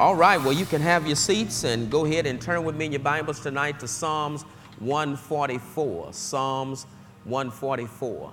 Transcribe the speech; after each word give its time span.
All 0.00 0.16
right, 0.16 0.42
well, 0.42 0.52
you 0.52 0.66
can 0.66 0.80
have 0.80 1.06
your 1.06 1.14
seats 1.14 1.62
and 1.62 1.88
go 1.88 2.04
ahead 2.04 2.26
and 2.26 2.40
turn 2.40 2.64
with 2.64 2.74
me 2.74 2.86
in 2.86 2.90
your 2.90 2.98
Bibles 2.98 3.38
tonight 3.38 3.78
to 3.78 3.86
Psalms 3.86 4.42
144. 4.80 6.12
Psalms 6.12 6.82
144. 7.22 8.32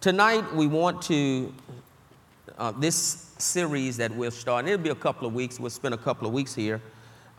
Tonight, 0.00 0.52
we 0.56 0.66
want 0.66 1.02
to, 1.02 1.54
uh, 2.58 2.72
this 2.72 3.32
series 3.38 3.96
that 3.98 4.10
we're 4.10 4.32
starting, 4.32 4.72
it'll 4.72 4.82
be 4.82 4.90
a 4.90 4.94
couple 4.96 5.28
of 5.28 5.32
weeks, 5.32 5.60
we'll 5.60 5.70
spend 5.70 5.94
a 5.94 5.96
couple 5.96 6.26
of 6.26 6.34
weeks 6.34 6.52
here, 6.52 6.82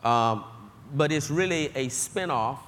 um, 0.04 0.42
but 0.94 1.12
it's 1.12 1.28
really 1.28 1.66
a 1.74 1.88
spinoff 1.88 2.60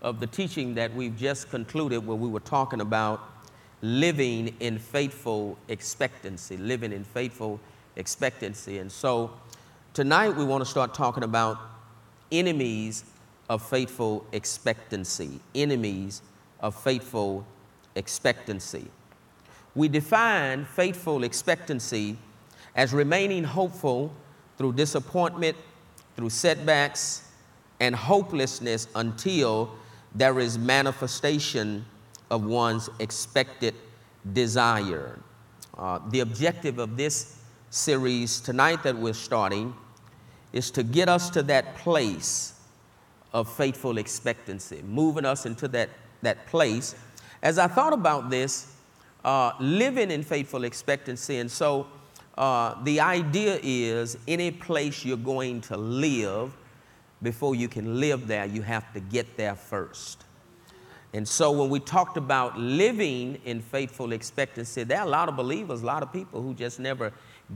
of 0.00 0.20
the 0.20 0.28
teaching 0.28 0.76
that 0.76 0.94
we've 0.94 1.16
just 1.16 1.50
concluded 1.50 2.06
where 2.06 2.16
we 2.16 2.28
were 2.28 2.38
talking 2.38 2.80
about 2.80 3.33
living 3.84 4.56
in 4.60 4.78
faithful 4.78 5.58
expectancy, 5.68 6.56
living 6.56 6.90
in 6.90 7.04
faithful 7.04 7.60
expectancy. 7.96 8.78
And 8.78 8.90
so 8.90 9.30
tonight 9.92 10.30
we 10.30 10.42
want 10.42 10.64
to 10.64 10.70
start 10.70 10.94
talking 10.94 11.22
about 11.22 11.58
enemies 12.32 13.04
of 13.50 13.60
faithful 13.62 14.24
expectancy, 14.32 15.38
enemies 15.54 16.22
of 16.60 16.74
faithful 16.74 17.44
expectancy. 17.94 18.86
We 19.74 19.88
define 19.88 20.64
faithful 20.64 21.22
expectancy 21.22 22.16
as 22.74 22.94
remaining 22.94 23.44
hopeful 23.44 24.14
through 24.56 24.72
disappointment, 24.72 25.58
through 26.16 26.30
setbacks, 26.30 27.30
and 27.80 27.94
hopelessness 27.94 28.88
until 28.94 29.74
there 30.14 30.38
is 30.38 30.56
manifestation 30.56 31.84
of 32.34 32.44
one's 32.44 32.90
expected 32.98 33.74
desire. 34.32 35.20
Uh, 35.78 36.00
the 36.10 36.20
objective 36.20 36.78
of 36.78 36.96
this 36.96 37.38
series 37.70 38.40
tonight 38.40 38.82
that 38.82 38.96
we're 38.96 39.12
starting 39.12 39.72
is 40.52 40.70
to 40.72 40.82
get 40.82 41.08
us 41.08 41.30
to 41.30 41.42
that 41.42 41.76
place 41.76 42.60
of 43.32 43.52
faithful 43.52 43.98
expectancy, 43.98 44.82
moving 44.82 45.24
us 45.24 45.46
into 45.46 45.68
that, 45.68 45.90
that 46.22 46.46
place. 46.46 46.94
As 47.42 47.58
I 47.58 47.68
thought 47.68 47.92
about 47.92 48.30
this, 48.30 48.74
uh, 49.24 49.52
living 49.60 50.10
in 50.10 50.22
faithful 50.22 50.64
expectancy, 50.64 51.38
and 51.38 51.50
so 51.50 51.86
uh, 52.36 52.82
the 52.82 53.00
idea 53.00 53.60
is 53.62 54.18
any 54.26 54.50
place 54.50 55.04
you're 55.04 55.16
going 55.16 55.60
to 55.62 55.76
live, 55.76 56.52
before 57.22 57.54
you 57.54 57.68
can 57.68 58.00
live 58.00 58.26
there, 58.26 58.44
you 58.44 58.62
have 58.62 58.92
to 58.92 59.00
get 59.00 59.36
there 59.36 59.54
first. 59.54 60.24
And 61.14 61.26
so 61.26 61.52
when 61.52 61.70
we 61.70 61.78
talked 61.78 62.16
about 62.16 62.58
living 62.58 63.40
in 63.44 63.62
faithful 63.62 64.10
expectancy, 64.10 64.82
there 64.82 64.98
are 64.98 65.06
a 65.06 65.10
lot 65.10 65.28
of 65.28 65.36
believers, 65.36 65.80
a 65.80 65.86
lot 65.86 66.02
of 66.02 66.12
people 66.12 66.42
who 66.42 66.54
just 66.54 66.80
never 66.80 67.12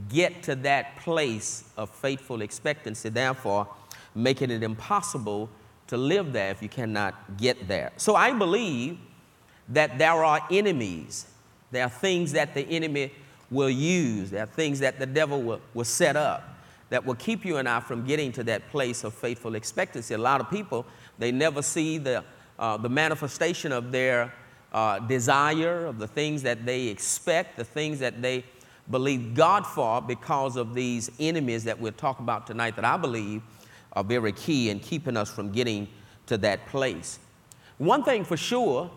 get 0.07 0.41
to 0.43 0.55
that 0.55 0.95
place 0.95 1.65
of 1.75 1.89
faithful 1.89 2.41
expectancy, 2.41 3.09
therefore 3.09 3.67
making 4.15 4.49
it 4.49 4.63
impossible 4.63 5.49
to 5.87 5.97
live 5.97 6.31
there 6.31 6.51
if 6.51 6.63
you 6.63 6.69
cannot 6.69 7.37
get 7.37 7.67
there. 7.67 7.91
So 7.97 8.15
I 8.15 8.31
believe 8.31 8.97
that 9.67 9.97
there 9.97 10.23
are 10.23 10.39
enemies. 10.49 11.27
There 11.71 11.83
are 11.83 11.89
things 11.89 12.31
that 12.31 12.53
the 12.53 12.61
enemy 12.61 13.11
will 13.51 13.69
use. 13.69 14.31
There 14.31 14.43
are 14.43 14.47
things 14.47 14.79
that 14.79 14.99
the 14.99 15.05
devil 15.05 15.41
will, 15.41 15.61
will 15.73 15.83
set 15.83 16.15
up 16.15 16.43
that 16.89 17.05
will 17.05 17.15
keep 17.15 17.45
you 17.45 17.57
and 17.57 17.67
I 17.67 17.81
from 17.81 18.05
getting 18.05 18.31
to 18.33 18.43
that 18.45 18.69
place 18.69 19.03
of 19.03 19.13
faithful 19.13 19.55
expectancy. 19.55 20.13
A 20.13 20.17
lot 20.17 20.39
of 20.39 20.49
people, 20.49 20.85
they 21.17 21.31
never 21.31 21.61
see 21.61 21.97
the 21.97 22.23
uh, 22.59 22.77
the 22.77 22.89
manifestation 22.89 23.71
of 23.71 23.91
their 23.91 24.33
uh, 24.73 24.99
desire, 24.99 25.85
of 25.85 25.97
the 25.97 26.07
things 26.07 26.43
that 26.43 26.65
they 26.65 26.87
expect, 26.87 27.57
the 27.57 27.63
things 27.63 27.99
that 27.99 28.21
they 28.21 28.43
believe 28.91 29.33
God 29.33 29.65
for 29.65 30.01
because 30.01 30.55
of 30.55 30.73
these 30.73 31.09
enemies 31.19 31.63
that 31.63 31.79
we'll 31.79 31.93
talk 31.93 32.19
about 32.19 32.45
tonight 32.45 32.75
that 32.75 32.85
I 32.85 32.97
believe 32.97 33.41
are 33.93 34.03
very 34.03 34.33
key 34.33 34.69
in 34.69 34.79
keeping 34.79 35.15
us 35.15 35.31
from 35.31 35.51
getting 35.51 35.87
to 36.27 36.37
that 36.39 36.67
place. 36.67 37.19
One 37.77 38.03
thing 38.03 38.23
for 38.25 38.37
sure, 38.37 38.91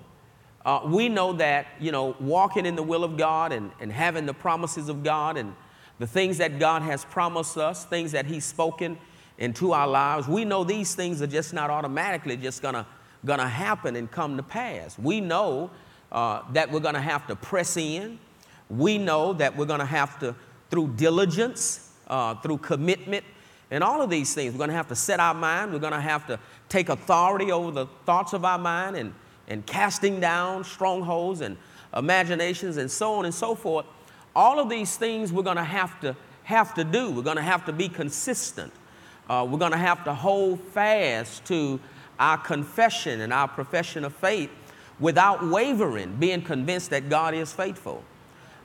uh, 0.65 0.81
we 0.85 1.09
know 1.09 1.33
that, 1.35 1.67
you 1.81 1.93
know, 1.93 2.17
walking 2.21 2.67
in 2.67 2.77
the 2.77 2.83
will 2.83 3.05
of 3.05 3.17
God 3.17 3.53
and, 3.53 3.71
and 3.81 3.93
having 3.93 4.27
the 4.27 4.35
promises 4.35 4.89
of 4.89 5.03
God 5.03 5.37
and 5.37 5.55
the 5.99 6.07
things 6.07 6.39
that 6.39 6.59
God 6.59 6.83
has 6.83 7.05
promised 7.05 7.57
us, 7.57 7.85
things 7.85 8.13
that 8.13 8.27
He's 8.27 8.45
spoken 8.45 8.99
into 9.39 9.73
our 9.73 9.87
lives, 9.87 10.29
we 10.29 10.45
know 10.45 10.65
these 10.65 10.95
things 10.95 11.23
are 11.23 11.27
just 11.27 11.53
not 11.55 11.71
automatically 11.71 12.37
just 12.37 12.61
going 12.61 12.75
to 12.75 12.87
going 13.25 13.39
to 13.39 13.49
happen 13.49 13.97
and 13.97 14.11
come 14.11 14.37
to 14.37 14.43
pass. 14.43 14.99
We 14.99 15.21
know 15.21 15.71
uh, 16.11 16.43
that 16.53 16.71
we're 16.71 16.81
going 16.81 16.95
to 16.95 17.01
have 17.01 17.27
to 17.29 17.37
press 17.37 17.77
in. 17.77 18.19
We 18.69 18.99
know 18.99 19.33
that 19.35 19.57
we're 19.57 19.67
going 19.67 19.81
to 19.81 19.87
have 19.87 20.19
to, 20.21 20.35
through 20.71 20.95
diligence, 20.97 21.91
uh, 22.09 22.35
through 22.37 22.59
commitment, 22.59 23.25
and 23.71 23.83
all 23.83 24.03
of 24.03 24.11
these 24.11 24.35
things, 24.35 24.53
we're 24.53 24.59
going 24.59 24.69
to 24.69 24.77
have 24.77 24.89
to 24.89 24.95
set 24.95 25.19
our 25.19 25.33
mind. 25.33 25.73
We're 25.73 25.79
going 25.79 25.95
to 25.95 26.01
have 26.01 26.27
to 26.27 26.39
take 26.69 26.91
authority 26.91 27.51
over 27.51 27.71
the 27.71 27.87
thoughts 28.05 28.35
of 28.35 28.45
our 28.45 28.59
mind 28.59 28.97
and, 28.97 29.15
and 29.49 29.65
casting 29.65 30.21
down 30.21 30.65
strongholds 30.65 31.41
and 31.41 31.57
imaginations 31.97 32.77
and 32.77 32.91
so 32.91 33.15
on 33.15 33.25
and 33.25 33.35
so 33.35 33.55
forth. 33.55 33.87
All 34.37 34.61
of 34.61 34.69
these 34.69 34.99
things 34.99 35.33
we're 35.33 35.43
going 35.43 35.57
to 35.57 35.65
have 35.65 35.99
to 36.01 36.15
have 36.45 36.75
to 36.75 36.85
do. 36.85 37.11
We're 37.11 37.23
going 37.23 37.37
to 37.37 37.43
have 37.43 37.65
to 37.65 37.73
be 37.73 37.89
consistent. 37.89 38.73
Uh, 39.29 39.47
we're 39.49 39.59
going 39.59 39.73
to 39.73 39.79
have 39.79 40.05
to 40.05 40.13
hold 40.13 40.61
fast 40.61 41.45
to 41.47 41.81
our 42.19 42.39
confession 42.39 43.21
and 43.21 43.33
our 43.33 43.49
profession 43.49 44.05
of 44.05 44.15
faith 44.15 44.51
without 45.01 45.47
wavering, 45.47 46.17
being 46.17 46.43
convinced 46.43 46.91
that 46.91 47.09
God 47.09 47.35
is 47.35 47.53
faithful. 47.53 48.05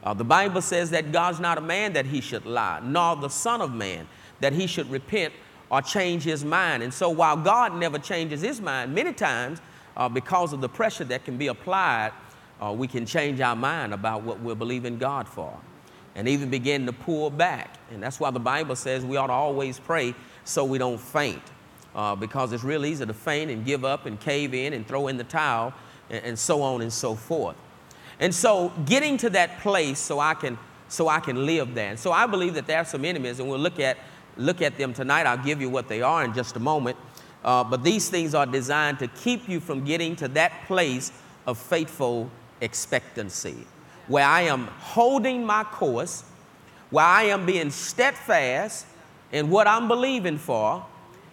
Uh, 0.04 0.14
the 0.14 0.24
Bible 0.24 0.62
says 0.62 0.92
that 0.92 1.12
God's 1.12 1.40
not 1.40 1.58
a 1.58 1.62
man 1.62 1.94
that 1.94 2.06
he 2.06 2.22
should 2.22 2.46
lie, 2.46 2.80
nor 2.84 3.16
the 3.16 3.30
Son 3.30 3.62
of 3.62 3.74
Man 3.74 4.08
that 4.40 4.54
he 4.54 4.68
should 4.68 4.90
repent 4.90 5.34
or 5.70 5.82
change 5.82 6.24
his 6.24 6.46
mind. 6.46 6.84
And 6.84 6.94
so, 6.94 7.10
while 7.10 7.36
God 7.36 7.76
never 7.76 7.98
changes 7.98 8.42
his 8.42 8.62
mind, 8.62 8.94
many 8.94 9.12
times, 9.12 9.60
uh, 9.98 10.08
because 10.08 10.54
of 10.54 10.62
the 10.62 10.70
pressure 10.70 11.04
that 11.06 11.26
can 11.26 11.38
be 11.38 11.48
applied, 11.48 12.12
uh, 12.62 12.72
we 12.72 12.88
can 12.88 13.06
change 13.06 13.42
our 13.42 13.56
mind 13.56 13.94
about 13.94 14.22
what 14.22 14.40
we're 14.40 14.56
believing 14.56 14.98
God 14.98 15.28
for 15.28 15.58
and 16.16 16.28
even 16.28 16.50
begin 16.50 16.86
to 16.86 16.94
pull 16.94 17.30
back. 17.30 17.76
And 17.92 18.02
that's 18.02 18.20
why 18.20 18.32
the 18.32 18.40
Bible 18.40 18.76
says 18.76 19.04
we 19.06 19.18
ought 19.18 19.28
to 19.28 19.34
always 19.34 19.80
pray 19.80 20.14
so 20.44 20.64
we 20.64 20.78
don't 20.78 21.00
faint 21.00 21.42
uh, 21.98 22.16
because 22.16 22.54
it's 22.54 22.64
real 22.64 22.86
easy 22.86 23.06
to 23.06 23.14
faint 23.14 23.52
and 23.52 23.66
give 23.66 23.84
up 23.84 24.06
and 24.06 24.20
cave 24.20 24.54
in 24.54 24.72
and 24.74 24.88
throw 24.88 25.08
in 25.08 25.18
the 25.18 25.24
towel 25.24 25.74
and, 26.10 26.24
and 26.24 26.40
so 26.40 26.62
on 26.62 26.82
and 26.82 26.94
so 26.94 27.16
forth. 27.16 27.58
And 28.20 28.34
so 28.34 28.72
getting 28.86 29.18
to 29.18 29.30
that 29.32 29.60
place 29.60 30.00
so 30.00 30.20
I 30.20 30.36
can 30.36 30.58
so 30.90 31.10
I 31.10 31.20
can 31.20 31.46
live 31.46 31.76
there. 31.76 31.90
And 31.90 32.00
so 32.00 32.14
I 32.14 32.26
believe 32.28 32.54
that 32.54 32.66
there 32.66 32.78
are 32.78 32.86
some 32.86 33.04
enemies, 33.04 33.40
and 33.40 33.50
we'll 33.50 33.60
look 33.60 33.80
at 33.80 33.98
look 34.38 34.62
at 34.62 34.78
them 34.78 34.94
tonight. 34.94 35.26
I'll 35.26 35.44
give 35.44 35.60
you 35.60 35.70
what 35.70 35.90
they 35.90 36.02
are 36.02 36.24
in 36.24 36.34
just 36.34 36.56
a 36.56 36.60
moment. 36.60 36.96
Uh, 37.44 37.64
but 37.64 37.84
these 37.84 38.10
things 38.10 38.34
are 38.34 38.46
designed 38.46 39.00
to 39.00 39.08
keep 39.08 39.50
you 39.50 39.60
from 39.60 39.84
getting 39.84 40.16
to 40.18 40.28
that 40.30 40.66
place 40.68 41.12
of 41.46 41.58
faithful 41.58 42.30
expectancy, 42.62 43.66
where 44.08 44.26
I 44.26 44.42
am 44.44 44.68
holding 44.80 45.46
my 45.46 45.64
course, 45.64 46.24
where 46.90 47.06
I 47.06 47.24
am 47.24 47.46
being 47.46 47.70
steadfast 47.70 48.86
in 49.32 49.50
what 49.50 49.68
I'm 49.68 49.88
believing 49.88 50.38
for, 50.38 50.86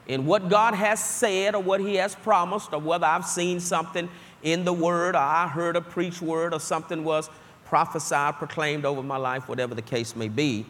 in 0.06 0.26
what 0.26 0.48
God 0.48 0.74
has 0.74 1.02
said 1.02 1.54
or 1.54 1.62
what 1.62 1.80
He 1.80 1.96
has 1.96 2.14
promised, 2.14 2.72
or 2.72 2.80
whether 2.80 3.06
I've 3.06 3.26
seen 3.26 3.60
something 3.60 4.08
in 4.42 4.64
the 4.64 4.72
Word 4.72 5.14
or 5.14 5.18
I 5.18 5.48
heard 5.48 5.76
a 5.76 5.80
preached 5.80 6.20
word 6.20 6.52
or 6.52 6.60
something 6.60 7.04
was 7.04 7.30
prophesied, 7.64 8.34
proclaimed 8.36 8.84
over 8.84 9.02
my 9.02 9.16
life, 9.16 9.48
whatever 9.48 9.74
the 9.74 9.82
case 9.82 10.14
may 10.14 10.28
be, 10.28 10.66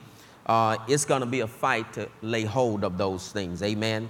uh, 0.46 0.76
it's 0.88 1.04
going 1.04 1.20
to 1.20 1.26
be 1.26 1.40
a 1.40 1.46
fight 1.46 1.92
to 1.94 2.08
lay 2.22 2.44
hold 2.44 2.84
of 2.84 2.96
those 2.96 3.32
things. 3.32 3.62
Amen. 3.62 4.08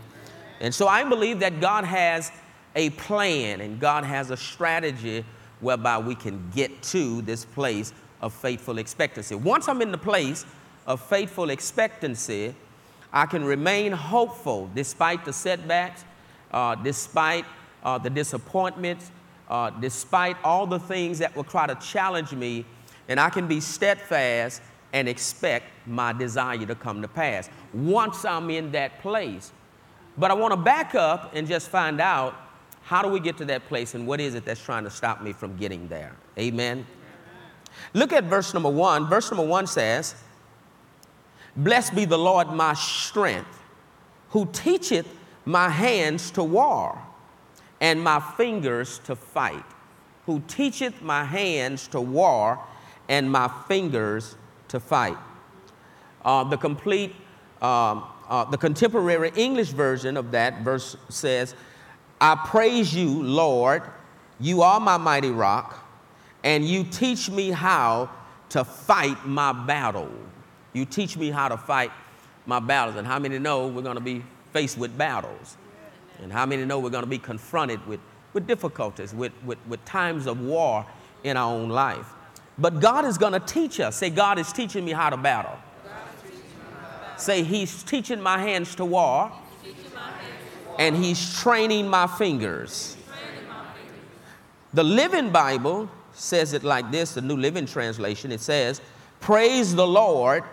And 0.61 0.75
so 0.75 0.87
I 0.87 1.05
believe 1.05 1.41
that 1.41 1.61
God 1.61 1.85
has 1.85 2.31
a 2.77 2.91
plan 2.91 3.61
and 3.61 3.81
God 3.81 4.05
has 4.05 4.31
a 4.31 4.37
strategy 4.37 5.25
whereby 5.61 5.99
we 5.99 6.15
can 6.15 6.51
get 6.55 6.83
to 6.83 7.23
this 7.23 7.45
place 7.45 7.93
of 8.21 8.33
faithful 8.33 8.79
expectancy. 8.79 9.35
Once 9.35 9.69
I'm 9.69 9.81
in 9.83 9.91
the 9.91 9.99
place 9.99 10.45
of 10.87 11.01
faithful 11.01 11.51
expectancy, 11.51 12.55
I 13.15 13.27
can 13.27 13.45
remain 13.45 13.93
hopeful 13.93 14.69
despite 14.75 15.25
the 15.25 15.33
setbacks, 15.33 16.05
uh, 16.51 16.75
despite 16.75 17.45
uh, 17.85 17.97
the 17.97 18.11
disappointments, 18.11 19.13
uh, 19.49 19.71
despite 19.71 20.37
all 20.43 20.67
the 20.67 20.81
things 20.81 21.21
that 21.21 21.35
will 21.37 21.45
try 21.45 21.69
to 21.69 21.77
challenge 21.77 22.33
me, 22.33 22.67
and 23.09 23.21
I 23.21 23.31
can 23.31 23.47
be 23.47 23.61
steadfast 23.61 24.61
and 24.93 25.09
expect 25.09 25.67
my 25.87 26.13
desire 26.13 26.67
to 26.67 26.75
come 26.75 27.03
to 27.03 27.09
pass 27.09 27.49
once 27.73 28.25
I'm 28.25 28.51
in 28.51 28.73
that 28.73 29.01
place. 29.01 29.53
But 30.19 30.33
I 30.33 30.35
want 30.35 30.53
to 30.53 30.57
back 30.57 30.97
up 30.97 31.35
and 31.37 31.47
just 31.47 31.69
find 31.69 32.01
out 32.01 32.35
how 32.83 33.01
do 33.01 33.09
we 33.09 33.21
get 33.21 33.37
to 33.39 33.45
that 33.47 33.67
place 33.69 33.95
and 33.95 34.07
what 34.07 34.21
is 34.21 34.35
it 34.35 34.45
that's 34.45 34.63
trying 34.63 34.85
to 34.85 34.91
stop 34.91 35.23
me 35.23 35.33
from 35.33 35.57
getting 35.57 35.87
there? 35.89 36.17
Amen. 36.37 36.85
Look 37.93 38.13
at 38.13 38.25
verse 38.25 38.55
number 38.55 38.71
one. 38.71 39.07
Verse 39.07 39.31
number 39.31 39.47
one 39.47 39.67
says, 39.67 40.15
Blessed 41.57 41.95
be 41.95 42.05
the 42.05 42.19
Lord 42.19 42.49
my 42.49 42.75
strength, 42.75 43.63
who 44.31 44.47
teacheth 44.53 45.07
my 45.45 45.69
hands 45.69 46.31
to 46.33 46.43
war 46.43 47.01
and 47.81 48.03
my 48.03 48.19
fingers 48.19 48.99
to 49.01 49.15
fight. 49.15 49.65
Who 50.27 50.43
teacheth 50.49 51.03
my 51.03 51.25
hands 51.25 51.87
to 51.89 52.01
war 52.01 52.59
and 53.09 53.31
my 53.31 53.49
fingers 53.69 54.37
to 54.69 54.81
fight. 54.81 55.19
Uh, 56.25 56.45
the 56.45 56.57
complete, 56.57 57.15
um, 57.61 58.05
uh, 58.29 58.45
the 58.47 58.57
contemporary 58.57 59.31
English 59.37 59.69
version 59.69 60.17
of 60.17 60.31
that 60.31 60.63
verse 60.63 60.97
says, 61.11 61.55
I 62.21 62.35
praise 62.47 62.95
you, 62.95 63.23
Lord. 63.23 63.83
You 64.41 64.63
are 64.63 64.81
my 64.81 64.97
mighty 64.97 65.31
rock, 65.31 65.87
and 66.43 66.65
you 66.65 66.85
teach 66.85 67.31
me 67.31 67.51
how 67.51 68.09
to 68.49 68.65
fight 68.65 69.27
my 69.27 69.53
battle. 69.53 70.11
You 70.75 70.85
teach 70.85 71.17
me 71.17 71.31
how 71.31 71.49
to 71.49 71.57
fight 71.57 71.91
my 72.45 72.61
battles. 72.61 72.97
And 72.97 73.07
how 73.07 73.19
many 73.19 73.39
know 73.39 73.69
we're 73.69 73.83
going 73.83 73.97
to 73.97 74.03
be 74.03 74.23
faced 74.53 74.77
with 74.77 74.97
battles? 74.99 75.57
And 76.23 76.31
how 76.33 76.45
many 76.45 76.65
know 76.65 76.79
we're 76.79 76.91
going 76.91 77.05
to 77.05 77.11
be 77.11 77.19
confronted 77.19 77.85
with, 77.87 78.01
with 78.35 78.47
difficulties, 78.47 79.15
with, 79.15 79.33
with, 79.45 79.59
with 79.69 79.83
times 79.85 80.27
of 80.27 80.41
war 80.41 80.85
in 81.23 81.37
our 81.37 81.55
own 81.55 81.71
life? 81.71 82.13
But 82.59 82.81
God 82.81 83.05
is 83.05 83.19
going 83.19 83.33
to 83.33 83.41
teach 83.41 83.81
us. 83.81 83.97
Say, 83.97 84.11
God 84.11 84.39
is 84.39 84.53
teaching 84.53 84.85
me 84.85 84.93
how 84.93 85.11
to 85.11 85.17
battle. 85.17 85.59
Say, 87.17 87.43
He's 87.43 87.83
teaching 87.83 88.21
my 88.21 88.39
hands 88.39 88.75
to 88.77 88.85
war, 88.85 89.33
and 90.79 90.97
He's 90.97 91.41
training 91.41 91.89
my 91.89 92.07
fingers. 92.07 92.97
The 94.73 94.85
Living 94.85 95.31
Bible 95.31 95.89
says 96.13 96.53
it 96.53 96.65
like 96.65 96.91
this 96.91 97.15
the 97.15 97.21
New 97.21 97.37
Living 97.37 97.67
Translation. 97.67 98.33
It 98.33 98.41
says, 98.41 98.81
Praise 99.21 99.75
the 99.75 99.87
Lord 99.87 100.45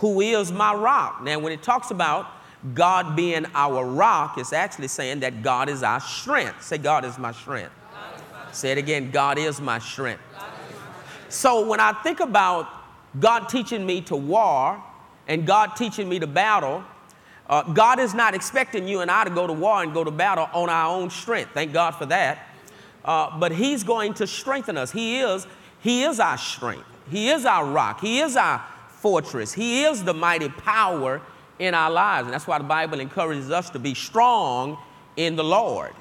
who 0.00 0.22
is 0.22 0.50
my 0.50 0.74
rock. 0.74 1.22
Now, 1.22 1.38
when 1.38 1.52
it 1.52 1.62
talks 1.62 1.90
about 1.90 2.26
God 2.74 3.14
being 3.16 3.44
our 3.54 3.84
rock, 3.84 4.38
it's 4.38 4.52
actually 4.52 4.88
saying 4.88 5.20
that 5.20 5.42
God 5.42 5.68
is 5.68 5.82
our 5.82 6.00
strength. 6.00 6.62
Say, 6.62 6.78
God 6.78 7.04
is 7.04 7.18
my 7.18 7.32
strength. 7.32 7.72
Is 7.92 8.22
my 8.32 8.52
Say 8.52 8.72
it 8.72 8.78
again 8.78 9.10
God 9.10 9.38
is 9.38 9.60
my 9.60 9.78
strength. 9.78 10.22
Is 10.30 10.38
my 10.38 10.48
so, 11.28 11.66
when 11.66 11.80
I 11.80 11.92
think 12.02 12.20
about 12.20 12.66
God 13.18 13.48
teaching 13.48 13.84
me 13.84 14.00
to 14.02 14.16
war 14.16 14.82
and 15.28 15.46
God 15.46 15.76
teaching 15.76 16.08
me 16.08 16.18
to 16.18 16.26
battle, 16.26 16.82
uh, 17.46 17.62
God 17.62 17.98
is 17.98 18.14
not 18.14 18.34
expecting 18.34 18.88
you 18.88 19.00
and 19.00 19.10
I 19.10 19.24
to 19.24 19.30
go 19.30 19.46
to 19.46 19.52
war 19.52 19.82
and 19.82 19.92
go 19.92 20.02
to 20.02 20.10
battle 20.10 20.48
on 20.54 20.70
our 20.70 20.96
own 20.96 21.10
strength. 21.10 21.50
Thank 21.52 21.74
God 21.74 21.90
for 21.90 22.06
that. 22.06 22.46
Uh, 23.04 23.38
but 23.38 23.52
He's 23.52 23.84
going 23.84 24.14
to 24.14 24.26
strengthen 24.26 24.78
us. 24.78 24.92
He 24.92 25.20
is, 25.20 25.46
He 25.80 26.04
is 26.04 26.20
our 26.20 26.38
strength. 26.38 26.86
He 27.10 27.28
is 27.28 27.44
our 27.44 27.66
rock. 27.66 28.00
He 28.00 28.20
is 28.20 28.36
our 28.36 28.64
fortress. 29.00 29.52
He 29.52 29.84
is 29.84 30.04
the 30.04 30.14
mighty 30.14 30.48
power 30.48 31.20
in 31.58 31.74
our 31.74 31.90
lives. 31.90 32.26
And 32.26 32.34
that's 32.34 32.46
why 32.46 32.58
the 32.58 32.64
Bible 32.64 33.00
encourages 33.00 33.50
us 33.50 33.70
to 33.70 33.78
be 33.78 33.94
strong 33.94 34.78
in 35.16 35.36
the 35.36 35.44
Lord 35.44 35.92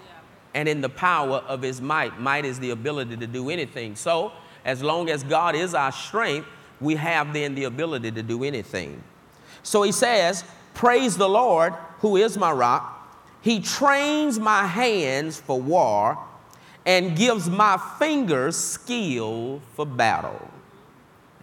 and 0.53 0.67
in 0.67 0.81
the 0.81 0.89
power 0.89 1.37
of 1.47 1.61
his 1.61 1.81
might. 1.81 2.19
Might 2.19 2.45
is 2.45 2.59
the 2.59 2.71
ability 2.71 3.17
to 3.17 3.27
do 3.27 3.49
anything. 3.49 3.95
So, 3.95 4.31
as 4.65 4.83
long 4.83 5.09
as 5.09 5.23
God 5.23 5.55
is 5.55 5.73
our 5.73 5.91
strength, 5.91 6.47
we 6.81 6.95
have 6.95 7.33
then 7.33 7.55
the 7.55 7.65
ability 7.65 8.11
to 8.11 8.23
do 8.23 8.43
anything. 8.43 9.03
So 9.63 9.83
he 9.83 9.91
says, 9.91 10.43
Praise 10.73 11.17
the 11.17 11.27
Lord, 11.27 11.73
who 11.99 12.15
is 12.15 12.37
my 12.37 12.51
rock. 12.51 12.95
He 13.41 13.59
trains 13.61 14.39
my 14.39 14.65
hands 14.65 15.39
for 15.39 15.59
war 15.59 16.17
and 16.85 17.15
gives 17.15 17.49
my 17.49 17.77
fingers 17.97 18.55
skill 18.55 19.61
for 19.75 19.85
battle. 19.85 20.49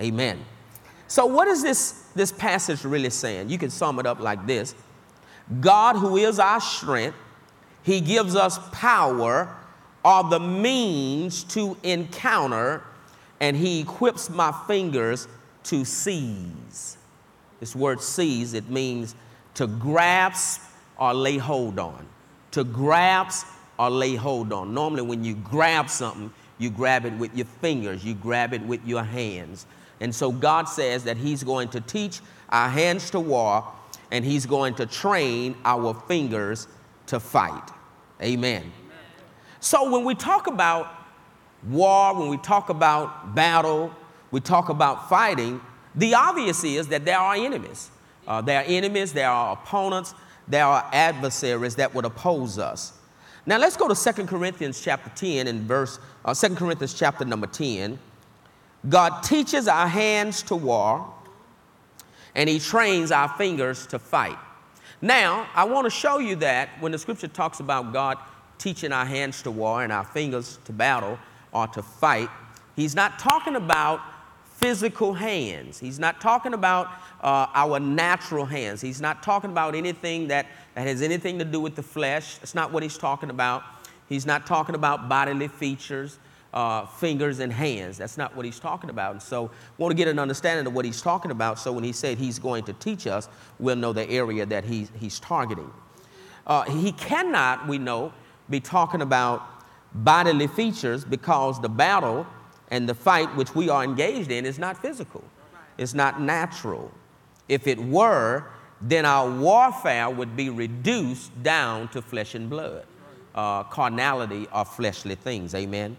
Amen. 0.00 0.44
So, 1.08 1.26
what 1.26 1.49
is 1.49 1.62
this, 1.62 2.08
this 2.14 2.32
passage 2.32 2.85
really 2.85 3.11
saying? 3.11 3.49
You 3.49 3.58
can 3.58 3.70
sum 3.70 3.99
it 3.99 4.06
up 4.06 4.20
like 4.20 4.47
this 4.47 4.75
God, 5.61 5.97
who 5.97 6.17
is 6.17 6.38
our 6.38 6.61
strength, 6.61 7.17
He 7.82 8.00
gives 8.00 8.35
us 8.35 8.58
power 8.73 9.55
or 10.05 10.25
the 10.25 10.41
means 10.41 11.44
to 11.44 11.76
encounter, 11.82 12.82
and 13.41 13.56
He 13.56 13.81
equips 13.81 14.31
my 14.31 14.53
fingers 14.67 15.29
to 15.64 15.85
seize. 15.85 16.97
This 17.61 17.75
word 17.75 18.00
seize, 18.00 18.55
it 18.55 18.69
means 18.69 19.14
to 19.55 19.67
grasp 19.67 20.61
or 20.99 21.14
lay 21.14 21.38
hold 21.38 21.79
on. 21.79 22.06
To 22.53 22.64
grasp 22.64 23.47
or 23.79 23.91
lay 23.91 24.14
hold 24.14 24.53
on. 24.53 24.75
Normally, 24.75 25.03
when 25.03 25.25
you 25.25 25.35
grab 25.35 25.91
something, 25.91 26.32
you 26.58 26.70
grab 26.70 27.05
it 27.05 27.12
with 27.14 27.37
your 27.37 27.47
fingers, 27.47 28.05
you 28.05 28.14
grab 28.14 28.53
it 28.53 28.62
with 28.62 28.85
your 28.87 29.03
hands. 29.03 29.67
And 30.00 30.14
so 30.14 30.31
God 30.31 30.64
says 30.64 31.04
that 31.04 31.16
He's 31.16 31.43
going 31.43 31.69
to 31.70 31.81
teach 31.81 32.20
our 32.50 32.69
hands 32.69 33.10
to 33.10 33.20
war 33.20 33.66
and 34.10 34.25
He's 34.25 34.46
going 34.46 34.75
to 34.75 34.87
train 34.87 35.56
our 35.64 35.94
fingers 36.06 36.69
to 37.06 37.20
fight. 37.20 37.70
Amen. 38.22 38.62
Amen. 38.62 38.72
So 39.60 39.90
when 39.90 40.04
we 40.04 40.14
talk 40.14 40.46
about 40.46 40.93
war, 41.69 42.14
when 42.14 42.28
we 42.28 42.37
talk 42.38 42.69
about 42.69 43.34
battle, 43.34 43.93
we 44.31 44.40
talk 44.40 44.69
about 44.69 45.08
fighting, 45.08 45.60
the 45.94 46.14
obvious 46.14 46.62
is 46.64 46.88
that 46.88 47.04
there 47.04 47.19
are 47.19 47.34
enemies. 47.34 47.90
Uh, 48.26 48.40
there 48.40 48.60
are 48.60 48.64
enemies, 48.64 49.12
there 49.12 49.31
are 49.31 49.52
opponents, 49.52 50.14
there 50.48 50.64
are 50.64 50.88
adversaries 50.93 51.76
that 51.76 51.94
would 51.94 52.04
oppose 52.04 52.58
us. 52.58 52.93
Now 53.46 53.58
let's 53.58 53.76
go 53.76 53.87
to 53.88 54.12
2 54.12 54.26
Corinthians 54.26 54.81
chapter 54.81 55.10
10 55.14 55.46
and 55.46 55.62
verse, 55.62 56.00
uh, 56.25 56.34
2 56.34 56.56
Corinthians 56.56 56.94
chapter 56.94 57.25
number 57.25 57.46
10. 57.46 57.98
God 58.88 59.22
teaches 59.22 59.68
our 59.68 59.88
hands 59.88 60.42
to 60.44 60.56
war, 60.56 61.12
and 62.34 62.48
He 62.48 62.58
trains 62.58 63.10
our 63.10 63.28
fingers 63.30 63.86
to 63.88 63.98
fight. 63.98 64.38
Now, 65.02 65.48
I 65.54 65.64
want 65.64 65.84
to 65.84 65.90
show 65.90 66.18
you 66.18 66.36
that 66.36 66.70
when 66.80 66.92
the 66.92 66.98
scripture 66.98 67.28
talks 67.28 67.60
about 67.60 67.92
God 67.92 68.18
teaching 68.58 68.92
our 68.92 69.04
hands 69.04 69.42
to 69.42 69.50
war 69.50 69.82
and 69.82 69.92
our 69.92 70.04
fingers 70.04 70.58
to 70.64 70.72
battle 70.72 71.18
or 71.52 71.66
to 71.68 71.82
fight, 71.82 72.30
He's 72.76 72.94
not 72.94 73.18
talking 73.18 73.56
about 73.56 74.00
physical 74.56 75.12
hands. 75.12 75.78
He's 75.78 75.98
not 75.98 76.20
talking 76.20 76.54
about 76.54 76.88
uh, 77.22 77.46
our 77.54 77.78
natural 77.78 78.46
hands. 78.46 78.80
He's 78.80 79.00
not 79.00 79.22
talking 79.22 79.50
about 79.50 79.74
anything 79.74 80.28
that, 80.28 80.46
that 80.74 80.86
has 80.86 81.02
anything 81.02 81.38
to 81.38 81.44
do 81.44 81.60
with 81.60 81.74
the 81.74 81.82
flesh. 81.82 82.38
That's 82.38 82.54
not 82.54 82.72
what 82.72 82.82
he's 82.82 82.96
talking 82.96 83.30
about. 83.30 83.64
He's 84.08 84.24
not 84.24 84.46
talking 84.46 84.74
about 84.74 85.08
bodily 85.08 85.48
features 85.48 86.18
uh, 86.52 86.87
fingers 86.87 87.40
and 87.40 87.52
hands. 87.52 87.98
That's 87.98 88.16
not 88.16 88.34
what 88.37 88.44
he's 88.44 88.58
talking 88.58 88.90
about. 88.90 89.12
And 89.12 89.22
so, 89.22 89.50
want 89.78 89.90
to 89.90 89.96
get 89.96 90.08
an 90.08 90.19
understanding 90.19 90.66
of 90.66 90.75
what 90.75 90.84
he's 90.84 91.02
talking 91.02 91.31
about. 91.31 91.58
So, 91.58 91.72
when 91.72 91.84
he 91.84 91.93
said 91.93 92.19
he's 92.19 92.38
going 92.38 92.64
to 92.64 92.72
teach 92.75 93.06
us, 93.06 93.28
we'll 93.58 93.76
know 93.76 93.93
the 93.93 94.08
area 94.08 94.46
that 94.46 94.64
he's, 94.64 94.90
he's 94.98 95.20
targeting. 95.20 95.70
Uh, 96.46 96.62
he 96.64 96.93
cannot, 96.93 97.66
we 97.66 97.78
know, 97.78 98.12
be 98.48 98.60
talking 98.60 99.02
about 99.02 99.43
bodily 99.93 100.46
features 100.46 101.04
because 101.04 101.60
the 101.60 101.69
battle 101.69 102.26
and 102.70 102.88
the 102.88 102.94
fight 102.94 103.34
which 103.37 103.54
we 103.54 103.69
are 103.69 103.84
engaged 103.84 104.31
in 104.31 104.44
is 104.46 104.58
not 104.58 104.81
physical, 104.81 105.25
it's 105.78 105.94
not 105.94 106.20
natural. 106.20 106.90
If 107.48 107.66
it 107.69 107.78
were, 107.78 108.44
then 108.81 109.04
our 109.04 109.31
warfare 109.31 110.10
would 110.10 110.36
be 110.36 110.50
reduced 110.50 111.31
down 111.43 111.88
to 111.88 112.03
flesh 112.03 112.34
and 112.34 112.50
blood, 112.50 112.84
uh, 113.34 113.62
carnality 113.65 114.48
or 114.53 114.65
fleshly 114.65 115.15
things. 115.15 115.55
Amen. 115.55 115.96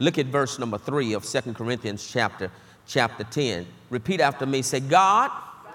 Look 0.00 0.16
at 0.16 0.26
verse 0.26 0.58
number 0.58 0.78
three 0.78 1.12
of 1.12 1.26
Second 1.26 1.56
Corinthians 1.56 2.10
chapter, 2.10 2.50
chapter 2.86 3.22
10. 3.22 3.66
Repeat 3.90 4.22
after 4.22 4.46
me. 4.46 4.62
Say, 4.62 4.80
God, 4.80 5.30
God 5.30 5.74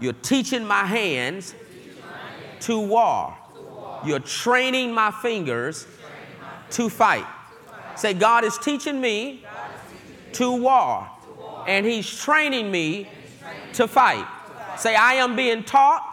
you're 0.00 0.14
teaching 0.14 0.64
my 0.64 0.84
hands, 0.86 1.54
teaching 1.70 2.00
my 2.00 2.16
hands 2.16 2.64
to, 2.64 2.80
war. 2.80 3.36
to 3.54 3.60
war. 3.60 4.00
You're 4.06 4.20
training 4.20 4.94
my 4.94 5.10
fingers 5.10 5.84
training 5.84 6.06
my 6.40 6.70
to, 6.70 6.88
fight. 6.88 7.18
to 7.18 7.70
fight. 7.70 7.98
Say, 7.98 8.14
God 8.14 8.44
is 8.44 8.56
teaching 8.56 9.02
me, 9.02 9.28
is 9.32 9.36
teaching 9.36 10.32
to, 10.32 10.52
war, 10.52 11.06
to 11.24 11.30
war, 11.38 11.64
and 11.68 11.84
He's 11.84 12.08
training 12.08 12.70
me 12.70 13.06
training 13.42 13.74
to, 13.74 13.86
fight. 13.86 14.24
fight. 14.24 14.80
Say, 14.80 14.94
I 14.94 15.14
am 15.14 15.36
being 15.36 15.62
taught, 15.62 16.04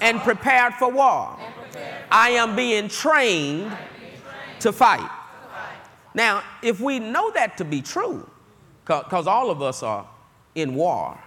and 0.00 0.20
prepared 0.20 0.74
for 0.74 0.92
war. 0.92 1.36
I 2.08 2.30
am 2.30 2.54
being 2.54 2.88
trained 2.88 3.76
to 4.60 4.72
fight. 4.72 5.10
Now, 6.14 6.42
if 6.62 6.80
we 6.80 6.98
know 6.98 7.30
that 7.32 7.56
to 7.58 7.64
be 7.64 7.82
true, 7.82 8.28
because 8.84 9.26
all 9.26 9.50
of 9.50 9.62
us 9.62 9.82
are 9.82 10.08
in 10.54 10.74
war, 10.74 11.18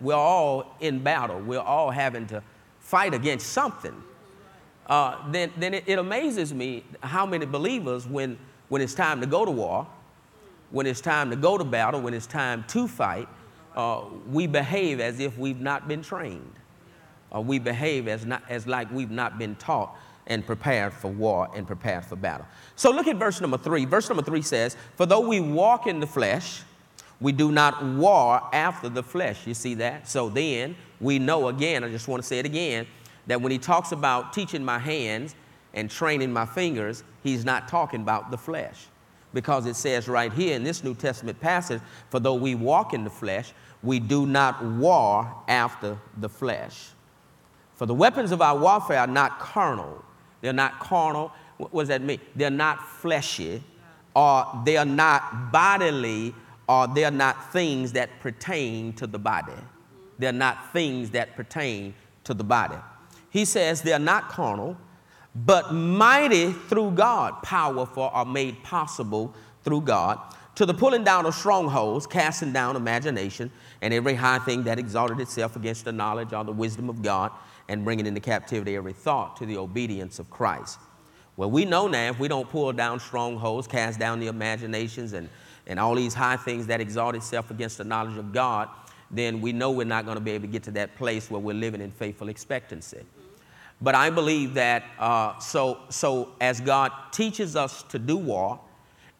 we're 0.00 0.14
all 0.14 0.76
in 0.80 1.02
battle, 1.02 1.40
we're 1.40 1.60
all 1.60 1.90
having 1.90 2.26
to 2.28 2.42
fight 2.78 3.14
against 3.14 3.48
something, 3.48 3.94
uh, 4.86 5.30
then, 5.30 5.52
then 5.56 5.74
it, 5.74 5.84
it 5.86 5.98
amazes 5.98 6.54
me 6.54 6.84
how 7.02 7.26
many 7.26 7.44
believers, 7.44 8.06
when, 8.06 8.38
when 8.68 8.80
it's 8.80 8.94
time 8.94 9.20
to 9.20 9.26
go 9.26 9.44
to 9.44 9.50
war, 9.50 9.86
when 10.70 10.86
it's 10.86 11.00
time 11.00 11.30
to 11.30 11.36
go 11.36 11.58
to 11.58 11.64
battle, 11.64 12.00
when 12.00 12.14
it's 12.14 12.26
time 12.26 12.64
to 12.68 12.88
fight, 12.88 13.28
uh, 13.76 14.04
we 14.30 14.46
behave 14.46 15.00
as 15.00 15.20
if 15.20 15.36
we've 15.36 15.60
not 15.60 15.88
been 15.88 16.02
trained. 16.02 16.52
Uh, 17.34 17.40
we 17.40 17.58
behave 17.58 18.08
as, 18.08 18.24
not, 18.24 18.42
as 18.48 18.66
like 18.66 18.90
we've 18.90 19.10
not 19.10 19.38
been 19.38 19.54
taught 19.56 19.94
and 20.28 20.46
prepared 20.46 20.92
for 20.92 21.08
war 21.08 21.48
and 21.56 21.66
prepared 21.66 22.04
for 22.04 22.14
battle. 22.14 22.46
So 22.76 22.90
look 22.90 23.08
at 23.08 23.16
verse 23.16 23.40
number 23.40 23.58
three. 23.58 23.84
Verse 23.84 24.08
number 24.08 24.22
three 24.22 24.42
says, 24.42 24.76
For 24.94 25.06
though 25.06 25.26
we 25.26 25.40
walk 25.40 25.86
in 25.86 26.00
the 26.00 26.06
flesh, 26.06 26.62
we 27.20 27.32
do 27.32 27.50
not 27.50 27.82
war 27.84 28.40
after 28.52 28.88
the 28.88 29.02
flesh. 29.02 29.46
You 29.46 29.54
see 29.54 29.74
that? 29.74 30.08
So 30.08 30.28
then 30.28 30.76
we 31.00 31.18
know 31.18 31.48
again, 31.48 31.82
I 31.82 31.88
just 31.88 32.06
want 32.06 32.22
to 32.22 32.26
say 32.26 32.38
it 32.38 32.46
again, 32.46 32.86
that 33.26 33.40
when 33.40 33.50
he 33.50 33.58
talks 33.58 33.92
about 33.92 34.32
teaching 34.32 34.64
my 34.64 34.78
hands 34.78 35.34
and 35.74 35.90
training 35.90 36.32
my 36.32 36.46
fingers, 36.46 37.02
he's 37.22 37.44
not 37.44 37.66
talking 37.66 38.02
about 38.02 38.30
the 38.30 38.38
flesh. 38.38 38.86
Because 39.34 39.66
it 39.66 39.76
says 39.76 40.08
right 40.08 40.32
here 40.32 40.54
in 40.56 40.62
this 40.62 40.84
New 40.84 40.94
Testament 40.94 41.38
passage, 41.40 41.82
for 42.10 42.20
though 42.20 42.34
we 42.34 42.54
walk 42.54 42.94
in 42.94 43.04
the 43.04 43.10
flesh, 43.10 43.52
we 43.82 43.98
do 43.98 44.26
not 44.26 44.62
war 44.64 45.34
after 45.48 45.98
the 46.18 46.28
flesh. 46.28 46.88
For 47.74 47.86
the 47.86 47.94
weapons 47.94 48.32
of 48.32 48.42
our 48.42 48.58
warfare 48.58 49.00
are 49.00 49.06
not 49.06 49.38
carnal. 49.38 50.04
They're 50.40 50.52
not 50.52 50.78
carnal. 50.80 51.32
What 51.56 51.82
does 51.82 51.88
that 51.88 52.02
mean? 52.02 52.20
They're 52.36 52.50
not 52.50 52.86
fleshy, 52.86 53.62
or 54.14 54.46
they 54.64 54.76
are 54.76 54.84
not 54.84 55.52
bodily, 55.52 56.34
or 56.68 56.86
they're 56.86 57.10
not 57.10 57.52
things 57.52 57.92
that 57.92 58.10
pertain 58.20 58.92
to 58.94 59.06
the 59.06 59.18
body. 59.18 59.52
They're 60.18 60.32
not 60.32 60.72
things 60.72 61.10
that 61.10 61.36
pertain 61.36 61.94
to 62.24 62.34
the 62.34 62.44
body. 62.44 62.76
He 63.30 63.44
says 63.44 63.82
they're 63.82 63.98
not 63.98 64.28
carnal, 64.28 64.76
but 65.34 65.72
mighty 65.72 66.52
through 66.52 66.92
God, 66.92 67.42
powerful 67.42 68.10
or 68.14 68.24
made 68.24 68.62
possible 68.62 69.34
through 69.62 69.82
God, 69.82 70.18
to 70.56 70.66
the 70.66 70.74
pulling 70.74 71.04
down 71.04 71.24
of 71.24 71.34
strongholds, 71.34 72.06
casting 72.06 72.52
down 72.52 72.74
imagination, 72.74 73.50
and 73.80 73.94
every 73.94 74.14
high 74.14 74.40
thing 74.40 74.64
that 74.64 74.78
exalted 74.78 75.20
itself 75.20 75.54
against 75.54 75.84
the 75.84 75.92
knowledge 75.92 76.32
or 76.32 76.42
the 76.42 76.52
wisdom 76.52 76.90
of 76.90 77.00
God, 77.00 77.30
and 77.68 77.84
bringing 77.84 78.06
into 78.06 78.20
captivity 78.20 78.76
every 78.76 78.92
thought 78.92 79.36
to 79.36 79.46
the 79.46 79.56
obedience 79.56 80.18
of 80.18 80.30
Christ. 80.30 80.78
Well, 81.36 81.50
we 81.50 81.64
know 81.64 81.86
now 81.86 82.10
if 82.10 82.18
we 82.18 82.26
don't 82.26 82.48
pull 82.48 82.72
down 82.72 82.98
strongholds, 82.98 83.66
cast 83.66 83.98
down 83.98 84.18
the 84.18 84.26
imaginations, 84.26 85.12
and, 85.12 85.28
and 85.66 85.78
all 85.78 85.94
these 85.94 86.14
high 86.14 86.36
things 86.36 86.66
that 86.66 86.80
exalt 86.80 87.14
itself 87.14 87.50
against 87.50 87.78
the 87.78 87.84
knowledge 87.84 88.18
of 88.18 88.32
God, 88.32 88.68
then 89.10 89.40
we 89.40 89.52
know 89.52 89.70
we're 89.70 89.84
not 89.84 90.04
going 90.04 90.16
to 90.16 90.20
be 90.20 90.32
able 90.32 90.46
to 90.46 90.52
get 90.52 90.64
to 90.64 90.70
that 90.72 90.96
place 90.96 91.30
where 91.30 91.40
we're 91.40 91.54
living 91.54 91.80
in 91.80 91.90
faithful 91.90 92.28
expectancy. 92.28 93.04
But 93.80 93.94
I 93.94 94.10
believe 94.10 94.54
that 94.54 94.84
uh, 94.98 95.38
so, 95.38 95.78
so 95.88 96.32
as 96.40 96.60
God 96.60 96.90
teaches 97.12 97.54
us 97.54 97.84
to 97.84 97.98
do 97.98 98.16
war, 98.16 98.60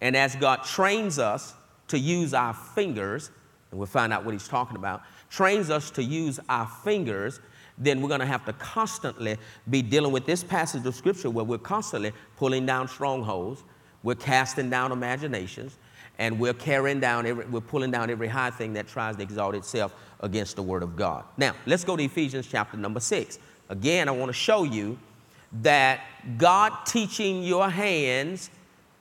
and 0.00 0.16
as 0.16 0.34
God 0.36 0.64
trains 0.64 1.18
us 1.18 1.54
to 1.88 1.98
use 1.98 2.34
our 2.34 2.54
fingers, 2.54 3.30
and 3.70 3.78
we'll 3.78 3.86
find 3.86 4.12
out 4.12 4.24
what 4.24 4.32
he's 4.32 4.48
talking 4.48 4.76
about, 4.76 5.02
trains 5.30 5.70
us 5.70 5.90
to 5.92 6.02
use 6.02 6.40
our 6.48 6.66
fingers, 6.66 7.40
then 7.78 8.02
we're 8.02 8.08
going 8.08 8.20
to 8.20 8.26
have 8.26 8.44
to 8.44 8.52
constantly 8.54 9.36
be 9.70 9.82
dealing 9.82 10.12
with 10.12 10.26
this 10.26 10.42
passage 10.42 10.84
of 10.84 10.94
scripture 10.94 11.30
where 11.30 11.44
we're 11.44 11.58
constantly 11.58 12.12
pulling 12.36 12.66
down 12.66 12.88
strongholds, 12.88 13.62
we're 14.02 14.14
casting 14.14 14.68
down 14.68 14.92
imaginations, 14.92 15.78
and 16.18 16.38
we're 16.38 16.54
carrying 16.54 16.98
down 16.98 17.26
every, 17.26 17.44
we're 17.46 17.60
pulling 17.60 17.90
down 17.90 18.10
every 18.10 18.28
high 18.28 18.50
thing 18.50 18.72
that 18.72 18.88
tries 18.88 19.16
to 19.16 19.22
exalt 19.22 19.54
itself 19.54 19.94
against 20.20 20.56
the 20.56 20.62
word 20.62 20.82
of 20.82 20.96
God. 20.96 21.24
Now, 21.36 21.54
let's 21.66 21.84
go 21.84 21.96
to 21.96 22.02
Ephesians 22.02 22.48
chapter 22.50 22.76
number 22.76 23.00
six. 23.00 23.38
Again, 23.68 24.08
I 24.08 24.12
want 24.12 24.28
to 24.28 24.32
show 24.32 24.64
you 24.64 24.98
that 25.62 26.00
God 26.36 26.72
teaching 26.84 27.42
your 27.42 27.70
hands 27.70 28.50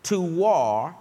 to 0.03 0.21
war 0.21 0.95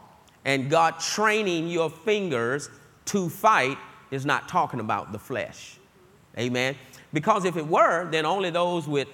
and 0.44 0.70
God 0.70 0.98
training 1.00 1.68
your 1.68 1.90
fingers 1.90 2.70
to 3.06 3.28
fight 3.28 3.76
is 4.10 4.24
not 4.24 4.48
talking 4.48 4.80
about 4.80 5.12
the 5.12 5.18
flesh. 5.18 5.78
Amen. 6.38 6.76
Because 7.16 7.46
if 7.46 7.56
it 7.56 7.66
were, 7.66 8.10
then 8.10 8.26
only 8.26 8.50
those 8.50 8.86
with, 8.86 9.08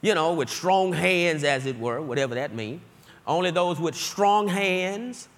you 0.00 0.14
know, 0.14 0.32
with 0.32 0.48
strong 0.48 0.90
hands, 0.90 1.44
as 1.44 1.66
it 1.66 1.78
were, 1.78 2.00
whatever 2.00 2.34
that 2.34 2.54
means, 2.54 2.80
only 3.26 3.50
those 3.50 3.78
with 3.78 3.94
strong 3.94 4.48
hands, 4.48 5.28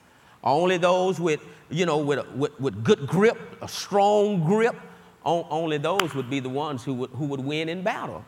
only 0.45 0.77
those 0.77 1.19
with, 1.19 1.41
you 1.71 1.87
know, 1.87 1.99
with, 1.99 2.25
with, 2.37 2.61
with 2.61 2.85
good 2.85 3.09
grip, 3.09 3.37
a 3.61 3.67
strong 3.67 4.45
grip, 4.45 4.77
only 5.25 5.77
those 5.77 6.15
would 6.15 6.31
be 6.31 6.39
the 6.39 6.49
ones 6.49 6.85
who 6.85 6.95
would, 6.95 7.11
who 7.11 7.25
would 7.25 7.41
win 7.41 7.69
in 7.69 7.83
battle. 7.83 8.25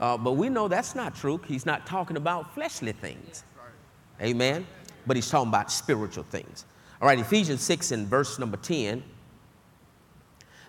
Uh, 0.00 0.16
but 0.16 0.32
we 0.32 0.48
know 0.48 0.66
that's 0.66 0.96
not 0.96 1.14
true. 1.14 1.40
He's 1.46 1.64
not 1.64 1.86
talking 1.86 2.16
about 2.16 2.52
fleshly 2.52 2.90
things. 2.90 3.44
Amen. 4.20 4.66
But 5.06 5.16
he's 5.16 5.30
talking 5.30 5.50
about 5.50 5.70
spiritual 5.70 6.24
things. 6.24 6.64
All 7.00 7.06
right, 7.06 7.20
Ephesians 7.20 7.60
6 7.60 7.92
and 7.92 8.08
verse 8.08 8.40
number 8.40 8.56
10. 8.56 9.04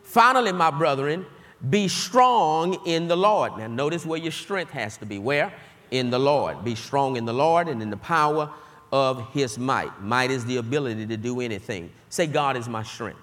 Finally, 0.03 0.51
my 0.51 0.69
brethren, 0.69 1.25
be 1.69 1.87
strong 1.87 2.85
in 2.85 3.07
the 3.07 3.15
Lord. 3.15 3.57
Now, 3.57 3.67
notice 3.67 4.05
where 4.05 4.19
your 4.19 4.31
strength 4.31 4.71
has 4.71 4.97
to 4.97 5.05
be. 5.05 5.19
Where? 5.19 5.53
In 5.91 6.09
the 6.09 6.19
Lord. 6.19 6.63
Be 6.63 6.75
strong 6.75 7.17
in 7.17 7.25
the 7.25 7.33
Lord 7.33 7.67
and 7.67 7.81
in 7.81 7.89
the 7.89 7.97
power 7.97 8.49
of 8.91 9.31
his 9.31 9.57
might. 9.57 10.01
Might 10.01 10.31
is 10.31 10.45
the 10.45 10.57
ability 10.57 11.05
to 11.07 11.17
do 11.17 11.39
anything. 11.39 11.91
Say, 12.09 12.27
God 12.27 12.57
is 12.57 12.67
my 12.67 12.83
strength. 12.83 13.19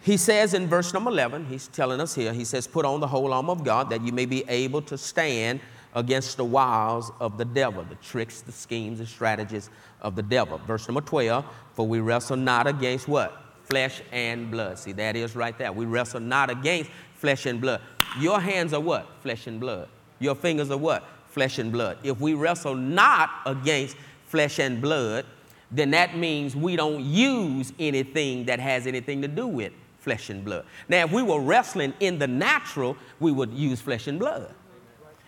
He 0.00 0.16
says 0.16 0.54
in 0.54 0.68
verse 0.68 0.94
number 0.94 1.10
11, 1.10 1.46
he's 1.46 1.66
telling 1.66 2.00
us 2.00 2.14
here, 2.14 2.32
he 2.32 2.44
says, 2.44 2.68
Put 2.68 2.84
on 2.84 3.00
the 3.00 3.08
whole 3.08 3.32
armor 3.32 3.50
of 3.50 3.64
God 3.64 3.90
that 3.90 4.02
you 4.02 4.12
may 4.12 4.24
be 4.24 4.44
able 4.48 4.80
to 4.82 4.96
stand 4.96 5.58
against 5.96 6.36
the 6.36 6.44
wiles 6.44 7.10
of 7.18 7.38
the 7.38 7.44
devil, 7.44 7.82
the 7.82 7.96
tricks, 7.96 8.40
the 8.40 8.52
schemes, 8.52 9.00
the 9.00 9.06
strategies 9.06 9.68
of 10.02 10.14
the 10.14 10.22
devil. 10.22 10.58
Verse 10.58 10.86
number 10.86 11.00
12, 11.00 11.44
For 11.72 11.88
we 11.88 11.98
wrestle 11.98 12.36
not 12.36 12.68
against 12.68 13.08
what? 13.08 13.45
Flesh 13.66 14.00
and 14.12 14.50
blood. 14.50 14.78
See, 14.78 14.92
that 14.92 15.16
is 15.16 15.36
right 15.36 15.56
there. 15.58 15.72
We 15.72 15.84
wrestle 15.84 16.20
not 16.20 16.50
against 16.50 16.90
flesh 17.14 17.46
and 17.46 17.60
blood. 17.60 17.80
Your 18.18 18.40
hands 18.40 18.72
are 18.72 18.80
what? 18.80 19.06
Flesh 19.20 19.46
and 19.46 19.60
blood. 19.60 19.88
Your 20.18 20.34
fingers 20.34 20.70
are 20.70 20.78
what? 20.78 21.04
Flesh 21.28 21.58
and 21.58 21.70
blood. 21.70 21.98
If 22.02 22.20
we 22.20 22.34
wrestle 22.34 22.74
not 22.74 23.30
against 23.44 23.96
flesh 24.26 24.58
and 24.58 24.80
blood, 24.80 25.26
then 25.70 25.90
that 25.90 26.16
means 26.16 26.54
we 26.56 26.76
don't 26.76 27.04
use 27.04 27.72
anything 27.78 28.44
that 28.46 28.60
has 28.60 28.86
anything 28.86 29.20
to 29.22 29.28
do 29.28 29.46
with 29.46 29.72
flesh 29.98 30.30
and 30.30 30.44
blood. 30.44 30.64
Now, 30.88 31.04
if 31.04 31.12
we 31.12 31.22
were 31.22 31.40
wrestling 31.40 31.92
in 31.98 32.18
the 32.18 32.28
natural, 32.28 32.96
we 33.18 33.32
would 33.32 33.52
use 33.52 33.80
flesh 33.80 34.06
and 34.06 34.18
blood 34.18 34.54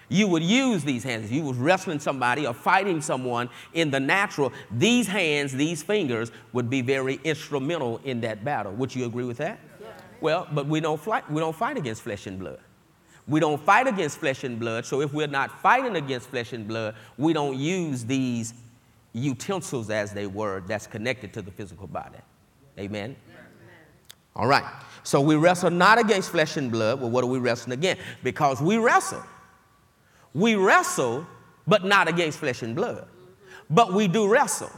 you 0.08 0.26
would 0.28 0.42
use 0.42 0.84
these 0.84 1.04
hands. 1.04 1.26
If 1.26 1.32
you 1.32 1.42
was 1.42 1.56
wrestling 1.56 1.98
somebody 1.98 2.46
or 2.46 2.54
fighting 2.54 3.00
someone 3.00 3.50
in 3.74 3.90
the 3.90 4.00
natural, 4.00 4.52
these 4.70 5.06
hands, 5.06 5.52
these 5.52 5.82
fingers 5.82 6.32
would 6.52 6.70
be 6.70 6.80
very 6.80 7.20
instrumental 7.24 8.00
in 8.04 8.20
that 8.22 8.44
battle. 8.44 8.72
Would 8.72 8.94
you 8.94 9.04
agree 9.04 9.24
with 9.24 9.38
that? 9.38 9.58
Yeah. 9.80 9.88
Well, 10.20 10.48
but 10.52 10.66
we 10.66 10.80
don't 10.80 11.00
fight, 11.00 11.30
we 11.30 11.40
don't 11.40 11.54
fight 11.54 11.76
against 11.76 12.02
flesh 12.02 12.26
and 12.26 12.38
blood. 12.38 12.58
We 13.26 13.40
don't 13.40 13.62
fight 13.62 13.86
against 13.86 14.18
flesh 14.18 14.44
and 14.44 14.58
blood. 14.58 14.86
So 14.86 15.02
if 15.02 15.12
we're 15.12 15.26
not 15.26 15.60
fighting 15.60 15.96
against 15.96 16.30
flesh 16.30 16.54
and 16.54 16.66
blood, 16.66 16.94
we 17.18 17.34
don't 17.34 17.58
use 17.58 18.04
these 18.04 18.54
utensils 19.12 19.90
as 19.90 20.12
they 20.12 20.26
were 20.26 20.62
that's 20.66 20.86
connected 20.86 21.34
to 21.34 21.42
the 21.42 21.50
physical 21.50 21.86
body. 21.86 22.18
Amen. 22.78 23.16
All 24.34 24.46
right. 24.46 24.64
So 25.02 25.20
we 25.20 25.36
wrestle 25.36 25.70
not 25.70 25.98
against 25.98 26.30
flesh 26.30 26.56
and 26.56 26.70
blood. 26.70 27.00
Well, 27.00 27.10
what 27.10 27.24
are 27.24 27.26
we 27.26 27.38
wrestling 27.38 27.76
against? 27.76 28.02
Because 28.22 28.62
we 28.62 28.78
wrestle 28.78 29.22
we 30.35 30.54
wrestle, 30.54 31.26
but 31.66 31.85
not 31.85 32.08
against 32.08 32.38
flesh 32.38 32.62
and 32.62 32.75
blood. 32.75 33.06
But 33.70 33.92
we 33.92 34.08
do 34.08 34.28
wrestle. 34.28 34.70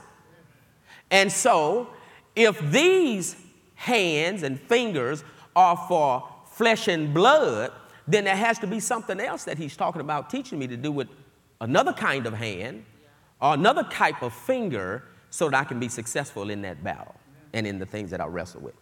And 1.10 1.30
so, 1.30 1.90
if 2.36 2.58
these 2.70 3.36
hands 3.74 4.42
and 4.42 4.60
fingers 4.60 5.24
are 5.56 5.76
for 5.88 6.28
flesh 6.52 6.88
and 6.88 7.12
blood, 7.12 7.72
then 8.06 8.24
there 8.24 8.36
has 8.36 8.58
to 8.58 8.66
be 8.66 8.80
something 8.80 9.20
else 9.20 9.44
that 9.44 9.58
he's 9.58 9.76
talking 9.76 10.00
about 10.00 10.30
teaching 10.30 10.58
me 10.58 10.66
to 10.66 10.76
do 10.76 10.92
with 10.92 11.08
another 11.60 11.92
kind 11.92 12.26
of 12.26 12.34
hand 12.34 12.84
or 13.40 13.54
another 13.54 13.84
type 13.84 14.22
of 14.22 14.32
finger 14.32 15.04
so 15.30 15.48
that 15.48 15.56
I 15.56 15.64
can 15.64 15.78
be 15.78 15.88
successful 15.88 16.50
in 16.50 16.62
that 16.62 16.82
battle 16.82 17.14
and 17.52 17.66
in 17.66 17.78
the 17.78 17.86
things 17.86 18.10
that 18.10 18.20
I 18.20 18.26
wrestle 18.26 18.60
with. 18.60 18.74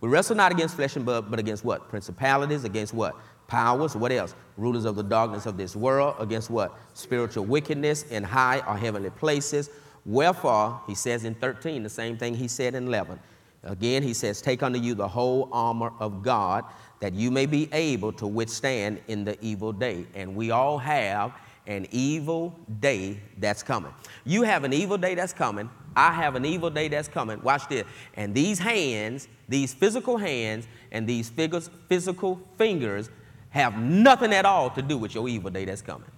We 0.00 0.08
wrestle 0.08 0.34
not 0.34 0.50
against 0.50 0.74
flesh 0.74 0.96
and 0.96 1.04
blood, 1.04 1.30
but 1.30 1.38
against 1.38 1.64
what? 1.64 1.88
Principalities, 1.88 2.64
against 2.64 2.92
what? 2.92 3.14
Powers, 3.52 3.94
what 3.94 4.10
else? 4.10 4.34
Rulers 4.56 4.86
of 4.86 4.96
the 4.96 5.02
darkness 5.02 5.44
of 5.44 5.58
this 5.58 5.76
world, 5.76 6.16
against 6.18 6.48
what? 6.48 6.74
Spiritual 6.94 7.44
wickedness 7.44 8.04
in 8.04 8.24
high 8.24 8.60
or 8.66 8.78
heavenly 8.78 9.10
places. 9.10 9.68
Wherefore, 10.06 10.80
he 10.86 10.94
says 10.94 11.26
in 11.26 11.34
13, 11.34 11.82
the 11.82 11.90
same 11.90 12.16
thing 12.16 12.34
he 12.34 12.48
said 12.48 12.74
in 12.74 12.86
11. 12.86 13.20
Again, 13.64 14.02
he 14.02 14.14
says, 14.14 14.40
Take 14.40 14.62
unto 14.62 14.78
you 14.78 14.94
the 14.94 15.06
whole 15.06 15.50
armor 15.52 15.92
of 16.00 16.22
God, 16.22 16.64
that 17.00 17.12
you 17.12 17.30
may 17.30 17.44
be 17.44 17.68
able 17.72 18.10
to 18.14 18.26
withstand 18.26 19.02
in 19.06 19.22
the 19.22 19.36
evil 19.44 19.70
day. 19.70 20.06
And 20.14 20.34
we 20.34 20.50
all 20.50 20.78
have 20.78 21.34
an 21.66 21.86
evil 21.90 22.58
day 22.80 23.20
that's 23.36 23.62
coming. 23.62 23.92
You 24.24 24.44
have 24.44 24.64
an 24.64 24.72
evil 24.72 24.96
day 24.96 25.14
that's 25.14 25.34
coming. 25.34 25.68
I 25.94 26.14
have 26.14 26.36
an 26.36 26.46
evil 26.46 26.70
day 26.70 26.88
that's 26.88 27.06
coming. 27.06 27.40
Watch 27.42 27.68
this. 27.68 27.84
And 28.14 28.34
these 28.34 28.58
hands, 28.58 29.28
these 29.46 29.74
physical 29.74 30.16
hands, 30.16 30.66
and 30.90 31.06
these 31.06 31.28
figures, 31.28 31.68
physical 31.90 32.40
fingers 32.56 33.10
have 33.52 33.78
nothing 33.78 34.32
at 34.32 34.44
all 34.44 34.70
to 34.70 34.82
do 34.82 34.98
with 34.98 35.14
your 35.14 35.28
evil 35.28 35.50
day 35.50 35.64
that's 35.64 35.82
coming. 35.82 36.10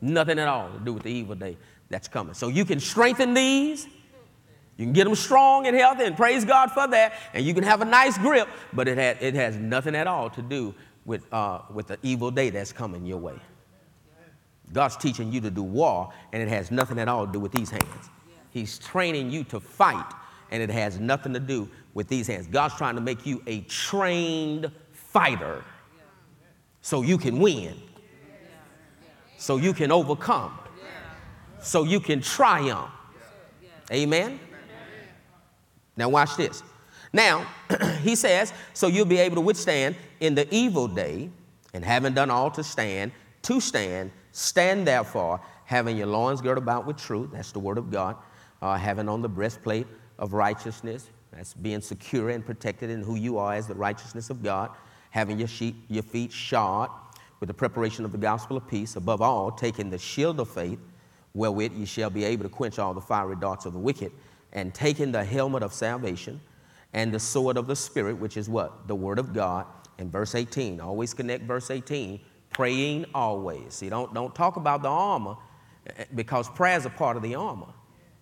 Nothing 0.00 0.38
at 0.38 0.48
all 0.48 0.70
to 0.72 0.78
do 0.78 0.92
with 0.92 1.04
the 1.04 1.10
evil 1.10 1.34
day 1.34 1.56
that's 1.88 2.08
coming. 2.08 2.34
So 2.34 2.48
you 2.48 2.64
can 2.64 2.80
strengthen 2.80 3.34
these. 3.34 3.86
You 4.76 4.84
can 4.84 4.92
get 4.92 5.04
them 5.04 5.14
strong 5.14 5.66
and 5.66 5.74
healthy, 5.74 6.04
and 6.04 6.16
praise 6.16 6.44
God 6.44 6.70
for 6.70 6.86
that. 6.88 7.14
And 7.32 7.46
you 7.46 7.54
can 7.54 7.64
have 7.64 7.80
a 7.80 7.84
nice 7.86 8.18
grip, 8.18 8.48
but 8.74 8.88
it, 8.88 8.98
it 8.98 9.34
has 9.34 9.56
nothing 9.56 9.94
at 9.94 10.06
all 10.06 10.28
to 10.30 10.42
do 10.42 10.74
with, 11.06 11.32
uh, 11.32 11.60
with 11.72 11.86
the 11.86 11.98
evil 12.02 12.30
day 12.30 12.50
that's 12.50 12.72
coming 12.72 13.06
your 13.06 13.16
way. 13.16 13.38
God's 14.72 14.96
teaching 14.96 15.32
you 15.32 15.40
to 15.42 15.50
do 15.50 15.62
war, 15.62 16.12
and 16.32 16.42
it 16.42 16.48
has 16.48 16.70
nothing 16.70 16.98
at 16.98 17.08
all 17.08 17.26
to 17.26 17.32
do 17.32 17.40
with 17.40 17.52
these 17.52 17.70
hands. 17.70 18.10
He's 18.50 18.78
training 18.78 19.30
you 19.30 19.44
to 19.44 19.60
fight, 19.60 20.12
and 20.50 20.62
it 20.62 20.70
has 20.70 20.98
nothing 20.98 21.32
to 21.32 21.40
do 21.40 21.68
with 21.94 22.08
these 22.08 22.26
hands. 22.26 22.46
God's 22.46 22.74
trying 22.74 22.96
to 22.96 23.00
make 23.00 23.24
you 23.24 23.42
a 23.46 23.60
trained 23.62 24.70
fighter 25.16 25.64
so 26.82 27.00
you 27.00 27.16
can 27.16 27.38
win, 27.38 27.74
so 29.38 29.56
you 29.56 29.72
can 29.72 29.90
overcome, 29.90 30.58
so 31.62 31.84
you 31.84 32.00
can 32.00 32.20
triumph. 32.20 32.90
Amen? 33.90 34.38
Now, 35.96 36.10
watch 36.10 36.36
this. 36.36 36.62
Now, 37.14 37.46
he 38.02 38.14
says, 38.14 38.52
so 38.74 38.88
you'll 38.88 39.06
be 39.06 39.16
able 39.16 39.36
to 39.36 39.40
withstand 39.40 39.96
in 40.20 40.34
the 40.34 40.46
evil 40.54 40.86
day, 40.86 41.30
and 41.72 41.82
having 41.82 42.12
done 42.12 42.30
all 42.30 42.50
to 42.50 42.62
stand, 42.62 43.10
to 43.40 43.58
stand, 43.58 44.10
stand 44.32 44.86
therefore, 44.86 45.40
having 45.64 45.96
your 45.96 46.08
loins 46.08 46.42
girded 46.42 46.62
about 46.62 46.84
with 46.84 46.98
truth, 46.98 47.30
that's 47.32 47.52
the 47.52 47.58
word 47.58 47.78
of 47.78 47.90
God, 47.90 48.16
uh, 48.60 48.76
having 48.76 49.08
on 49.08 49.22
the 49.22 49.30
breastplate 49.30 49.86
of 50.18 50.34
righteousness, 50.34 51.08
that's 51.32 51.54
being 51.54 51.80
secure 51.80 52.28
and 52.28 52.44
protected 52.44 52.90
in 52.90 53.00
who 53.00 53.14
you 53.14 53.38
are 53.38 53.54
as 53.54 53.66
the 53.66 53.74
righteousness 53.74 54.28
of 54.28 54.42
God, 54.42 54.70
having 55.16 55.38
your, 55.38 55.48
sheep, 55.48 55.74
your 55.88 56.02
feet 56.02 56.30
shod 56.30 56.90
with 57.40 57.46
the 57.46 57.54
preparation 57.54 58.04
of 58.04 58.12
the 58.12 58.18
gospel 58.18 58.54
of 58.54 58.68
peace, 58.68 58.96
above 58.96 59.22
all, 59.22 59.50
taking 59.50 59.88
the 59.88 59.96
shield 59.96 60.38
of 60.38 60.46
faith, 60.46 60.78
wherewith 61.32 61.72
ye 61.72 61.86
shall 61.86 62.10
be 62.10 62.22
able 62.22 62.42
to 62.42 62.50
quench 62.50 62.78
all 62.78 62.92
the 62.92 63.00
fiery 63.00 63.34
darts 63.36 63.64
of 63.64 63.72
the 63.72 63.78
wicked, 63.78 64.12
and 64.52 64.74
taking 64.74 65.10
the 65.10 65.24
helmet 65.24 65.62
of 65.62 65.72
salvation 65.72 66.38
and 66.92 67.14
the 67.14 67.18
sword 67.18 67.56
of 67.56 67.66
the 67.66 67.74
Spirit, 67.74 68.18
which 68.18 68.36
is 68.36 68.50
what? 68.50 68.86
The 68.88 68.94
Word 68.94 69.18
of 69.18 69.32
God. 69.32 69.64
In 69.96 70.10
verse 70.10 70.34
18, 70.34 70.82
always 70.82 71.14
connect 71.14 71.44
verse 71.44 71.70
18, 71.70 72.20
praying 72.50 73.06
always. 73.14 73.72
See, 73.72 73.88
don't, 73.88 74.12
don't 74.12 74.34
talk 74.34 74.56
about 74.56 74.82
the 74.82 74.90
armor 74.90 75.36
because 76.14 76.46
prayer 76.50 76.76
is 76.76 76.84
a 76.84 76.90
part 76.90 77.16
of 77.16 77.22
the 77.22 77.36
armor. 77.36 77.72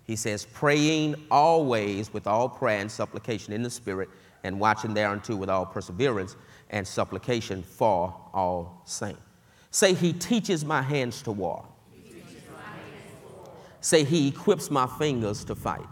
He 0.05 0.15
says, 0.15 0.45
praying 0.45 1.17
always 1.29 2.13
with 2.13 2.29
all 2.29 2.49
prayer 2.49 2.79
and 2.79 2.91
supplication 2.91 3.53
in 3.53 3.65
the 3.65 3.71
Spirit, 3.71 4.11
and 4.45 4.61
watching 4.61 4.95
thereunto 4.95 5.35
with 5.35 5.51
all 5.51 5.67
perseverance 5.67 6.37
and 6.71 6.87
supplication 6.87 7.63
for 7.63 8.15
all 8.33 8.83
saints. 8.85 9.21
Say, 9.71 9.95
He 9.95 10.13
teaches 10.13 10.65
my 10.65 10.83
hands 10.83 11.23
to 11.23 11.33
war. 11.33 11.67
Say, 13.81 14.05
He 14.05 14.29
equips 14.29 14.71
my 14.71 14.87
fingers 14.87 15.45
to 15.45 15.55
fight. 15.55 15.87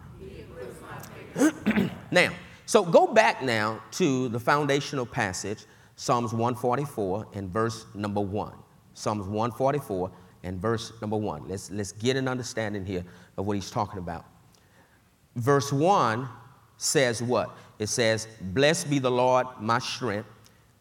now, 2.11 2.31
so 2.67 2.85
go 2.85 3.07
back 3.07 3.43
now 3.43 3.83
to 3.93 4.29
the 4.29 4.39
foundational 4.39 5.07
passage, 5.07 5.65
Psalms 5.97 6.33
144 6.33 7.29
and 7.35 7.51
verse 7.51 7.87
number 7.95 8.21
one. 8.21 8.55
Psalms 8.95 9.27
144 9.27 10.11
and 10.43 10.61
verse 10.61 10.93
number 11.01 11.17
one. 11.17 11.47
Let's, 11.49 11.71
let's 11.71 11.93
get 11.93 12.17
an 12.17 12.29
understanding 12.29 12.85
here 12.85 13.05
of 13.37 13.47
what 13.47 13.55
he's 13.55 13.71
talking 13.71 13.99
about. 13.99 14.25
Verse 15.37 15.73
one 15.73 16.29
says 16.77 17.23
what? 17.23 17.57
It 17.79 17.89
says, 17.89 18.29
Blessed 18.41 18.91
be 18.91 18.99
the 18.99 19.11
Lord, 19.11 19.47
my 19.61 19.79
strength, 19.79 20.29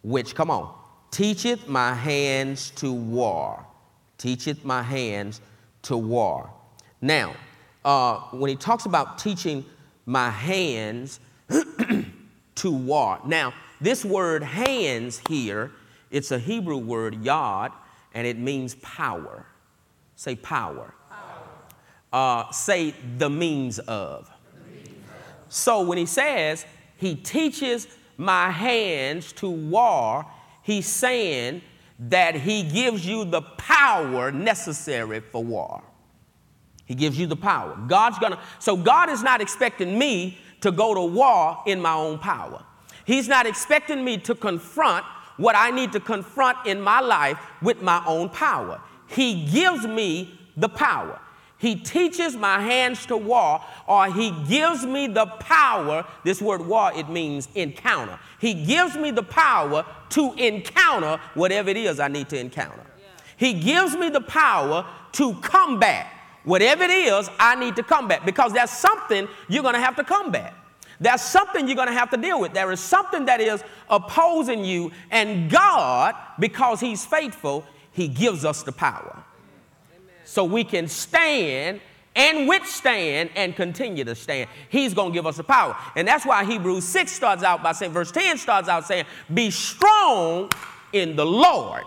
which, 0.04 0.36
come 0.36 0.50
on, 0.50 0.74
teacheth 1.12 1.68
my 1.68 1.94
hands 1.94 2.72
to 2.72 2.92
war. 2.92 3.66
Teacheth 4.18 4.64
my 4.64 4.82
hands 4.82 5.42
to 5.84 5.98
war. 5.98 6.50
Now, 7.02 7.36
uh, 7.84 8.20
when 8.32 8.50
he 8.50 8.56
talks 8.56 8.86
about 8.86 9.18
teaching 9.18 9.66
my 10.06 10.30
hands 10.30 11.20
to 12.56 12.72
war. 12.72 13.20
Now, 13.26 13.54
this 13.80 14.06
word 14.06 14.44
hands 14.44 15.22
here, 15.28 15.72
it's 16.10 16.32
a 16.32 16.40
Hebrew 16.40 16.78
word, 16.78 17.24
yod, 17.24 17.72
and 18.14 18.28
it 18.28 18.38
means 18.38 18.76
power. 18.76 19.46
Say 20.16 20.36
power. 20.36 20.94
power. 21.10 22.44
Uh, 22.46 22.52
say 22.52 22.94
the 23.18 23.30
means 23.30 23.80
of. 23.80 24.30
the 24.54 24.70
means 24.70 24.88
of. 24.88 25.54
So 25.54 25.82
when 25.82 25.98
he 25.98 26.06
says 26.06 26.66
he 26.98 27.16
teaches 27.16 27.88
my 28.18 28.50
hands 28.50 29.32
to 29.34 29.50
war, 29.50 30.26
he's 30.64 30.88
saying 30.88 31.62
that 32.00 32.36
he 32.36 32.64
gives 32.64 33.06
you 33.06 33.26
the 33.26 33.42
power 33.42 34.32
necessary 34.32 35.20
for 35.20 35.44
war. 35.44 35.84
He 36.86 36.96
gives 36.96 37.18
you 37.18 37.26
the 37.26 37.38
power. 37.38 37.78
God's 37.88 38.20
gonna, 38.20 38.40
so 38.60 38.76
God 38.76 39.10
is 39.10 39.24
not 39.24 39.40
expecting 39.40 39.98
me 39.98 40.38
to 40.60 40.72
go 40.72 40.94
to 40.94 41.02
war 41.02 41.64
in 41.66 41.80
my 41.80 41.94
own 41.94 42.20
power. 42.20 42.66
He's 43.06 43.30
not 43.30 43.46
expecting 43.46 44.04
me 44.04 44.18
to 44.18 44.36
confront 44.36 45.06
what 45.38 45.56
I 45.56 45.72
need 45.72 45.94
to 45.94 46.02
confront 46.02 46.68
in 46.68 46.82
my 46.82 47.00
life 47.00 47.40
with 47.62 47.82
my 47.82 48.04
own 48.06 48.28
power. 48.30 48.82
He 49.08 49.46
gives 49.46 49.88
me 49.88 50.38
the 50.58 50.70
power. 50.70 51.21
He 51.62 51.76
teaches 51.76 52.36
my 52.36 52.60
hands 52.60 53.06
to 53.06 53.16
war, 53.16 53.64
or 53.88 54.12
He 54.12 54.32
gives 54.50 54.84
me 54.84 55.06
the 55.06 55.28
power. 55.28 56.04
This 56.24 56.42
word 56.42 56.66
war, 56.66 56.92
it 56.96 57.08
means 57.08 57.48
encounter. 57.54 58.18
He 58.40 58.66
gives 58.66 58.98
me 58.98 59.12
the 59.12 59.22
power 59.22 59.86
to 60.10 60.34
encounter 60.34 61.22
whatever 61.36 61.70
it 61.70 61.78
is 61.78 62.00
I 62.00 62.08
need 62.08 62.30
to 62.30 62.40
encounter. 62.40 62.84
He 63.38 63.54
gives 63.54 63.96
me 63.96 64.10
the 64.10 64.22
power 64.22 64.86
to 65.14 65.36
combat 65.36 66.08
whatever 66.44 66.84
it 66.84 66.90
is 66.90 67.30
I 67.38 67.54
need 67.56 67.76
to 67.76 67.84
combat 67.84 68.26
because 68.26 68.54
there's 68.54 68.72
something 68.72 69.28
you're 69.48 69.62
going 69.62 69.76
to 69.76 69.82
have 69.82 69.96
to 69.98 70.04
combat. 70.04 70.56
There's 71.00 71.22
something 71.22 71.68
you're 71.68 71.76
going 71.76 71.90
to 71.90 71.94
have 71.94 72.10
to 72.12 72.18
deal 72.18 72.42
with. 72.42 72.54
There 72.54 72.72
is 72.72 72.80
something 72.80 73.26
that 73.26 73.40
is 73.40 73.64
opposing 73.88 74.66
you, 74.66 74.92
and 75.12 75.50
God, 75.50 76.16
because 76.40 76.80
He's 76.80 77.06
faithful, 77.06 77.66
He 77.92 78.08
gives 78.08 78.46
us 78.46 78.64
the 78.64 78.72
power. 78.72 79.24
So 80.32 80.46
we 80.46 80.64
can 80.64 80.88
stand 80.88 81.82
and 82.16 82.48
withstand 82.48 83.32
and 83.36 83.54
continue 83.54 84.06
to 84.06 84.16
stand. 84.16 84.50
He's 84.70 84.94
going 84.94 85.12
to 85.12 85.14
give 85.14 85.28
us 85.28 85.36
the 85.36 85.44
power. 85.44 85.76
And 85.98 86.08
that's 86.08 86.26
why 86.26 86.46
Hebrews 86.46 86.86
6 86.86 87.12
starts 87.12 87.44
out 87.44 87.62
by 87.62 87.74
saying, 87.74 87.92
verse 87.92 88.14
10 88.14 88.38
starts 88.38 88.70
out 88.70 88.86
saying, 88.86 89.04
Be 89.34 89.52
strong 89.52 90.50
in 90.94 91.18
the 91.18 91.26
Lord 91.26 91.84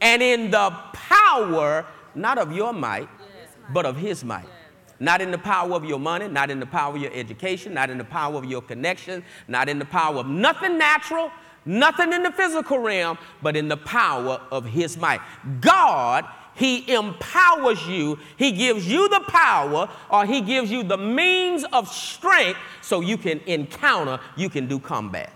and 0.00 0.22
in 0.22 0.50
the 0.52 0.70
power, 0.94 1.84
not 2.14 2.38
of 2.38 2.50
your 2.50 2.72
might, 2.72 3.10
but 3.74 3.84
of 3.84 3.98
His 3.98 4.24
might. 4.24 4.48
Not 4.98 5.20
in 5.20 5.30
the 5.30 5.36
power 5.36 5.74
of 5.74 5.84
your 5.84 5.98
money, 5.98 6.28
not 6.28 6.50
in 6.50 6.60
the 6.60 6.66
power 6.66 6.96
of 6.96 7.02
your 7.02 7.12
education, 7.12 7.74
not 7.74 7.90
in 7.90 7.98
the 7.98 8.04
power 8.04 8.36
of 8.36 8.46
your 8.46 8.62
connection, 8.62 9.22
not 9.48 9.68
in 9.68 9.78
the 9.78 9.84
power 9.84 10.16
of 10.16 10.26
nothing 10.28 10.78
natural, 10.78 11.30
nothing 11.64 12.12
in 12.12 12.22
the 12.22 12.32
physical 12.32 12.78
realm, 12.78 13.18
but 13.42 13.56
in 13.56 13.68
the 13.68 13.76
power 13.76 14.40
of 14.50 14.64
His 14.64 14.96
might. 14.96 15.20
God, 15.60 16.24
He 16.54 16.92
empowers 16.92 17.86
you, 17.86 18.18
He 18.36 18.52
gives 18.52 18.90
you 18.90 19.08
the 19.08 19.20
power, 19.28 19.88
or 20.10 20.26
He 20.26 20.40
gives 20.40 20.70
you 20.70 20.82
the 20.82 20.98
means 20.98 21.64
of 21.72 21.88
strength 21.88 22.58
so 22.82 23.00
you 23.00 23.16
can 23.16 23.40
encounter, 23.46 24.20
you 24.36 24.48
can 24.48 24.66
do 24.66 24.78
combat. 24.78 25.32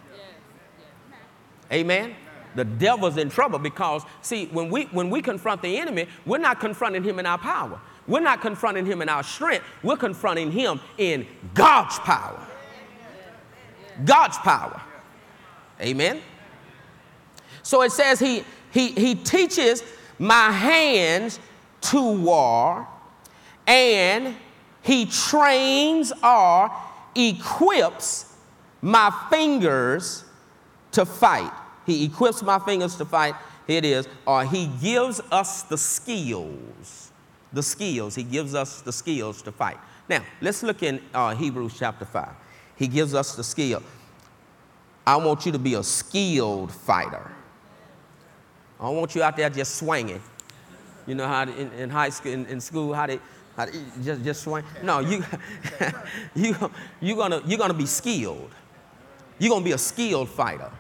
Amen? 1.73 2.15
The 2.55 2.65
devil's 2.65 3.19
in 3.19 3.29
trouble 3.29 3.59
because, 3.59 4.03
see, 4.23 4.47
when 4.47 4.71
we, 4.71 4.85
when 4.85 5.11
we 5.11 5.23
confront 5.23 5.63
the 5.63 5.77
enemy, 5.79 6.09
we're 6.27 6.39
not 6.39 6.61
confronting 6.61 7.05
him 7.05 7.19
in 7.19 7.27
our 7.27 7.39
power. 7.39 7.79
We're 8.07 8.21
not 8.21 8.41
confronting 8.41 8.87
him 8.87 9.03
in 9.03 9.09
our 9.09 9.23
strength, 9.23 9.65
we're 9.83 9.97
confronting 9.97 10.51
him 10.51 10.81
in 10.97 11.27
God's 11.55 11.99
power. 11.99 12.41
God's 14.05 14.39
power. 14.39 14.81
Amen. 15.81 16.21
So 17.63 17.83
it 17.83 17.93
says 17.93 18.19
he 18.19 18.45
he 18.71 18.93
he 18.93 19.15
teaches 19.15 19.83
my 20.19 20.51
hands 20.51 21.39
to 21.81 22.13
war 22.13 22.87
and 23.67 24.35
he 24.83 25.07
trains 25.07 26.13
or 26.23 26.71
equips 27.15 28.35
my 28.81 29.13
fingers 29.31 30.25
to 30.93 31.05
fight. 31.05 31.53
He 31.87 32.05
equips 32.05 32.43
my 32.43 32.59
fingers 32.59 32.97
to 32.97 33.05
fight. 33.05 33.35
Here 33.67 33.79
it 33.79 33.85
is. 33.85 34.09
Or 34.27 34.45
he 34.45 34.71
gives 34.81 35.21
us 35.31 35.63
the 35.65 35.77
skills 35.79 37.09
the 37.53 37.63
skills. 37.63 38.15
He 38.15 38.23
gives 38.23 38.55
us 38.55 38.83
the 38.83 38.93
skills 38.93 39.43
to 39.43 39.53
fight. 39.53 39.79
Now, 40.09 40.23
let's 40.41 40.63
look 40.63 40.83
in 40.83 41.01
uh, 41.15 41.35
Hebrews 41.35 41.75
chapter 41.79 42.05
5. 42.05 42.29
He 42.77 42.87
gives 42.87 43.15
us 43.15 43.35
the 43.35 43.45
skill. 43.45 43.83
I 45.09 45.17
want 45.17 45.47
you 45.47 45.53
to 45.53 45.59
be 45.59 45.73
a 45.73 45.83
skilled 45.83 46.71
fighter. 46.71 47.33
I 48.79 48.85
don't 48.85 48.97
want 48.97 49.15
you 49.15 49.23
out 49.23 49.39
there 49.39 49.49
just 49.49 49.77
swinging. 49.77 50.21
You 51.07 51.15
know 51.15 51.27
how 51.27 51.45
in, 51.45 51.73
in 51.73 51.89
high 51.89 52.11
school, 52.11 52.31
in, 52.31 52.45
in, 52.45 52.61
school, 52.61 52.93
how 52.93 53.07
they, 53.07 53.19
how 53.57 53.65
they 53.65 53.81
just, 54.05 54.23
just 54.23 54.43
swing? 54.43 54.65
No, 54.83 55.01
you, 55.01 55.25
you, 56.35 56.55
you're, 57.01 57.17
gonna, 57.17 57.41
you're 57.47 57.59
gonna 57.59 57.73
be 57.73 57.87
skilled. 57.87 58.51
You're 59.39 59.49
gonna 59.49 59.65
be 59.65 59.73
a 59.73 59.79
skilled 59.79 60.29
fighter. 60.29 60.71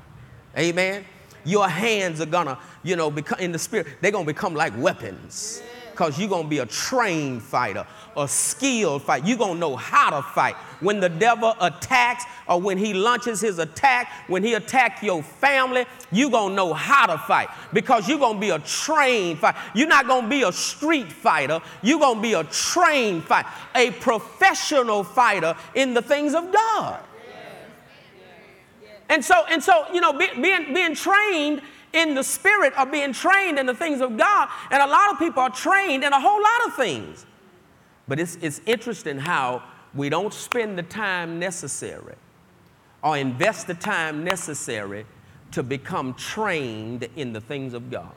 Amen? 0.58 1.06
Your 1.46 1.66
hands 1.66 2.20
are 2.20 2.26
gonna, 2.26 2.58
you 2.82 2.96
know, 2.96 3.10
become, 3.10 3.38
in 3.40 3.50
the 3.50 3.58
spirit, 3.58 3.86
they're 4.02 4.12
gonna 4.12 4.26
become 4.26 4.52
like 4.52 4.74
weapons 4.76 5.62
because 5.98 6.16
you're 6.16 6.28
going 6.28 6.44
to 6.44 6.48
be 6.48 6.58
a 6.58 6.66
trained 6.66 7.42
fighter, 7.42 7.84
a 8.16 8.28
skilled 8.28 9.02
fighter. 9.02 9.26
You're 9.26 9.36
going 9.36 9.54
to 9.54 9.58
know 9.58 9.74
how 9.74 10.10
to 10.10 10.22
fight. 10.22 10.54
When 10.78 11.00
the 11.00 11.08
devil 11.08 11.56
attacks 11.60 12.24
or 12.46 12.60
when 12.60 12.78
he 12.78 12.94
launches 12.94 13.40
his 13.40 13.58
attack, 13.58 14.08
when 14.28 14.44
he 14.44 14.54
attack 14.54 15.02
your 15.02 15.24
family, 15.24 15.86
you're 16.12 16.30
going 16.30 16.50
to 16.50 16.54
know 16.54 16.72
how 16.72 17.06
to 17.06 17.18
fight 17.18 17.48
because 17.72 18.08
you're 18.08 18.20
going 18.20 18.36
to 18.36 18.40
be 18.40 18.50
a 18.50 18.60
trained 18.60 19.40
fighter. 19.40 19.58
You're 19.74 19.88
not 19.88 20.06
going 20.06 20.22
to 20.22 20.30
be 20.30 20.44
a 20.44 20.52
street 20.52 21.10
fighter. 21.10 21.60
You're 21.82 21.98
going 21.98 22.18
to 22.18 22.22
be 22.22 22.34
a 22.34 22.44
trained 22.44 23.24
fighter, 23.24 23.48
a 23.74 23.90
professional 23.90 25.02
fighter 25.02 25.56
in 25.74 25.94
the 25.94 26.02
things 26.02 26.32
of 26.32 26.52
God. 26.52 27.00
And 29.08 29.24
so, 29.24 29.46
and 29.50 29.60
so, 29.60 29.86
you 29.92 30.00
know, 30.00 30.12
be, 30.12 30.28
being, 30.40 30.72
being 30.72 30.94
trained 30.94 31.62
in 31.92 32.14
the 32.14 32.22
spirit 32.22 32.72
of 32.74 32.90
being 32.90 33.12
trained 33.12 33.58
in 33.58 33.66
the 33.66 33.74
things 33.74 34.00
of 34.00 34.16
God. 34.16 34.48
And 34.70 34.82
a 34.82 34.86
lot 34.86 35.12
of 35.12 35.18
people 35.18 35.42
are 35.42 35.50
trained 35.50 36.04
in 36.04 36.12
a 36.12 36.20
whole 36.20 36.40
lot 36.42 36.66
of 36.66 36.74
things. 36.74 37.26
But 38.06 38.18
it's, 38.18 38.36
it's 38.40 38.60
interesting 38.66 39.18
how 39.18 39.62
we 39.94 40.08
don't 40.08 40.32
spend 40.32 40.78
the 40.78 40.82
time 40.82 41.38
necessary 41.38 42.14
or 43.02 43.16
invest 43.16 43.66
the 43.66 43.74
time 43.74 44.24
necessary 44.24 45.06
to 45.52 45.62
become 45.62 46.14
trained 46.14 47.08
in 47.16 47.32
the 47.32 47.40
things 47.40 47.74
of 47.74 47.90
God. 47.90 48.12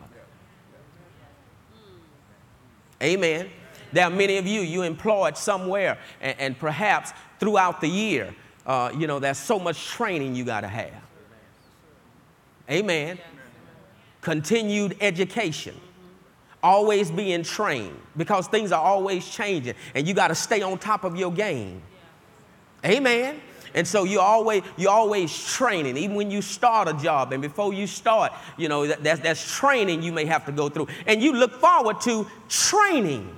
Amen. 3.02 3.50
There 3.94 4.06
are 4.06 4.10
many 4.10 4.38
of 4.38 4.48
you, 4.48 4.62
you 4.62 4.84
employed 4.84 5.38
somewhere, 5.38 5.98
and, 6.22 6.40
and 6.40 6.60
perhaps 6.60 7.12
throughout 7.40 7.82
the 7.82 7.88
year, 7.88 8.34
uh, 8.66 8.92
you 8.96 9.08
know, 9.08 9.20
there's 9.20 9.38
so 9.38 9.60
much 9.60 9.86
training 9.88 10.36
you 10.36 10.46
got 10.46 10.62
to 10.62 10.68
have. 10.68 11.02
Amen. 12.70 13.18
Continued 14.22 14.98
education. 15.02 15.76
Always 16.64 17.10
being 17.10 17.44
trained 17.44 18.00
because 18.16 18.48
things 18.48 18.72
are 18.72 18.82
always 18.82 19.28
changing 19.28 19.74
and 19.96 20.08
you 20.08 20.14
got 20.14 20.28
to 20.28 20.36
stay 20.36 20.62
on 20.62 20.78
top 20.78 21.04
of 21.04 21.16
your 21.16 21.32
game. 21.32 21.82
Amen. 22.86 23.42
And 23.74 23.88
so 23.88 24.04
you 24.04 24.20
always 24.20 24.64
you're 24.78 24.92
always 24.92 25.46
training, 25.46 25.98
even 25.98 26.16
when 26.16 26.30
you 26.30 26.42
start 26.42 26.88
a 26.88 26.94
job 26.94 27.32
and 27.32 27.42
before 27.42 27.74
you 27.74 27.88
start, 27.88 28.34
you 28.58 28.68
know 28.68 28.86
that, 28.86 29.04
that's, 29.04 29.22
that's 29.22 29.58
training 29.58 30.04
you 30.04 30.12
may 30.12 30.26
have 30.26 30.46
to 30.46 30.52
go 30.52 30.68
through, 30.70 30.88
and 31.08 31.22
you 31.22 31.34
look 31.34 31.54
forward 31.54 32.02
to 32.02 32.28
training. 32.50 33.34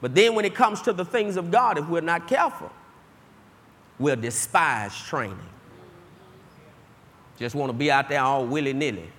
But 0.00 0.14
then 0.14 0.34
when 0.34 0.44
it 0.44 0.54
comes 0.54 0.82
to 0.82 0.92
the 0.92 1.04
things 1.04 1.36
of 1.36 1.50
God, 1.50 1.78
if 1.78 1.88
we're 1.88 2.02
not 2.02 2.28
careful, 2.28 2.70
we'll 3.98 4.16
despise 4.16 4.94
training. 4.96 5.38
Just 7.38 7.54
want 7.54 7.70
to 7.70 7.76
be 7.76 7.90
out 7.90 8.08
there 8.08 8.20
all 8.20 8.46
willy 8.46 8.72
nilly 8.72 9.10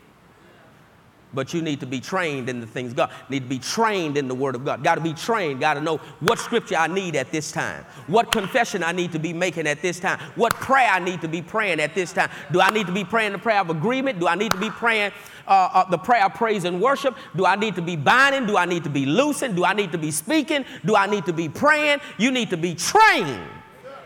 but 1.34 1.54
you 1.54 1.62
need 1.62 1.80
to 1.80 1.86
be 1.86 2.00
trained 2.00 2.50
in 2.50 2.60
the 2.60 2.68
things 2.68 2.94
God. 2.94 3.12
Need 3.30 3.44
to 3.44 3.50
be 3.50 3.60
trained 3.60 4.18
in 4.18 4.28
the 4.28 4.36
Word 4.36 4.56
of 4.56 4.64
God. 4.64 4.84
Got 4.84 4.96
to 4.96 5.02
be 5.02 5.14
trained. 5.14 5.60
Got 5.60 5.76
to 5.76 5.82
know 5.82 5.98
what 6.20 6.40
scripture 6.40 6.76
I 6.76 6.88
need 6.88 7.16
at 7.16 7.32
this 7.32 7.52
time. 7.52 7.84
What 8.08 8.32
confession 8.32 8.84
I 8.84 8.92
need 8.92 9.12
to 9.14 9.20
be 9.20 9.34
making 9.34 9.68
at 9.68 9.82
this 9.82 10.00
time. 10.00 10.20
What 10.36 10.54
prayer 10.54 10.90
I 10.90 11.00
need 11.00 11.22
to 11.22 11.28
be 11.28 11.42
praying 11.42 11.80
at 11.80 11.96
this 11.96 12.14
time. 12.14 12.30
Do 12.52 12.62
I 12.62 12.70
need 12.70 12.88
to 12.88 12.94
be 12.94 13.04
praying 13.04 13.32
the 13.32 13.40
prayer 13.40 13.60
of 13.60 13.70
agreement? 13.70 14.20
Do 14.20 14.28
I 14.28 14.36
need 14.36 14.52
to 14.52 14.60
be 14.60 14.70
praying 14.70 15.12
uh, 15.48 15.70
uh, 15.74 15.90
the 15.90 15.98
prayer 15.98 16.26
of 16.26 16.34
praise 16.36 16.64
and 16.66 16.82
worship? 16.82 17.18
Do 17.36 17.46
I 17.46 17.56
need 17.56 17.76
to 17.76 17.82
be 17.82 17.96
binding? 17.96 18.46
Do 18.46 18.58
I 18.58 18.66
need 18.66 18.84
to 18.84 18.90
be 18.90 19.06
loosing? 19.06 19.56
Do 19.56 19.66
I 19.66 19.74
need 19.74 19.92
to 19.92 19.98
be 19.98 20.12
speaking? 20.12 20.66
Do 20.86 20.96
I 20.96 21.08
need 21.08 21.26
to 21.26 21.34
be 21.34 21.50
praying? 21.50 22.00
You 22.18 22.32
need 22.32 22.50
to 22.52 22.58
be 22.58 22.76
trained 22.76 23.50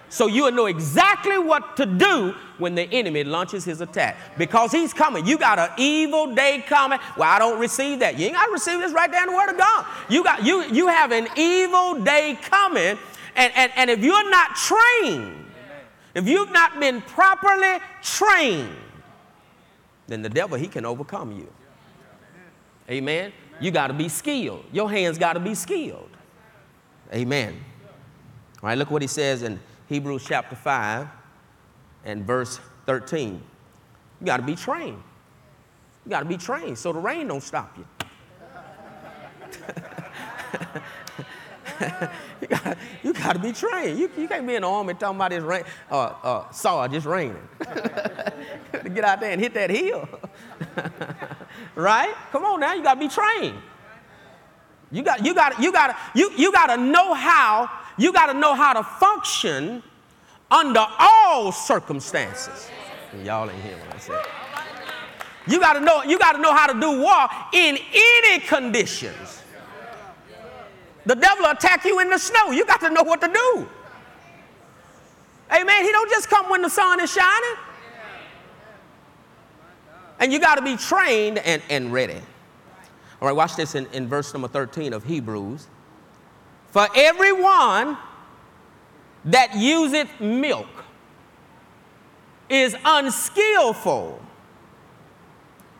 so 0.09 0.27
you'll 0.27 0.51
know 0.51 0.67
exactly 0.67 1.37
what 1.37 1.75
to 1.77 1.85
do 1.85 2.33
when 2.57 2.75
the 2.75 2.83
enemy 2.83 3.23
launches 3.23 3.65
his 3.65 3.81
attack. 3.81 4.17
Because 4.37 4.71
he's 4.71 4.93
coming. 4.93 5.25
You 5.25 5.37
got 5.37 5.59
an 5.59 5.69
evil 5.77 6.33
day 6.33 6.63
coming. 6.65 6.99
Well, 7.17 7.29
I 7.29 7.39
don't 7.39 7.59
receive 7.59 7.99
that. 7.99 8.17
You 8.17 8.27
ain't 8.27 8.35
got 8.35 8.45
to 8.45 8.51
receive 8.51 8.79
this 8.79 8.93
right 8.93 9.11
there 9.11 9.23
in 9.23 9.29
the 9.29 9.35
Word 9.35 9.49
of 9.49 9.57
God. 9.57 9.85
You 10.09 10.23
got 10.23 10.45
you 10.45 10.63
you 10.71 10.87
have 10.87 11.11
an 11.11 11.27
evil 11.35 12.01
day 12.03 12.37
coming. 12.41 12.97
And, 13.35 13.53
and, 13.55 13.71
and 13.75 13.89
if 13.89 13.99
you're 14.03 14.29
not 14.31 14.55
trained, 14.55 15.45
if 16.15 16.27
you've 16.27 16.51
not 16.51 16.79
been 16.79 17.01
properly 17.01 17.77
trained, 18.01 18.75
then 20.07 20.23
the 20.23 20.29
devil 20.29 20.57
he 20.57 20.67
can 20.67 20.85
overcome 20.85 21.31
you. 21.31 21.47
Amen. 22.89 23.31
You 23.59 23.71
got 23.71 23.87
to 23.87 23.93
be 23.93 24.09
skilled. 24.09 24.63
Your 24.71 24.89
hands 24.89 25.17
got 25.17 25.33
to 25.33 25.39
be 25.39 25.53
skilled. 25.53 26.09
Amen. 27.13 27.55
All 28.63 28.69
right, 28.69 28.77
look 28.77 28.89
what 28.89 29.01
he 29.01 29.07
says 29.07 29.43
in 29.43 29.59
Hebrews 29.87 30.25
chapter 30.25 30.55
5 30.55 31.07
and 32.05 32.25
verse 32.25 32.59
13. 32.85 33.41
You 34.19 34.25
got 34.25 34.37
to 34.37 34.43
be 34.43 34.55
trained. 34.55 35.01
You 36.05 36.09
got 36.09 36.19
to 36.19 36.25
be 36.25 36.37
trained 36.37 36.77
so 36.77 36.93
the 36.93 36.99
rain 36.99 37.27
don't 37.27 37.43
stop 37.43 37.77
you. 37.77 37.85
you 42.41 42.47
got 42.47 42.77
you 43.03 43.13
to 43.13 43.39
be 43.39 43.51
trained. 43.51 43.99
You, 43.99 44.09
you 44.17 44.27
can't 44.27 44.47
be 44.47 44.55
in 44.55 44.61
the 44.63 44.67
army 44.67 44.93
talking 44.93 45.15
about 45.15 45.31
this 45.31 45.43
rain, 45.43 45.63
uh, 45.91 46.13
uh, 46.23 46.51
saw 46.51 46.87
just 46.87 47.05
raining. 47.05 47.47
To 47.59 48.89
get 48.93 49.03
out 49.03 49.19
there 49.19 49.31
and 49.31 49.41
hit 49.41 49.53
that 49.53 49.69
hill. 49.69 50.07
right? 51.75 52.13
Come 52.31 52.45
on 52.45 52.59
now, 52.59 52.73
you 52.73 52.83
got 52.83 52.95
to 52.95 52.99
be 52.99 53.07
trained. 53.07 53.57
You 54.91 55.03
got, 55.03 55.25
you 55.25 55.33
got, 55.35 55.61
you 55.61 55.71
got, 55.71 55.97
you, 56.15 56.31
you 56.37 56.51
got 56.51 56.67
to 56.67 56.77
know 56.77 57.13
how 57.13 57.69
you 57.97 58.13
got 58.13 58.27
to 58.27 58.33
know 58.33 58.53
how 58.53 58.73
to 58.73 58.83
function 58.83 59.83
under 60.51 60.85
all 60.99 61.51
circumstances. 61.51 62.69
Y'all 63.23 63.49
ain't 63.49 63.61
hear 63.63 63.77
what 63.77 63.95
I 63.95 63.99
said. 63.99 64.25
You 65.47 65.59
got 65.59 65.73
to 65.73 65.79
know. 65.79 66.03
You 66.03 66.19
got 66.19 66.33
to 66.33 66.39
know 66.39 66.53
how 66.53 66.67
to 66.67 66.79
do 66.79 67.01
war 67.01 67.27
in 67.53 67.77
any 67.93 68.39
conditions. 68.39 69.43
The 71.05 71.15
devil 71.15 71.45
attack 71.45 71.85
you 71.85 71.99
in 71.99 72.09
the 72.09 72.17
snow. 72.17 72.51
You 72.51 72.65
got 72.65 72.81
to 72.81 72.89
know 72.89 73.03
what 73.03 73.21
to 73.21 73.29
do. 73.29 73.69
Amen. 75.49 75.83
He 75.83 75.91
don't 75.91 76.09
just 76.09 76.29
come 76.29 76.49
when 76.49 76.61
the 76.61 76.69
sun 76.69 76.99
is 76.99 77.11
shining. 77.11 77.57
And 80.19 80.33
you 80.33 80.39
got 80.39 80.55
to 80.55 80.61
be 80.61 80.75
trained 80.75 81.37
and, 81.39 81.61
and 81.69 81.93
ready. 81.93 82.19
All 83.21 83.27
right, 83.27 83.35
watch 83.35 83.55
this 83.55 83.75
in, 83.75 83.87
in 83.93 84.07
verse 84.07 84.33
number 84.33 84.47
13 84.47 84.91
of 84.91 85.05
Hebrews. 85.05 85.67
For 86.77 86.87
everyone 86.93 87.97
that 89.25 89.55
useth 89.55 90.21
milk 90.21 90.67
is 92.49 92.75
unskillful. 92.85 94.21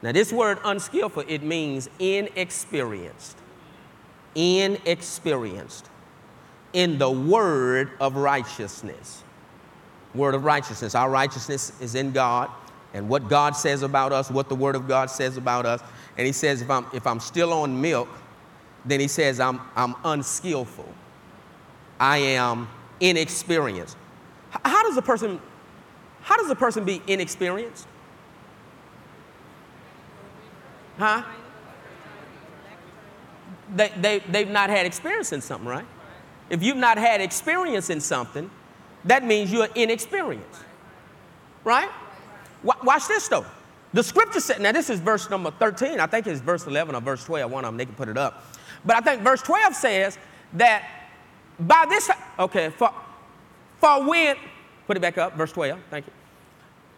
Now, 0.02 0.12
this 0.12 0.34
word 0.34 0.58
unskillful, 0.66 1.26
it 1.28 1.44
means 1.44 1.88
inexperienced. 2.00 3.38
Inexperienced 4.34 5.88
in 6.74 6.98
the 6.98 7.12
word 7.12 7.92
of 8.00 8.16
righteousness. 8.16 9.22
Word 10.16 10.34
of 10.34 10.46
righteousness. 10.46 10.96
Our 10.96 11.12
righteousness 11.12 11.80
is 11.80 11.94
in 11.94 12.12
God 12.12 12.50
and 12.96 13.08
what 13.08 13.30
God 13.30 13.56
says 13.56 13.84
about 13.84 14.14
us, 14.14 14.32
what 14.32 14.50
the 14.50 14.56
word 14.56 14.76
of 14.76 14.88
God 14.88 15.12
says 15.12 15.38
about 15.38 15.68
us. 15.68 15.80
And 16.18 16.26
he 16.26 16.34
says, 16.34 16.64
if 16.64 16.72
I'm, 16.72 16.88
if 16.92 17.06
I'm 17.06 17.20
still 17.20 17.54
on 17.54 17.80
milk, 17.80 18.10
then 18.88 19.00
he 19.00 19.08
says, 19.08 19.40
I'm, 19.40 19.60
I'm 19.76 19.96
unskillful. 20.04 20.88
I 22.00 22.18
am 22.18 22.68
inexperienced. 23.00 23.98
How 24.50 24.84
does 24.84 24.98
a 24.98 25.02
person, 25.02 25.40
how 26.22 26.38
does 26.38 26.50
a 26.50 26.56
person 26.56 26.86
be 26.86 27.02
inexperienced? 27.08 27.88
Huh? 30.98 31.24
They, 33.76 33.92
they, 33.98 34.20
they've 34.20 34.50
not 34.50 34.70
had 34.70 34.86
experience 34.86 35.34
in 35.34 35.42
something, 35.42 35.68
right? 35.68 35.86
If 36.50 36.64
you've 36.64 36.78
not 36.78 36.98
had 36.98 37.20
experience 37.20 37.90
in 37.90 38.00
something, 38.00 38.50
that 39.04 39.24
means 39.24 39.52
you're 39.52 39.68
inexperienced, 39.76 40.64
right? 41.64 41.90
Watch 42.64 43.08
this 43.08 43.28
though. 43.28 43.46
The 43.94 44.04
scripture 44.04 44.40
said, 44.40 44.62
now 44.62 44.72
this 44.72 44.90
is 44.90 45.00
verse 45.00 45.30
number 45.30 45.52
13. 45.52 46.00
I 46.00 46.08
think 46.08 46.28
it's 46.28 46.42
verse 46.42 46.68
11 46.68 46.96
or 46.96 47.02
verse 47.02 47.24
12. 47.24 47.52
One 47.52 47.64
of 47.64 47.70
them, 47.70 47.78
they 47.78 47.86
can 47.86 47.96
put 47.96 48.10
it 48.10 48.18
up. 48.18 48.44
But 48.86 48.98
I 48.98 49.02
think 49.02 49.22
verse 49.22 49.42
12 49.42 49.76
says 49.76 50.18
that 50.54 51.08
by 51.60 51.86
this, 51.90 52.10
okay, 52.40 52.70
for, 52.70 52.92
for 53.80 54.08
when, 54.08 54.36
put 54.86 54.98
it 54.98 55.00
back 55.00 55.18
up, 55.18 55.36
verse 55.36 55.52
12, 55.52 55.80
thank 55.90 56.06
you. 56.06 56.14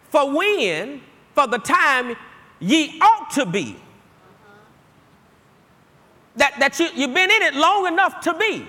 For 0.10 0.32
when, 0.36 1.02
for 1.34 1.48
the 1.48 1.60
time 1.60 2.16
ye 2.60 3.00
ought 3.00 3.32
to 3.32 3.46
be. 3.46 3.78
That, 6.36 6.56
that 6.60 6.80
you, 6.80 6.90
you've 6.96 7.14
been 7.14 7.30
in 7.30 7.42
it 7.42 7.56
long 7.56 7.88
enough 7.88 8.22
to 8.22 8.34
be. 8.34 8.66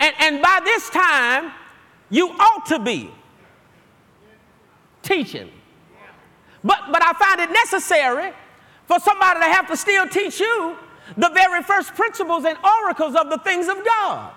And, 0.00 0.14
and 0.18 0.42
by 0.42 0.60
this 0.64 0.90
time, 0.90 1.52
you 2.10 2.28
ought 2.30 2.66
to 2.66 2.78
be 2.78 3.10
teaching. 5.02 5.50
But, 6.64 6.78
but 6.90 7.02
I 7.02 7.12
find 7.12 7.40
it 7.40 7.52
necessary 7.52 8.32
for 8.86 8.98
somebody 9.00 9.40
to 9.40 9.46
have 9.46 9.68
to 9.68 9.76
still 9.76 10.08
teach 10.08 10.40
you 10.40 10.76
the 11.16 11.28
very 11.30 11.62
first 11.62 11.94
principles 11.94 12.44
and 12.44 12.56
oracles 12.64 13.14
of 13.14 13.30
the 13.30 13.38
things 13.38 13.68
of 13.68 13.84
God. 13.84 14.32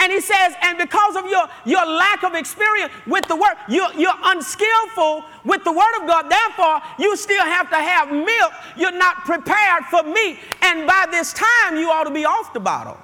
And 0.00 0.10
he 0.10 0.20
says, 0.20 0.54
and 0.62 0.78
because 0.78 1.14
of 1.14 1.26
your, 1.26 1.46
your 1.66 1.84
lack 1.84 2.24
of 2.24 2.34
experience 2.34 2.90
with 3.06 3.26
the 3.28 3.36
word, 3.36 3.54
you're, 3.68 3.92
you're 3.92 4.14
unskillful 4.24 5.24
with 5.44 5.62
the 5.62 5.72
word 5.72 6.00
of 6.00 6.08
God. 6.08 6.30
Therefore, 6.30 6.80
you 6.98 7.14
still 7.18 7.44
have 7.44 7.68
to 7.68 7.76
have 7.76 8.10
milk. 8.10 8.52
You're 8.78 8.96
not 8.96 9.26
prepared 9.26 9.84
for 9.90 10.02
meat. 10.02 10.38
And 10.62 10.86
by 10.86 11.06
this 11.10 11.34
time, 11.34 11.76
you 11.76 11.90
ought 11.90 12.04
to 12.04 12.10
be 12.10 12.24
off 12.24 12.54
the 12.54 12.60
bottle. 12.60 12.96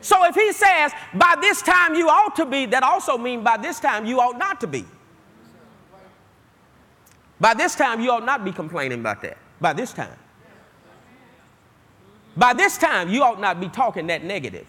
So 0.00 0.24
if 0.24 0.34
he 0.34 0.52
says, 0.52 0.92
by 1.14 1.36
this 1.40 1.62
time 1.62 1.94
you 1.94 2.08
ought 2.08 2.34
to 2.36 2.44
be, 2.44 2.66
that 2.66 2.82
also 2.82 3.16
means 3.16 3.44
by 3.44 3.56
this 3.56 3.78
time 3.78 4.04
you 4.04 4.20
ought 4.20 4.38
not 4.38 4.60
to 4.60 4.66
be. 4.66 4.84
By 7.40 7.54
this 7.54 7.74
time, 7.74 8.00
you 8.00 8.10
ought 8.10 8.24
not 8.24 8.44
be 8.44 8.52
complaining 8.52 9.00
about 9.00 9.22
that 9.22 9.36
by 9.64 9.72
this 9.72 9.94
time. 9.94 10.18
By 12.36 12.52
this 12.52 12.76
time, 12.76 13.08
you 13.08 13.22
ought 13.22 13.40
not 13.40 13.60
be 13.60 13.70
talking 13.70 14.08
that 14.08 14.22
negative. 14.22 14.66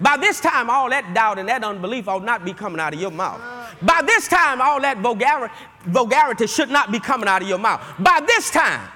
By 0.00 0.16
this 0.16 0.40
time, 0.40 0.68
all 0.68 0.90
that 0.90 1.14
doubt 1.14 1.38
and 1.38 1.48
that 1.48 1.62
unbelief 1.62 2.08
ought 2.08 2.24
not 2.24 2.44
be 2.44 2.52
coming 2.52 2.80
out 2.80 2.92
of 2.92 3.00
your 3.00 3.12
mouth. 3.12 3.40
By 3.80 4.02
this 4.04 4.26
time, 4.26 4.60
all 4.60 4.80
that 4.80 4.98
vulgarity, 4.98 5.54
vulgarity 5.84 6.48
should 6.48 6.70
not 6.70 6.90
be 6.90 6.98
coming 6.98 7.28
out 7.28 7.40
of 7.40 7.48
your 7.48 7.58
mouth. 7.58 7.80
By 8.00 8.20
this 8.26 8.50
time, 8.50 8.88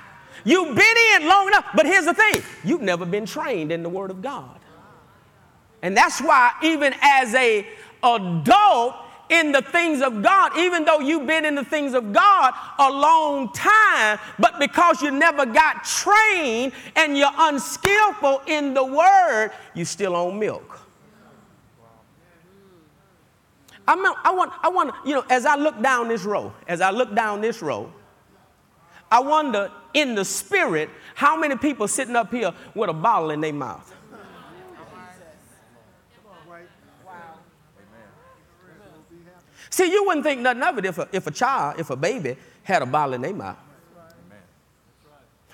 you've 0.45 0.75
been 0.75 0.97
in 1.14 1.29
long 1.29 1.47
enough. 1.47 1.66
But 1.77 1.87
here's 1.87 2.07
the 2.07 2.14
thing 2.14 2.43
you've 2.64 2.83
never 2.83 3.07
been 3.07 3.25
trained 3.25 3.71
in 3.71 3.85
the 3.85 3.88
Word 3.88 4.11
of 4.11 4.21
God. 4.21 4.59
And 5.81 5.97
that's 5.97 6.21
why, 6.21 6.51
even 6.64 6.93
as 7.01 7.33
a, 7.37 7.64
adult 8.03 8.97
in 9.31 9.53
the 9.53 9.62
things 9.62 10.03
of 10.03 10.23
God, 10.23 10.59
even 10.59 10.85
though 10.85 10.99
you've 10.99 11.27
been 11.27 11.45
in 11.45 11.55
the 11.55 11.64
things 11.64 11.95
of 11.95 12.12
God 12.12 12.53
a 12.79 12.90
long 12.90 13.53
time, 13.53 14.19
but 14.38 14.59
because 14.59 15.01
you 15.01 15.11
never 15.11 15.47
got 15.47 15.85
trained 15.85 16.73
and 16.97 17.16
you're 17.16 17.31
unskillful 17.38 18.43
in 18.47 18.75
the 18.75 18.85
word, 18.85 19.53
you 19.75 19.85
still 19.85 20.16
on 20.16 20.38
milk. 20.38 20.81
I, 23.87 23.95
I 24.25 24.31
want, 24.33 24.53
I 24.62 24.69
want, 24.69 24.95
you 25.05 25.14
know, 25.14 25.25
as 25.31 25.47
I 25.47 25.57
look 25.57 25.81
down 25.81 26.09
this 26.09 26.25
row, 26.25 26.53
as 26.69 26.81
I 26.81 26.90
look 26.90 27.14
down 27.14 27.40
this 27.40 27.62
row, 27.62 27.93
I 29.11 29.21
wonder 29.21 29.71
in 29.95 30.14
the 30.14 30.25
spirit 30.25 30.90
how 31.14 31.37
many 31.37 31.57
people 31.57 31.88
sitting 31.88 32.14
up 32.14 32.33
here 32.33 32.53
with 32.75 32.90
a 32.90 32.93
bottle 32.93 33.31
in 33.31 33.40
their 33.40 33.53
mouth. 33.53 33.93
See, 39.81 39.90
you 39.90 40.05
wouldn't 40.05 40.25
think 40.27 40.43
nothing 40.43 40.62
of 40.62 40.77
it 40.77 40.85
if 40.85 40.99
a, 40.99 41.09
if 41.11 41.27
a 41.27 41.31
child, 41.31 41.81
if 41.81 41.88
a 41.88 41.97
baby 41.97 42.37
had 42.62 42.83
a 42.83 42.87
bottle 42.87 43.14
in 43.14 43.23
their 43.23 43.33
mouth. 43.33 43.57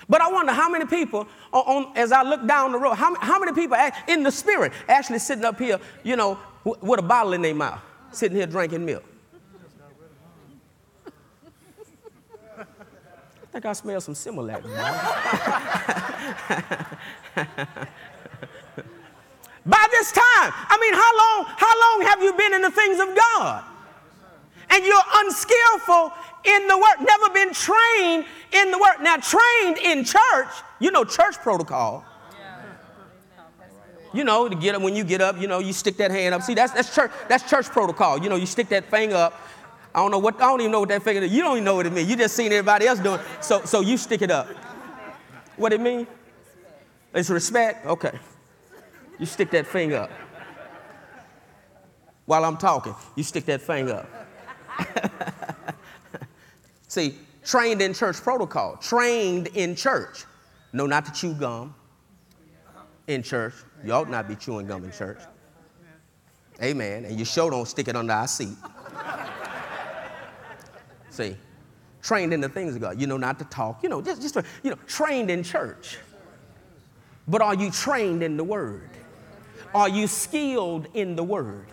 But 0.09 0.19
I 0.19 0.29
wonder 0.29 0.51
how 0.51 0.67
many 0.69 0.83
people, 0.83 1.25
on, 1.53 1.61
on, 1.61 1.97
as 1.97 2.11
I 2.11 2.23
look 2.23 2.45
down 2.45 2.73
the 2.73 2.77
road, 2.77 2.95
how, 2.95 3.15
how 3.21 3.39
many 3.39 3.53
people 3.53 3.77
act, 3.77 4.09
in 4.09 4.23
the 4.23 4.31
spirit 4.31 4.73
actually 4.89 5.19
sitting 5.19 5.45
up 5.45 5.57
here, 5.57 5.79
you 6.03 6.17
know, 6.17 6.37
w- 6.65 6.85
with 6.85 6.99
a 6.99 7.03
bottle 7.03 7.31
in 7.31 7.41
their 7.41 7.55
mouth, 7.55 7.79
sitting 8.11 8.35
here 8.35 8.45
drinking 8.47 8.83
milk. 8.85 9.05
I 12.57 12.65
think 13.53 13.65
I 13.65 13.71
smell 13.71 14.01
some 14.01 14.13
Similac. 14.13 14.61
By 19.65 19.87
this 19.91 20.11
time, 20.11 20.51
I 20.67 20.77
mean, 20.81 20.93
how 20.93 21.17
long, 21.17 21.45
how 21.55 21.79
long 21.79 22.01
have 22.09 22.21
you 22.21 22.33
been 22.33 22.53
in 22.55 22.61
the 22.61 22.71
things 22.71 22.99
of 22.99 23.15
God? 23.15 23.63
And 24.69 24.85
you're 24.85 25.03
unskillful 25.15 26.13
in 26.43 26.67
the 26.67 26.77
work, 26.77 26.99
never 26.99 27.33
been 27.33 27.53
trained 27.53 28.25
in 28.51 28.71
the 28.71 28.77
work. 28.77 29.01
Now, 29.01 29.17
trained 29.17 29.77
in 29.77 30.03
church, 30.03 30.49
you 30.79 30.91
know, 30.91 31.03
church 31.03 31.35
protocol. 31.37 32.05
You 34.13 34.23
know, 34.23 34.47
to 34.47 34.55
get 34.55 34.73
up 34.73 34.81
when 34.81 34.95
you 34.95 35.03
get 35.03 35.21
up, 35.21 35.39
you 35.39 35.47
know, 35.47 35.59
you 35.59 35.73
stick 35.73 35.97
that 35.97 36.11
hand 36.11 36.33
up. 36.33 36.41
See, 36.41 36.53
that's 36.53 36.71
that's 36.71 36.93
church, 36.95 37.11
that's 37.27 37.47
church 37.49 37.67
protocol. 37.67 38.17
You 38.17 38.29
know, 38.29 38.35
you 38.37 38.45
stick 38.45 38.69
that 38.69 38.89
thing 38.89 39.13
up. 39.13 39.39
I 39.93 39.99
don't 39.99 40.11
know 40.11 40.17
what 40.17 40.35
I 40.35 40.45
don't 40.45 40.61
even 40.61 40.71
know 40.71 40.79
what 40.79 40.89
that 40.89 41.03
finger 41.03 41.21
is. 41.21 41.31
You 41.31 41.41
don't 41.41 41.53
even 41.53 41.65
know 41.65 41.75
what 41.75 41.85
it 41.85 41.93
means. 41.93 42.09
You 42.09 42.15
just 42.15 42.35
seen 42.35 42.51
everybody 42.51 42.87
else 42.87 42.99
doing. 42.99 43.19
So 43.41 43.65
so 43.65 43.81
you 43.81 43.97
stick 43.97 44.21
it 44.21 44.31
up. 44.31 44.47
What 45.57 45.73
it 45.73 45.81
mean? 45.81 46.07
It's 47.13 47.29
respect? 47.29 47.85
Okay. 47.85 48.17
You 49.19 49.25
stick 49.25 49.51
that 49.51 49.67
finger 49.67 49.97
up. 49.97 50.11
While 52.25 52.45
I'm 52.45 52.57
talking, 52.57 52.95
you 53.15 53.23
stick 53.23 53.45
that 53.45 53.61
finger 53.61 53.95
up. 53.95 54.16
See, 56.87 57.15
trained 57.43 57.81
in 57.81 57.93
church 57.93 58.17
protocol, 58.17 58.77
trained 58.77 59.47
in 59.47 59.75
church. 59.75 60.25
No, 60.73 60.85
not 60.85 61.05
to 61.05 61.11
chew 61.11 61.33
gum 61.33 61.73
in 63.07 63.23
church. 63.23 63.53
You 63.83 63.93
ought 63.93 64.09
not 64.09 64.27
be 64.27 64.35
chewing 64.35 64.67
gum 64.67 64.83
in 64.83 64.91
church. 64.91 65.19
Amen. 66.61 67.05
And 67.05 67.17
you 67.17 67.25
sure 67.25 67.51
don't 67.51 67.67
stick 67.67 67.87
it 67.87 67.95
under 67.95 68.13
our 68.13 68.27
seat. 68.27 68.57
See, 71.09 71.35
trained 72.01 72.33
in 72.33 72.41
the 72.41 72.49
things 72.49 72.75
of 72.75 72.81
God. 72.81 72.99
You 72.99 73.07
know 73.07 73.17
not 73.17 73.39
to 73.39 73.45
talk. 73.45 73.83
You 73.83 73.89
know, 73.89 74.01
just, 74.01 74.21
just 74.21 74.35
you 74.63 74.71
know, 74.71 74.77
trained 74.87 75.29
in 75.29 75.43
church. 75.43 75.97
But 77.27 77.41
are 77.41 77.55
you 77.55 77.71
trained 77.71 78.23
in 78.23 78.37
the 78.37 78.43
word? 78.43 78.89
Are 79.75 79.89
you 79.89 80.07
skilled 80.07 80.87
in 80.93 81.15
the 81.15 81.23
word? 81.23 81.67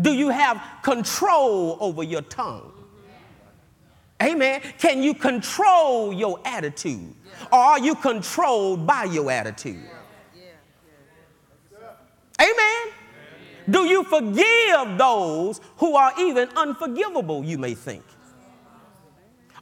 Do 0.00 0.12
you 0.12 0.28
have 0.28 0.62
control 0.82 1.78
over 1.80 2.02
your 2.02 2.22
tongue? 2.22 2.72
Amen. 4.22 4.62
Can 4.78 5.02
you 5.02 5.14
control 5.14 6.12
your 6.12 6.40
attitude? 6.44 7.14
Or 7.52 7.58
are 7.58 7.78
you 7.78 7.94
controlled 7.94 8.86
by 8.86 9.04
your 9.04 9.30
attitude? 9.30 9.82
Amen. 12.40 12.92
Do 13.68 13.84
you 13.84 14.04
forgive 14.04 14.98
those 14.98 15.60
who 15.78 15.96
are 15.96 16.12
even 16.18 16.48
unforgivable, 16.56 17.44
you 17.44 17.58
may 17.58 17.74
think? 17.74 18.04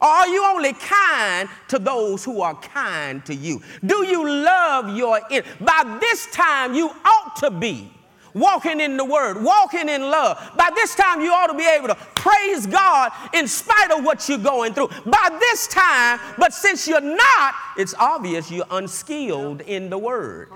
Or 0.00 0.08
are 0.08 0.28
you 0.28 0.44
only 0.44 0.74
kind 0.74 1.48
to 1.68 1.78
those 1.78 2.24
who 2.24 2.42
are 2.42 2.54
kind 2.54 3.24
to 3.24 3.34
you? 3.34 3.62
Do 3.86 4.06
you 4.06 4.28
love 4.28 4.94
your 4.96 5.20
By 5.60 5.98
this 6.00 6.30
time, 6.32 6.74
you 6.74 6.90
ought 7.04 7.36
to 7.36 7.50
be 7.50 7.90
walking 8.34 8.80
in 8.80 8.96
the 8.96 9.04
word, 9.04 9.42
walking 9.42 9.88
in 9.88 10.02
love. 10.02 10.38
By 10.56 10.70
this 10.74 10.94
time, 10.94 11.20
you 11.20 11.32
ought 11.32 11.46
to 11.46 11.54
be 11.54 11.66
able 11.66 11.88
to 11.88 11.94
praise 12.14 12.66
God 12.66 13.12
in 13.32 13.48
spite 13.48 13.90
of 13.90 14.04
what 14.04 14.28
you're 14.28 14.38
going 14.38 14.74
through. 14.74 14.88
By 15.06 15.36
this 15.40 15.68
time, 15.68 16.20
but 16.36 16.52
since 16.52 16.86
you're 16.86 17.00
not, 17.00 17.54
it's 17.78 17.94
obvious 17.94 18.50
you're 18.50 18.66
unskilled 18.70 19.62
in 19.62 19.88
the 19.88 19.98
word. 19.98 20.50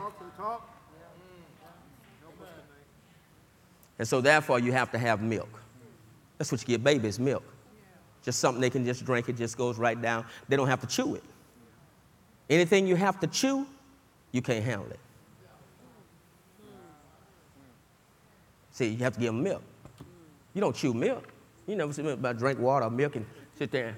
And 3.99 4.07
so, 4.07 4.21
therefore, 4.21 4.61
you 4.61 4.71
have 4.73 4.93
to 4.93 4.99
have 4.99 5.23
milk. 5.23 5.61
That's 6.37 6.53
what 6.53 6.61
you 6.61 6.67
give 6.67 6.85
babies 6.85 7.19
milk. 7.19 7.43
Just 8.25 8.39
something 8.39 8.61
they 8.61 8.71
can 8.71 8.85
just 8.85 9.05
drink, 9.05 9.29
it 9.29 9.37
just 9.37 9.57
goes 9.57 9.79
right 9.79 10.01
down. 10.01 10.25
They 10.49 10.57
don't 10.57 10.69
have 10.69 10.81
to 10.81 10.87
chew 10.87 11.15
it. 11.17 11.25
Anything 12.49 12.87
you 12.87 12.97
have 12.97 13.19
to 13.21 13.27
chew, 13.27 13.67
you 14.33 14.41
can't 14.41 14.65
handle 14.65 14.89
it. 14.89 15.01
See, 18.79 18.91
you 18.91 18.99
have 18.99 19.15
to 19.15 19.21
give 19.21 19.35
them 19.35 19.43
milk. 19.43 19.61
You 20.55 20.61
don't 20.61 20.77
chew 20.77 20.95
milk. 20.95 21.27
You 21.67 21.75
never 21.75 21.93
see 21.93 22.09
about 22.09 22.39
drink 22.39 22.61
water 22.61 22.87
or 22.87 22.91
milk 22.91 23.17
and 23.17 23.27
sit 23.59 23.73
there. 23.73 23.97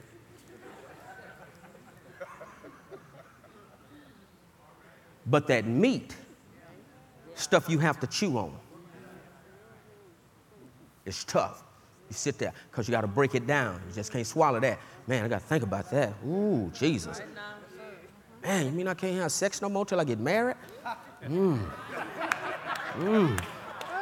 But 5.26 5.46
that 5.48 5.66
meat, 5.66 6.16
stuff 7.34 7.68
you 7.68 7.78
have 7.78 8.00
to 8.00 8.06
chew 8.06 8.38
on, 8.38 8.56
it's 11.04 11.24
tough. 11.24 11.62
You 12.08 12.14
sit 12.14 12.38
there 12.38 12.54
because 12.70 12.88
you 12.88 12.92
got 12.92 13.02
to 13.02 13.06
break 13.06 13.34
it 13.34 13.46
down. 13.46 13.82
You 13.86 13.94
just 13.94 14.10
can't 14.10 14.26
swallow 14.26 14.60
that. 14.60 14.78
Man, 15.06 15.26
I 15.26 15.28
got 15.28 15.42
to 15.42 15.46
think 15.46 15.62
about 15.62 15.90
that. 15.90 16.14
Ooh, 16.26 16.70
Jesus. 16.72 17.20
Man, 18.42 18.64
you 18.64 18.72
mean 18.72 18.88
I 18.88 18.94
can't 18.94 19.16
have 19.16 19.30
sex 19.30 19.60
no 19.60 19.68
more 19.68 19.84
till 19.84 20.00
I 20.00 20.04
get 20.04 20.18
married? 20.18 20.56
Mmm. 21.22 21.60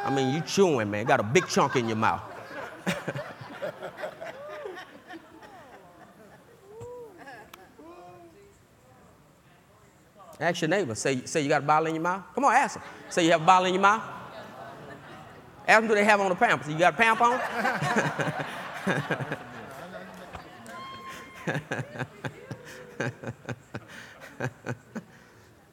I 0.04 0.10
mean, 0.10 0.34
you 0.34 0.40
chewing, 0.42 0.90
man. 0.90 1.04
Got 1.04 1.20
a 1.20 1.24
big 1.24 1.46
chunk 1.48 1.76
in 1.76 1.88
your 1.88 1.96
mouth. 1.96 2.22
ask 10.40 10.60
your 10.60 10.68
neighbor. 10.68 10.94
Say, 10.94 11.24
say 11.24 11.42
you 11.42 11.48
got 11.48 11.62
a 11.62 11.66
bottle 11.66 11.88
in 11.88 11.94
your 11.94 12.02
mouth. 12.02 12.22
Come 12.34 12.44
on, 12.44 12.54
ask 12.54 12.74
them. 12.74 12.82
Say 13.08 13.24
you 13.24 13.32
have 13.32 13.42
a 13.42 13.46
bottle 13.46 13.66
in 13.66 13.74
your 13.74 13.82
mouth. 13.82 14.02
Ask 15.66 15.80
them 15.80 15.88
do 15.88 15.94
they 15.94 16.04
have 16.04 16.20
on 16.20 16.28
the 16.30 16.34
pampers. 16.34 16.68
You 16.68 16.78
got 16.78 16.94
a 16.94 16.96
pamp 16.96 17.20
on? 17.20 17.38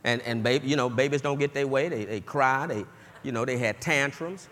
and 0.03 0.21
and 0.21 0.43
baby, 0.43 0.67
you 0.67 0.75
know, 0.75 0.89
babies 0.89 1.21
don't 1.21 1.39
get 1.39 1.53
their 1.53 1.67
way. 1.67 1.87
They, 1.87 2.05
they 2.05 2.19
cry. 2.19 2.67
They 2.67 2.85
you 3.25 3.31
know, 3.31 3.43
they 3.43 3.57
had 3.57 3.81
tantrums. 3.81 4.47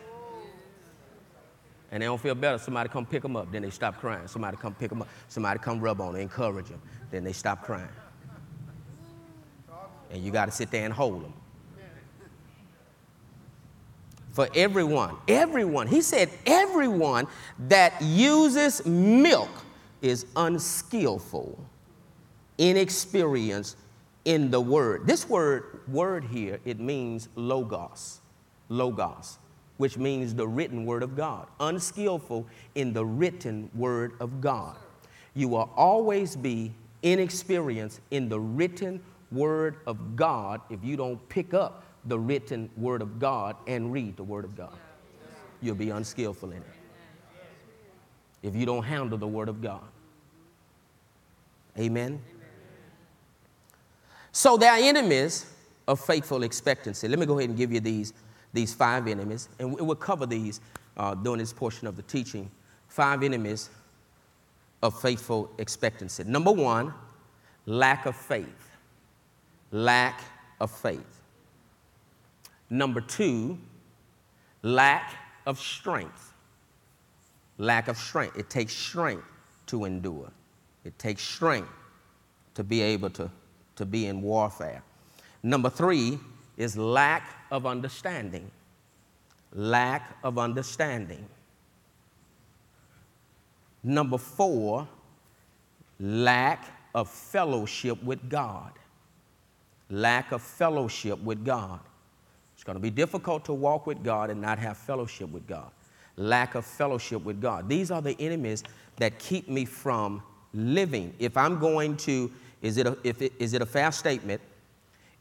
And 1.92 2.02
they 2.02 2.08
don't 2.08 2.20
feel 2.20 2.34
better. 2.34 2.58
Somebody 2.58 2.90
come 2.90 3.06
pick 3.06 3.22
them 3.22 3.36
up, 3.36 3.52
then 3.52 3.62
they 3.62 3.70
stop 3.70 4.00
crying. 4.00 4.28
Somebody 4.28 4.58
come 4.58 4.74
pick 4.74 4.90
them 4.90 5.04
up. 5.04 5.10
Somebody 5.28 5.60
come 5.60 5.80
rub 5.80 6.02
on 6.02 6.14
them, 6.14 6.22
encourage 6.24 6.70
them, 6.70 6.82
then 7.12 7.24
they 7.24 7.34
stop 7.34 7.64
crying. 7.64 7.88
And 10.10 10.24
you 10.24 10.32
got 10.32 10.46
to 10.46 10.52
sit 10.52 10.72
there 10.72 10.86
and 10.86 10.94
hold 10.94 11.24
them. 11.24 11.34
For 14.32 14.48
everyone, 14.56 15.18
everyone, 15.28 15.86
he 15.86 16.02
said, 16.02 16.32
everyone 16.48 17.28
that 17.68 18.02
uses 18.02 18.84
milk 18.84 19.52
is 20.02 20.26
unskillful, 20.36 21.64
inexperienced 22.58 23.78
in 24.26 24.50
the 24.50 24.60
word. 24.60 25.06
This 25.06 25.30
word, 25.30 25.82
word 25.88 26.24
here, 26.24 26.60
it 26.66 26.80
means 26.80 27.30
logos 27.36 28.23
logos, 28.74 29.38
which 29.78 29.98
means 29.98 30.34
the 30.36 30.48
written 30.48 30.86
word 30.86 31.04
of 31.04 31.16
God, 31.16 31.48
unskillful 31.60 32.46
in 32.76 32.94
the 32.94 33.06
written 33.06 33.70
word 33.76 34.14
of 34.20 34.42
God. 34.42 34.76
You 35.36 35.48
will 35.48 35.70
always 35.76 36.36
be 36.36 36.74
inexperienced 37.02 38.02
in 38.12 38.30
the 38.30 38.40
written 38.40 39.02
word 39.32 39.78
of 39.88 40.16
God 40.16 40.62
if 40.70 40.84
you 40.84 40.96
don't 40.96 41.28
pick 41.30 41.54
up 41.54 41.84
the 42.06 42.20
written 42.20 42.70
word 42.78 43.02
of 43.02 43.20
God 43.20 43.56
and 43.68 43.92
read 43.92 44.18
the 44.18 44.24
word 44.24 44.46
of 44.46 44.56
God. 44.56 44.78
You'll 45.62 45.76
be 45.76 45.90
unskillful 45.90 46.52
in 46.52 46.58
it. 46.58 46.64
If 48.42 48.56
you 48.56 48.66
don't 48.66 48.84
handle 48.84 49.18
the 49.18 49.28
word 49.28 49.48
of 49.48 49.62
God. 49.62 49.84
Amen. 51.80 52.22
So 54.32 54.58
there 54.58 54.72
are 54.72 54.78
enemies 54.78 55.46
of 55.88 56.00
faithful 56.00 56.44
expectancy. 56.44 57.08
Let 57.08 57.20
me 57.20 57.26
go 57.26 57.38
ahead 57.38 57.50
and 57.50 57.58
give 57.58 57.72
you 57.72 57.80
these 57.80 58.14
these 58.54 58.74
five 58.74 59.08
enemies, 59.08 59.50
and 59.60 59.74
we'll 59.74 59.96
cover 59.96 60.26
these 60.26 60.62
uh, 60.98 61.16
during 61.16 61.40
this 61.40 61.52
portion 61.52 61.88
of 61.88 61.96
the 61.96 62.04
teaching. 62.04 62.50
Five 62.88 63.24
enemies 63.24 63.70
of 64.84 65.00
faithful 65.02 65.50
expectancy. 65.58 66.24
Number 66.24 66.52
one, 66.52 66.94
lack 67.66 68.06
of 68.06 68.16
faith. 68.16 68.70
Lack 69.72 70.22
of 70.62 70.70
faith. 70.70 71.22
Number 72.70 73.02
two, 73.02 73.58
lack 74.62 75.16
of 75.46 75.60
strength. 75.60 76.34
Lack 77.58 77.88
of 77.88 77.98
strength. 77.98 78.38
It 78.38 78.50
takes 78.50 78.74
strength 78.74 79.26
to 79.68 79.86
endure, 79.86 80.30
it 80.84 80.98
takes 81.00 81.24
strength 81.24 81.70
to 82.54 82.64
be 82.64 82.82
able 82.82 83.10
to, 83.12 83.30
to 83.76 83.86
be 83.86 84.08
in 84.08 84.22
warfare. 84.22 84.84
Number 85.42 85.70
three 85.70 86.20
is 86.58 86.78
lack 86.78 87.43
of 87.54 87.68
understanding. 87.68 88.50
Lack 89.54 90.18
of 90.24 90.40
understanding. 90.40 91.24
Number 93.84 94.18
four, 94.18 94.88
lack 96.00 96.66
of 96.96 97.08
fellowship 97.08 98.02
with 98.04 98.28
God. 98.28 98.72
Lack 99.92 100.32
of 100.32 100.42
fellowship 100.42 101.20
with 101.20 101.46
God. 101.46 101.80
It's 102.56 102.64
going 102.64 102.76
to 102.76 102.82
be 102.82 102.90
difficult 102.90 103.46
to 103.46 103.54
walk 103.54 103.86
with 103.86 104.04
God 104.04 104.32
and 104.32 104.42
not 104.42 104.58
have 104.58 104.76
fellowship 104.76 105.30
with 105.30 105.46
God. 105.46 105.70
Lack 106.18 106.56
of 106.56 106.66
fellowship 106.66 107.24
with 107.24 107.40
God. 107.40 107.70
These 107.70 107.92
are 107.92 108.02
the 108.02 108.20
enemies 108.20 108.64
that 108.96 109.20
keep 109.20 109.48
me 109.48 109.66
from 109.66 110.24
living. 110.56 111.14
If 111.20 111.38
I'm 111.38 111.60
going 111.60 111.98
to, 111.98 112.32
is 112.64 112.78
it 112.78 112.88
a, 112.88 112.98
if 113.04 113.22
it, 113.22 113.34
is 113.38 113.54
it 113.54 113.62
a 113.62 113.66
fair 113.68 113.92
statement? 113.92 114.42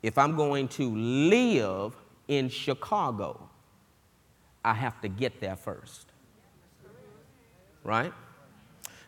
If 0.02 0.16
I'm 0.16 0.34
going 0.34 0.68
to 0.68 0.94
live 0.94 1.94
in 2.28 2.48
Chicago, 2.48 3.48
I 4.64 4.74
have 4.74 5.00
to 5.00 5.08
get 5.08 5.40
there 5.40 5.56
first. 5.56 6.06
Right? 7.84 8.12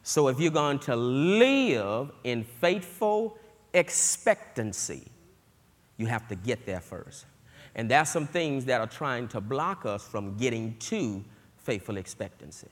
So 0.03 0.29
if 0.29 0.39
you're 0.39 0.51
going 0.51 0.81
to 0.81 0.97
live 0.97 2.11
in 2.25 2.45
faithful 2.45 3.39
expectancy, 3.73 5.07
you 5.97 6.07
have 6.07 6.29
to 6.29 6.35
get 6.35 6.67
there 6.67 6.81
first. 6.81 7.25
And 7.75 7.91
there's 7.91 8.09
some 8.09 8.27
things 8.27 8.65
that 8.67 8.81
are 8.81 8.87
trying 8.87 9.29
to 9.29 9.41
block 9.41 9.87
us 9.87 10.07
from 10.07 10.37
getting 10.37 10.77
to 10.79 11.25
faithful 11.59 11.97
expectancy. 11.97 12.69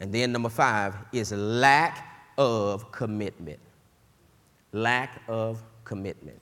And 0.00 0.12
then 0.12 0.32
number 0.32 0.48
five 0.48 0.96
is 1.12 1.32
lack 1.32 2.28
of 2.36 2.90
commitment. 2.92 3.60
Lack 4.72 5.22
of 5.28 5.62
commitment. 5.84 6.40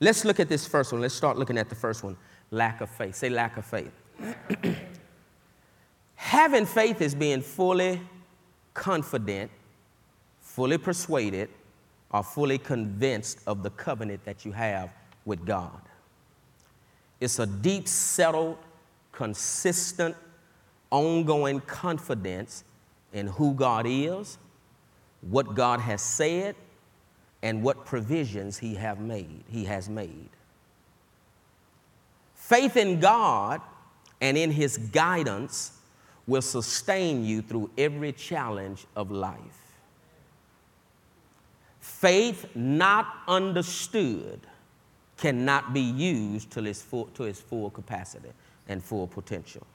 Let's 0.00 0.24
look 0.24 0.40
at 0.40 0.48
this 0.48 0.66
first 0.66 0.92
one. 0.92 1.02
Let's 1.02 1.14
start 1.14 1.36
looking 1.36 1.58
at 1.58 1.68
the 1.68 1.74
first 1.74 2.02
one 2.02 2.16
lack 2.50 2.80
of 2.80 2.88
faith. 2.88 3.14
Say 3.14 3.28
lack 3.28 3.56
of 3.58 3.66
faith. 3.66 3.92
Having 6.14 6.66
faith 6.66 7.00
is 7.02 7.14
being 7.14 7.42
fully 7.42 8.00
confident, 8.72 9.50
fully 10.40 10.78
persuaded, 10.78 11.50
or 12.10 12.24
fully 12.24 12.58
convinced 12.58 13.40
of 13.46 13.62
the 13.62 13.70
covenant 13.70 14.24
that 14.24 14.44
you 14.44 14.52
have 14.52 14.90
with 15.24 15.44
God. 15.44 15.80
It's 17.20 17.38
a 17.38 17.46
deep, 17.46 17.86
settled, 17.86 18.58
consistent, 19.12 20.16
ongoing 20.90 21.60
confidence 21.60 22.64
in 23.12 23.26
who 23.26 23.52
God 23.54 23.86
is, 23.86 24.38
what 25.20 25.54
God 25.54 25.80
has 25.80 26.00
said, 26.00 26.56
and 27.42 27.62
what 27.62 27.84
provisions 27.84 28.58
he 28.58 28.74
have 28.74 29.00
made, 29.00 29.44
he 29.48 29.64
has 29.64 29.88
made. 29.88 30.28
Faith 32.34 32.76
in 32.76 33.00
God 33.00 33.60
and 34.20 34.36
in 34.36 34.50
his 34.50 34.76
guidance 34.76 35.72
will 36.26 36.42
sustain 36.42 37.24
you 37.24 37.42
through 37.42 37.70
every 37.78 38.12
challenge 38.12 38.86
of 38.94 39.10
life. 39.10 39.38
Faith 41.80 42.46
not 42.54 43.06
understood 43.26 44.40
cannot 45.16 45.72
be 45.72 45.80
used 45.80 46.50
to 46.50 46.64
its 46.64 46.82
full, 46.82 47.06
to 47.14 47.24
its 47.24 47.40
full 47.40 47.70
capacity 47.70 48.30
and 48.68 48.82
full 48.82 49.06
potential. 49.06 49.66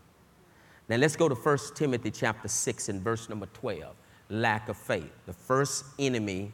Now 0.87 0.97
let's 0.97 1.15
go 1.15 1.27
to 1.27 1.35
1 1.35 1.57
Timothy 1.75 2.11
chapter 2.11 2.47
6 2.47 2.89
and 2.89 3.01
verse 3.01 3.29
number 3.29 3.47
12. 3.53 3.95
Lack 4.29 4.69
of 4.69 4.77
faith. 4.77 5.11
The 5.25 5.33
first 5.33 5.85
enemy 5.99 6.51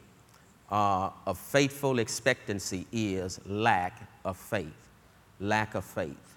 uh, 0.72 1.10
of 1.28 1.38
faithful 1.38 2.00
expectancy 2.00 2.88
is 2.92 3.40
lack 3.46 4.10
of 4.24 4.38
faith. 4.38 4.90
Lack 5.40 5.76
of 5.76 5.84
faith. 5.84 6.36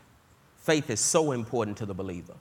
Faith 0.56 0.90
is 0.90 1.00
so 1.00 1.32
important 1.32 1.76
to 1.78 1.86
the 1.86 1.94
believer. 1.94 2.34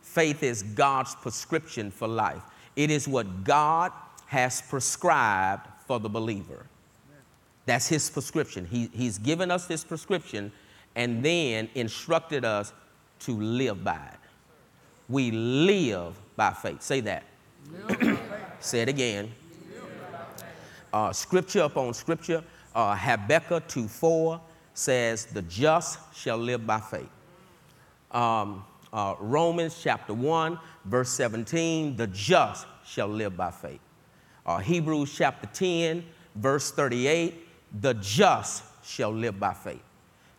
Faith 0.00 0.42
is 0.42 0.62
God's 0.62 1.14
prescription 1.14 1.90
for 1.90 2.08
life, 2.08 2.42
it 2.76 2.90
is 2.90 3.06
what 3.06 3.44
God 3.44 3.92
has 4.26 4.62
prescribed 4.62 5.68
for 5.86 6.00
the 6.00 6.08
believer. 6.08 6.66
That's 7.66 7.86
his 7.86 8.08
prescription. 8.10 8.66
He, 8.66 8.90
he's 8.92 9.18
given 9.18 9.50
us 9.50 9.66
this 9.66 9.84
prescription 9.84 10.50
and 10.96 11.24
then 11.24 11.68
instructed 11.74 12.44
us 12.44 12.72
to 13.20 13.32
live 13.32 13.84
by 13.84 13.94
it. 13.94 14.18
We 15.08 15.30
live 15.30 16.16
by 16.34 16.52
faith. 16.52 16.82
Say 16.82 17.00
that. 17.00 17.24
Say 18.60 18.80
it 18.80 18.88
again. 18.88 19.32
Uh, 20.92 21.12
scripture 21.12 21.62
upon 21.62 21.94
scripture. 21.94 22.44
Uh, 22.74 22.94
Habakkuk 22.94 23.66
2 23.68 23.88
4 23.88 24.40
says, 24.74 25.26
The 25.26 25.42
just 25.42 25.98
shall 26.14 26.38
live 26.38 26.66
by 26.66 26.80
faith. 26.80 27.08
Um, 28.10 28.64
uh, 28.92 29.14
Romans 29.18 29.78
chapter 29.82 30.12
1, 30.12 30.58
verse 30.84 31.08
17, 31.10 31.96
the 31.96 32.06
just 32.08 32.66
shall 32.84 33.08
live 33.08 33.36
by 33.36 33.50
faith. 33.50 33.80
Uh, 34.44 34.58
Hebrews 34.58 35.14
chapter 35.16 35.46
10, 35.46 36.04
verse 36.34 36.70
38, 36.72 37.48
the 37.80 37.94
just 37.94 38.64
shall 38.84 39.10
live 39.10 39.40
by 39.40 39.54
faith. 39.54 39.82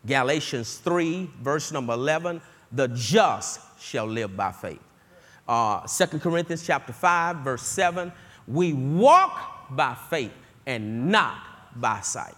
Galatians 0.06 0.78
3, 0.78 1.32
verse 1.42 1.72
number 1.72 1.94
11, 1.94 2.42
the 2.72 2.90
just 2.90 3.62
shall 3.80 4.06
live 4.06 4.38
by 4.38 4.52
faith. 4.52 4.82
Uh, 5.48 5.88
2 5.88 6.20
Corinthians 6.20 6.64
chapter 6.66 6.94
5, 6.94 7.38
verse 7.38 7.64
7, 7.64 8.12
we 8.48 8.74
walk 8.74 9.66
by 9.72 9.96
faith 9.96 10.32
and 10.66 11.10
not 11.10 11.38
by 11.76 12.02
sight. 12.02 12.36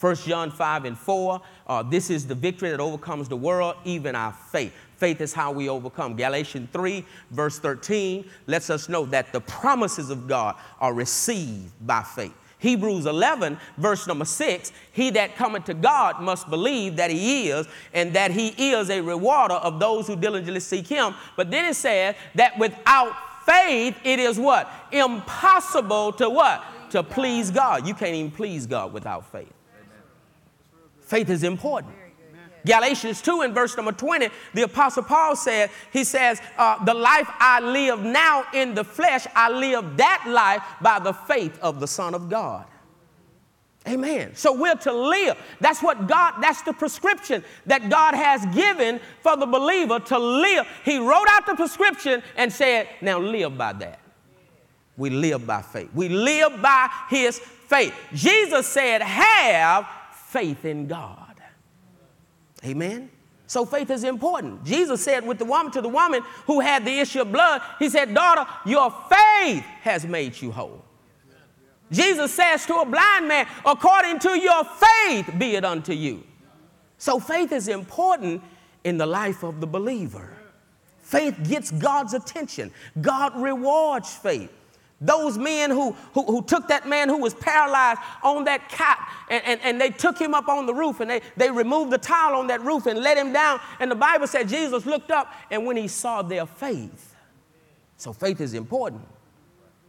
1 0.00 0.16
John 0.16 0.50
5 0.50 0.86
and 0.86 0.98
4, 0.98 1.42
uh, 1.66 1.82
this 1.82 2.08
is 2.08 2.26
the 2.26 2.34
victory 2.34 2.70
that 2.70 2.80
overcomes 2.80 3.28
the 3.28 3.36
world, 3.36 3.76
even 3.84 4.14
our 4.14 4.32
faith. 4.32 4.72
Faith 4.96 5.20
is 5.20 5.34
how 5.34 5.52
we 5.52 5.68
overcome. 5.68 6.16
Galatians 6.16 6.68
3, 6.72 7.04
verse 7.30 7.58
13, 7.58 8.24
lets 8.46 8.70
us 8.70 8.88
know 8.88 9.04
that 9.06 9.32
the 9.32 9.40
promises 9.42 10.08
of 10.08 10.26
God 10.26 10.56
are 10.80 10.94
received 10.94 11.70
by 11.86 12.02
faith. 12.02 12.34
Hebrews 12.60 13.06
11, 13.06 13.58
verse 13.78 14.06
number 14.06 14.24
6 14.24 14.72
He 14.92 15.10
that 15.10 15.36
cometh 15.36 15.64
to 15.64 15.74
God 15.74 16.20
must 16.20 16.48
believe 16.48 16.96
that 16.96 17.10
He 17.10 17.48
is, 17.48 17.66
and 17.92 18.12
that 18.14 18.30
He 18.30 18.48
is 18.72 18.90
a 18.90 19.00
rewarder 19.00 19.54
of 19.54 19.80
those 19.80 20.06
who 20.06 20.16
diligently 20.16 20.60
seek 20.60 20.86
Him. 20.86 21.14
But 21.36 21.50
then 21.50 21.64
it 21.64 21.74
says 21.74 22.14
that 22.34 22.58
without 22.58 23.14
faith, 23.44 23.96
it 24.04 24.18
is 24.18 24.38
what? 24.38 24.70
Impossible 24.92 26.12
to 26.12 26.30
what? 26.30 26.62
To 26.90 27.02
please 27.02 27.50
God. 27.50 27.86
You 27.86 27.94
can't 27.94 28.14
even 28.14 28.30
please 28.30 28.66
God 28.66 28.92
without 28.92 29.30
faith. 29.30 29.52
Faith 31.00 31.30
is 31.30 31.42
important. 31.42 31.94
Galatians 32.66 33.22
2 33.22 33.42
in 33.42 33.54
verse 33.54 33.76
number 33.76 33.92
20, 33.92 34.28
the 34.54 34.62
Apostle 34.62 35.02
Paul 35.02 35.34
said, 35.34 35.70
he 35.92 36.04
says, 36.04 36.40
uh, 36.58 36.84
The 36.84 36.94
life 36.94 37.26
I 37.38 37.60
live 37.60 38.00
now 38.00 38.44
in 38.52 38.74
the 38.74 38.84
flesh, 38.84 39.26
I 39.34 39.50
live 39.50 39.96
that 39.96 40.24
life 40.28 40.62
by 40.80 40.98
the 40.98 41.12
faith 41.12 41.58
of 41.60 41.80
the 41.80 41.86
Son 41.86 42.14
of 42.14 42.28
God. 42.28 42.66
Amen. 43.88 44.32
So 44.34 44.52
we're 44.52 44.74
to 44.74 44.92
live. 44.92 45.38
That's 45.60 45.82
what 45.82 46.06
God, 46.06 46.34
that's 46.42 46.60
the 46.62 46.74
prescription 46.74 47.42
that 47.64 47.88
God 47.88 48.14
has 48.14 48.44
given 48.54 49.00
for 49.22 49.36
the 49.36 49.46
believer 49.46 49.98
to 49.98 50.18
live. 50.18 50.66
He 50.84 50.98
wrote 50.98 51.26
out 51.30 51.46
the 51.46 51.54
prescription 51.54 52.22
and 52.36 52.52
said, 52.52 52.88
Now 53.00 53.18
live 53.18 53.56
by 53.56 53.72
that. 53.74 53.99
We 54.96 55.10
live 55.10 55.46
by 55.46 55.62
faith. 55.62 55.90
We 55.94 56.08
live 56.08 56.60
by 56.60 56.88
his 57.08 57.38
faith. 57.38 57.94
Jesus 58.12 58.66
said, 58.66 59.02
Have 59.02 59.86
faith 60.30 60.64
in 60.64 60.86
God. 60.86 61.36
Amen. 62.64 63.10
So 63.46 63.64
faith 63.64 63.90
is 63.90 64.04
important. 64.04 64.62
Jesus 64.64 65.02
said 65.02 65.26
with 65.26 65.38
the 65.38 65.44
woman 65.44 65.72
to 65.72 65.80
the 65.80 65.88
woman 65.88 66.22
who 66.46 66.60
had 66.60 66.84
the 66.84 67.00
issue 67.00 67.22
of 67.22 67.32
blood, 67.32 67.60
he 67.80 67.88
said, 67.88 68.14
"Daughter, 68.14 68.46
your 68.64 68.94
faith 69.08 69.64
has 69.82 70.06
made 70.06 70.40
you 70.40 70.52
whole." 70.52 70.84
Jesus 71.90 72.32
says 72.32 72.64
to 72.66 72.76
a 72.76 72.84
blind 72.86 73.26
man, 73.26 73.48
"According 73.66 74.20
to 74.20 74.38
your 74.38 74.62
faith 74.64 75.32
be 75.36 75.56
it 75.56 75.64
unto 75.64 75.92
you." 75.92 76.22
So 76.96 77.18
faith 77.18 77.50
is 77.50 77.66
important 77.66 78.40
in 78.84 78.98
the 78.98 79.06
life 79.06 79.42
of 79.42 79.60
the 79.60 79.66
believer. 79.66 80.36
Faith 81.02 81.36
gets 81.42 81.72
God's 81.72 82.14
attention. 82.14 82.70
God 83.00 83.34
rewards 83.34 84.14
faith. 84.14 84.52
Those 85.00 85.38
men 85.38 85.70
who, 85.70 85.92
who, 86.12 86.24
who, 86.24 86.42
took 86.42 86.68
that 86.68 86.86
man 86.86 87.08
who 87.08 87.16
was 87.16 87.32
paralyzed 87.32 88.00
on 88.22 88.44
that 88.44 88.68
cot 88.68 88.98
and, 89.30 89.42
and, 89.46 89.60
and 89.62 89.80
they 89.80 89.88
took 89.88 90.18
him 90.18 90.34
up 90.34 90.48
on 90.48 90.66
the 90.66 90.74
roof 90.74 91.00
and 91.00 91.10
they, 91.10 91.22
they 91.38 91.50
removed 91.50 91.90
the 91.90 91.98
tile 91.98 92.34
on 92.34 92.48
that 92.48 92.60
roof 92.60 92.84
and 92.84 92.98
let 92.98 93.16
him 93.16 93.32
down. 93.32 93.60
And 93.78 93.90
the 93.90 93.96
Bible 93.96 94.26
said 94.26 94.46
Jesus 94.46 94.84
looked 94.84 95.10
up 95.10 95.32
and 95.50 95.64
when 95.64 95.78
he 95.78 95.88
saw 95.88 96.20
their 96.20 96.44
faith. 96.44 97.16
So 97.96 98.12
faith 98.12 98.42
is 98.42 98.52
important. 98.52 99.02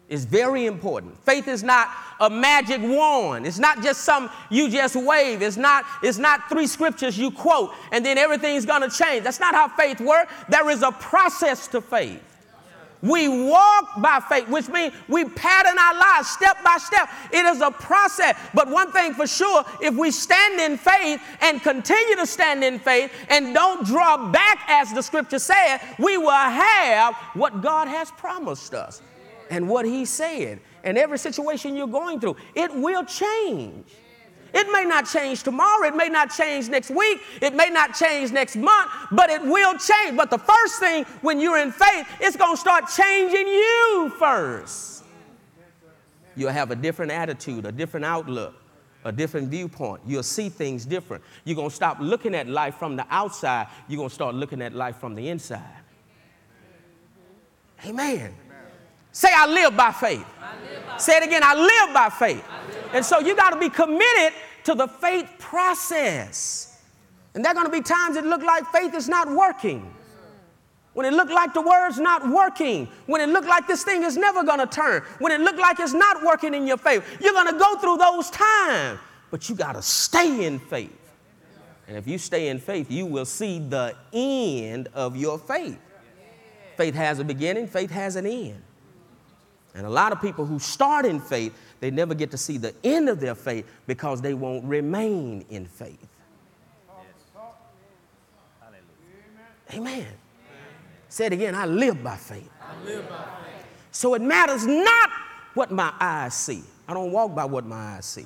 It's 0.07 0.24
very 0.24 0.66
important. 0.66 1.22
Faith 1.26 1.49
is 1.49 1.62
not 1.62 1.89
a 2.22 2.30
magic 2.30 2.82
wand. 2.82 3.45
It's 3.45 3.59
not 3.59 3.84
just 3.84 4.01
some 4.01 4.30
you 4.49 4.70
just 4.70 4.95
wave. 4.95 5.41
It's 5.41 5.57
not, 5.57 5.86
it's 6.03 6.18
not 6.20 6.47
three 6.47 6.68
scriptures 6.68 7.18
you 7.18 7.32
quote 7.32 7.72
and 7.91 8.05
then 8.05 8.18
everything's 8.18 8.66
gonna 8.66 8.89
change. 8.89 9.26
That's 9.26 9.41
not 9.41 9.55
how 9.55 9.68
faith 9.68 9.99
works. 9.99 10.34
There 10.47 10.70
is 10.70 10.84
a 10.84 10.91
process 10.91 11.68
to 11.70 11.82
faith. 11.82 12.30
We 13.01 13.27
walk 13.27 14.01
by 14.01 14.19
faith, 14.29 14.47
which 14.47 14.69
means 14.69 14.93
we 15.07 15.25
pattern 15.25 15.77
our 15.77 15.93
lives 15.95 16.29
step 16.29 16.63
by 16.63 16.77
step. 16.77 17.09
It 17.31 17.45
is 17.45 17.61
a 17.61 17.71
process. 17.71 18.37
But 18.53 18.69
one 18.69 18.91
thing 18.91 19.13
for 19.13 19.25
sure, 19.25 19.63
if 19.81 19.95
we 19.95 20.11
stand 20.11 20.59
in 20.59 20.77
faith 20.77 21.21
and 21.41 21.61
continue 21.63 22.15
to 22.17 22.27
stand 22.27 22.63
in 22.63 22.79
faith 22.79 23.11
and 23.29 23.53
don't 23.53 23.85
draw 23.85 24.31
back, 24.31 24.59
as 24.67 24.93
the 24.93 25.01
scripture 25.01 25.39
said, 25.39 25.79
we 25.97 26.17
will 26.17 26.29
have 26.29 27.15
what 27.33 27.61
God 27.61 27.87
has 27.87 28.11
promised 28.11 28.73
us 28.73 29.01
and 29.49 29.67
what 29.67 29.85
He 29.85 30.05
said. 30.05 30.59
And 30.83 30.97
every 30.97 31.17
situation 31.17 31.75
you're 31.75 31.87
going 31.87 32.19
through, 32.19 32.37
it 32.55 32.73
will 32.73 33.03
change. 33.03 33.85
It 34.53 34.71
may 34.71 34.85
not 34.85 35.07
change 35.07 35.43
tomorrow, 35.43 35.87
it 35.87 35.95
may 35.95 36.09
not 36.09 36.29
change 36.31 36.67
next 36.67 36.89
week, 36.89 37.21
it 37.41 37.53
may 37.55 37.69
not 37.69 37.95
change 37.95 38.31
next 38.31 38.55
month, 38.55 38.91
but 39.11 39.29
it 39.29 39.41
will 39.41 39.77
change. 39.77 40.17
But 40.17 40.29
the 40.29 40.37
first 40.37 40.79
thing 40.79 41.05
when 41.21 41.39
you're 41.39 41.57
in 41.57 41.71
faith, 41.71 42.07
it's 42.19 42.35
going 42.35 42.55
to 42.55 42.59
start 42.59 42.85
changing 42.95 43.47
you 43.47 44.11
first. 44.19 45.03
You'll 46.35 46.51
have 46.51 46.71
a 46.71 46.75
different 46.75 47.11
attitude, 47.11 47.65
a 47.65 47.71
different 47.71 48.05
outlook, 48.05 48.55
a 49.05 49.11
different 49.11 49.49
viewpoint. 49.49 50.01
You'll 50.05 50.23
see 50.23 50.49
things 50.49 50.85
different. 50.85 51.23
You're 51.43 51.55
going 51.55 51.69
to 51.69 51.75
stop 51.75 51.97
looking 51.99 52.35
at 52.35 52.47
life 52.47 52.75
from 52.75 52.95
the 52.95 53.05
outside, 53.09 53.67
you're 53.87 53.97
going 53.97 54.09
to 54.09 54.15
start 54.15 54.35
looking 54.35 54.61
at 54.61 54.73
life 54.73 54.97
from 54.97 55.15
the 55.15 55.29
inside. 55.29 55.61
Amen. 57.85 58.15
Amen. 58.15 58.33
Say, 59.11 59.29
I 59.33 59.47
live 59.47 59.75
by 59.75 59.91
faith. 59.91 60.19
Live 60.19 60.87
by 60.87 60.97
Say 60.97 61.17
it 61.17 61.23
again, 61.23 61.41
I 61.43 61.55
live 61.55 61.93
by 61.93 62.09
faith. 62.09 62.43
And 62.93 63.05
so 63.05 63.19
you 63.19 63.35
got 63.35 63.51
to 63.51 63.59
be 63.59 63.69
committed 63.69 64.33
to 64.65 64.75
the 64.75 64.87
faith 64.87 65.29
process. 65.39 66.79
And 67.33 67.43
there 67.43 67.51
are 67.51 67.55
going 67.55 67.65
to 67.65 67.71
be 67.71 67.81
times 67.81 68.17
it 68.17 68.25
look 68.25 68.41
like 68.41 68.65
faith 68.71 68.93
is 68.93 69.07
not 69.07 69.29
working. 69.31 69.93
When 70.93 71.05
it 71.05 71.13
look 71.13 71.29
like 71.29 71.53
the 71.53 71.61
word's 71.61 71.99
not 71.99 72.29
working, 72.29 72.89
when 73.05 73.21
it 73.21 73.29
look 73.29 73.45
like 73.45 73.65
this 73.65 73.83
thing 73.83 74.03
is 74.03 74.17
never 74.17 74.43
going 74.43 74.59
to 74.59 74.67
turn, 74.67 75.03
when 75.19 75.31
it 75.31 75.39
look 75.39 75.55
like 75.55 75.79
it's 75.79 75.93
not 75.93 76.21
working 76.21 76.53
in 76.53 76.67
your 76.67 76.77
favor, 76.77 77.05
you're 77.21 77.31
going 77.31 77.47
to 77.47 77.57
go 77.57 77.77
through 77.77 77.97
those 77.97 78.29
times. 78.29 78.99
But 79.29 79.47
you 79.47 79.55
got 79.55 79.75
to 79.75 79.81
stay 79.81 80.45
in 80.45 80.59
faith. 80.59 80.97
And 81.87 81.97
if 81.97 82.07
you 82.07 82.17
stay 82.17 82.49
in 82.49 82.59
faith, 82.59 82.91
you 82.91 83.05
will 83.05 83.25
see 83.25 83.59
the 83.59 83.95
end 84.11 84.89
of 84.93 85.15
your 85.15 85.39
faith. 85.39 85.79
Faith 86.75 86.95
has 86.95 87.19
a 87.19 87.23
beginning, 87.23 87.67
faith 87.67 87.91
has 87.91 88.17
an 88.17 88.25
end. 88.25 88.61
And 89.73 89.85
a 89.85 89.89
lot 89.89 90.11
of 90.11 90.21
people 90.21 90.45
who 90.45 90.59
start 90.59 91.05
in 91.05 91.21
faith, 91.21 91.53
they 91.82 91.91
never 91.91 92.13
get 92.13 92.32
to 92.32 92.38
see 92.38 92.57
the 92.57 92.73
end 92.84 93.09
of 93.09 93.19
their 93.19 93.36
faith 93.36 93.69
because 93.88 94.21
they 94.21 94.34
won't 94.34 94.63
remain 94.63 95.43
in 95.49 95.65
faith. 95.65 96.07
Amen. 99.73 99.91
Amen. 99.93 100.07
Say 101.09 101.25
it 101.27 101.34
again 101.34 101.55
I 101.55 101.65
live 101.65 102.03
by 102.03 102.15
faith. 102.15 102.49
I 102.61 102.84
live 102.84 103.09
by 103.09 103.15
faith. 103.15 103.65
So 103.91 104.13
it 104.13 104.21
matters 104.21 104.65
not 104.65 105.09
what 105.53 105.71
my 105.71 105.93
eyes 105.99 106.34
see. 106.34 106.63
I 106.88 106.93
don't 106.93 107.11
walk 107.11 107.36
by 107.36 107.45
what 107.45 107.65
my 107.65 107.95
eyes 107.95 108.05
see, 108.05 108.25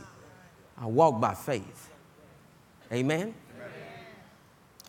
I 0.78 0.86
walk 0.86 1.20
by 1.22 1.34
faith. 1.34 1.90
Amen. 2.92 3.20
Amen. 3.22 3.34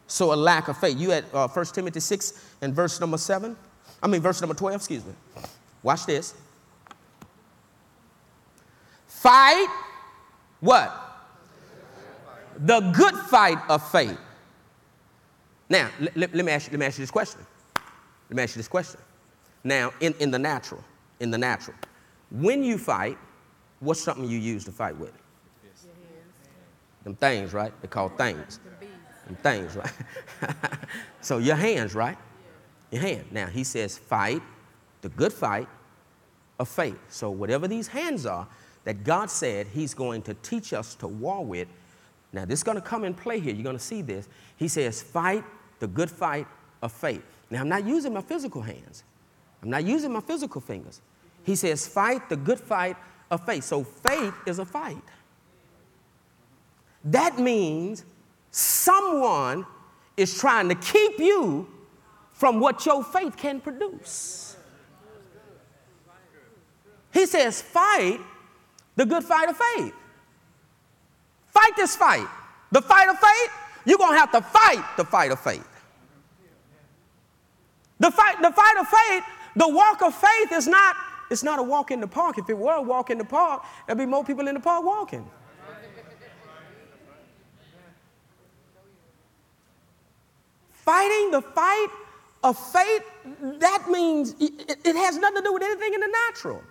So 0.06 0.32
a 0.32 0.36
lack 0.36 0.68
of 0.68 0.76
faith. 0.78 0.98
You 0.98 1.12
at 1.12 1.24
uh, 1.34 1.48
1 1.48 1.66
Timothy 1.66 2.00
6 2.00 2.56
and 2.62 2.74
verse 2.74 3.00
number 3.00 3.18
7. 3.18 3.56
I 4.02 4.06
mean, 4.06 4.20
verse 4.20 4.40
number 4.40 4.54
12, 4.54 4.76
excuse 4.76 5.04
me. 5.04 5.12
Watch 5.82 6.06
this. 6.06 6.34
Fight 9.16 9.68
what? 10.60 11.02
The 12.58 12.80
good 12.80 13.14
fight 13.14 13.58
of 13.68 13.88
faith. 13.90 14.18
Now, 15.68 15.90
let, 15.98 16.34
let, 16.34 16.44
me 16.44 16.52
ask 16.52 16.66
you, 16.66 16.72
let 16.72 16.80
me 16.80 16.86
ask 16.86 16.98
you 16.98 17.02
this 17.02 17.10
question. 17.10 17.40
Let 18.28 18.36
me 18.36 18.42
ask 18.42 18.54
you 18.54 18.60
this 18.60 18.68
question. 18.68 19.00
Now, 19.64 19.92
in, 20.00 20.14
in 20.20 20.30
the 20.30 20.38
natural, 20.38 20.82
in 21.20 21.30
the 21.30 21.38
natural, 21.38 21.76
when 22.30 22.62
you 22.62 22.78
fight, 22.78 23.18
what's 23.80 24.00
something 24.00 24.28
you 24.28 24.38
use 24.38 24.64
to 24.64 24.72
fight 24.72 24.96
with? 24.96 25.12
Them 27.04 27.14
things, 27.14 27.52
right? 27.54 27.72
They're 27.80 27.88
called 27.88 28.18
things. 28.18 28.60
Them 29.26 29.36
things, 29.36 29.76
right? 29.76 29.92
so 31.20 31.38
your 31.38 31.56
hands, 31.56 31.94
right? 31.94 32.18
Your 32.90 33.02
hand. 33.02 33.26
Now, 33.30 33.46
he 33.46 33.64
says, 33.64 33.96
fight 33.96 34.42
the 35.02 35.08
good 35.08 35.32
fight 35.32 35.68
of 36.58 36.68
faith. 36.68 36.98
So, 37.08 37.30
whatever 37.30 37.68
these 37.68 37.88
hands 37.88 38.26
are, 38.26 38.46
that 38.86 39.02
God 39.02 39.28
said 39.28 39.66
He's 39.66 39.92
going 39.92 40.22
to 40.22 40.34
teach 40.34 40.72
us 40.72 40.94
to 40.96 41.08
war 41.08 41.44
with. 41.44 41.66
Now, 42.32 42.44
this 42.44 42.60
is 42.60 42.62
going 42.62 42.76
to 42.76 42.82
come 42.82 43.04
in 43.04 43.14
play 43.14 43.40
here. 43.40 43.52
You're 43.52 43.64
going 43.64 43.76
to 43.76 43.82
see 43.82 44.00
this. 44.00 44.28
He 44.56 44.68
says, 44.68 45.02
fight 45.02 45.42
the 45.80 45.88
good 45.88 46.10
fight 46.10 46.46
of 46.80 46.92
faith. 46.92 47.22
Now, 47.50 47.62
I'm 47.62 47.68
not 47.68 47.84
using 47.84 48.14
my 48.14 48.20
physical 48.22 48.62
hands, 48.62 49.02
I'm 49.62 49.70
not 49.70 49.84
using 49.84 50.12
my 50.12 50.20
physical 50.20 50.60
fingers. 50.60 51.02
He 51.42 51.56
says, 51.56 51.86
fight 51.86 52.28
the 52.28 52.36
good 52.36 52.60
fight 52.60 52.96
of 53.30 53.44
faith. 53.44 53.64
So, 53.64 53.82
faith 53.82 54.34
is 54.46 54.60
a 54.60 54.64
fight. 54.64 55.02
That 57.04 57.38
means 57.38 58.04
someone 58.52 59.66
is 60.16 60.38
trying 60.38 60.68
to 60.68 60.76
keep 60.76 61.18
you 61.18 61.68
from 62.32 62.60
what 62.60 62.86
your 62.86 63.02
faith 63.02 63.36
can 63.36 63.60
produce. 63.60 64.56
He 67.12 67.26
says, 67.26 67.62
fight 67.62 68.20
the 68.96 69.06
good 69.06 69.22
fight 69.22 69.48
of 69.48 69.56
faith. 69.56 69.94
Fight 71.46 71.76
this 71.76 71.94
fight. 71.96 72.26
The 72.72 72.82
fight 72.82 73.08
of 73.08 73.18
faith, 73.18 73.52
you're 73.84 73.98
going 73.98 74.14
to 74.14 74.18
have 74.18 74.32
to 74.32 74.40
fight 74.40 74.84
the 74.96 75.04
fight 75.04 75.30
of 75.30 75.40
faith. 75.40 75.66
The 77.98 78.10
fight, 78.10 78.42
the 78.42 78.50
fight 78.50 78.76
of 78.78 78.88
faith, 78.88 79.24
the 79.54 79.68
walk 79.68 80.02
of 80.02 80.14
faith 80.14 80.52
is 80.52 80.66
not, 80.66 80.96
it's 81.30 81.42
not 81.42 81.58
a 81.58 81.62
walk 81.62 81.90
in 81.90 82.00
the 82.00 82.06
park. 82.06 82.36
If 82.38 82.50
it 82.50 82.58
were 82.58 82.74
a 82.74 82.82
walk 82.82 83.10
in 83.10 83.18
the 83.18 83.24
park, 83.24 83.64
there'd 83.86 83.98
be 83.98 84.06
more 84.06 84.24
people 84.24 84.48
in 84.48 84.54
the 84.54 84.60
park 84.60 84.84
walking. 84.84 85.28
Fighting 90.70 91.30
the 91.30 91.42
fight 91.42 91.88
of 92.44 92.58
faith, 92.58 93.02
that 93.58 93.86
means 93.90 94.34
it, 94.38 94.78
it 94.84 94.94
has 94.94 95.16
nothing 95.16 95.38
to 95.38 95.42
do 95.42 95.52
with 95.54 95.62
anything 95.62 95.94
in 95.94 96.00
the 96.00 96.14
natural. 96.28 96.62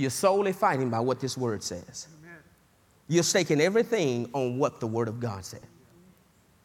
You're 0.00 0.08
solely 0.08 0.54
fighting 0.54 0.88
by 0.88 1.00
what 1.00 1.20
this 1.20 1.36
word 1.36 1.62
says. 1.62 2.08
You're 3.06 3.22
staking 3.22 3.60
everything 3.60 4.30
on 4.32 4.56
what 4.56 4.80
the 4.80 4.86
word 4.86 5.08
of 5.08 5.20
God 5.20 5.44
said. 5.44 5.60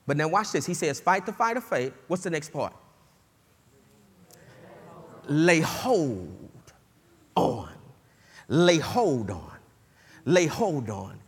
But 0.08 0.16
now 0.16 0.30
watch 0.30 0.54
this. 0.54 0.66
He 0.66 0.74
says, 0.74 1.02
fight 1.02 1.26
the 1.26 1.34
fight 1.34 1.58
of 1.58 1.66
faith. 1.66 1.92
What's 2.08 2.24
the 2.24 2.30
next 2.30 2.54
part? 2.54 2.74
Lay 5.28 5.60
hold 5.60 6.50
on. 7.36 7.74
Lay 8.48 8.78
hold 8.78 9.30
on. 9.30 9.58
Lay 10.24 10.46
hold 10.46 10.90
on. 10.90 11.20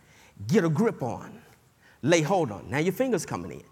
Get 0.48 0.64
a 0.64 0.70
grip 0.70 1.04
on. 1.04 1.42
Lay 2.04 2.22
hold 2.22 2.54
on. 2.54 2.70
Now 2.70 2.78
your 2.78 2.94
fingers 2.94 3.26
coming 3.26 3.52
in. 3.52 3.64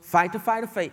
Fight 0.00 0.32
the 0.32 0.38
fight 0.38 0.62
of 0.62 0.70
faith. 0.70 0.92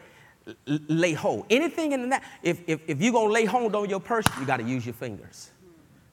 lay 0.65 1.13
hold. 1.13 1.45
Anything 1.51 1.91
in 1.91 2.09
that. 2.09 2.23
If, 2.41 2.61
if, 2.65 2.79
if 2.87 2.99
you're 2.99 3.13
going 3.13 3.27
to 3.27 3.33
lay 3.33 3.45
hold 3.45 3.75
on 3.75 3.87
your 3.87 3.99
purse, 3.99 4.25
you 4.39 4.47
got 4.47 4.57
to 4.57 4.63
use 4.63 4.83
your 4.83 4.95
fingers 4.95 5.51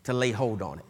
to 0.05 0.13
lay 0.13 0.31
hold 0.31 0.63
on 0.63 0.79
it. 0.79 0.85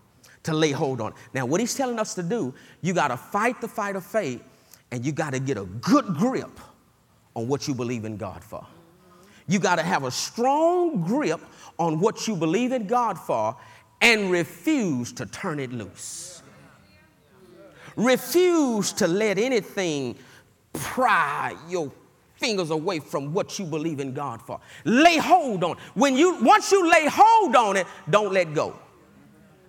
To 0.45 0.55
lay 0.55 0.73
hold 0.73 1.01
on 1.01 1.13
it. 1.13 1.19
Now, 1.33 1.47
what 1.47 1.61
he's 1.61 1.75
telling 1.75 1.99
us 1.99 2.15
to 2.15 2.23
do, 2.23 2.55
you 2.83 2.93
got 2.93 3.09
to 3.09 3.17
fight 3.17 3.61
the 3.61 3.69
fight 3.69 3.97
of 3.97 4.05
faith 4.05 4.43
and 4.91 5.05
you 5.05 5.13
got 5.13 5.33
to 5.33 5.41
get 5.41 5.57
a 5.57 5.65
good 5.65 6.07
grip 6.15 6.61
on 7.35 7.49
what 7.49 7.67
you 7.67 7.75
believe 7.75 8.05
in 8.05 8.17
God 8.17 8.45
for. 8.45 8.65
You 9.47 9.59
got 9.59 9.77
to 9.77 9.83
have 9.83 10.05
a 10.05 10.11
strong 10.11 11.03
grip 11.03 11.41
on 11.79 12.01
what 12.01 12.29
you 12.29 12.37
believe 12.37 12.73
in 12.73 12.87
God 12.87 13.19
for 13.19 13.57
and 14.01 14.31
refuse 14.31 15.13
to 15.15 15.27
turn 15.27 15.59
it 15.59 15.73
loose. 15.73 16.43
Refuse 17.97 18.93
to 18.95 19.07
let 19.07 19.39
anything 19.39 20.17
pry 20.73 21.55
your 21.69 21.91
fingers 22.37 22.71
away 22.71 22.99
from 22.99 23.33
what 23.33 23.59
you 23.59 23.65
believe 23.65 24.01
in 24.01 24.13
God 24.13 24.43
for. 24.43 24.61
Lay 24.85 25.17
hold 25.17 25.65
on. 25.65 25.77
When 25.95 26.17
you 26.17 26.43
once 26.43 26.73
you 26.73 26.91
lay 26.91 27.07
hold 27.09 27.57
on 27.57 27.77
it, 27.77 27.87
don't 28.11 28.33
let 28.33 28.53
go. 28.53 28.79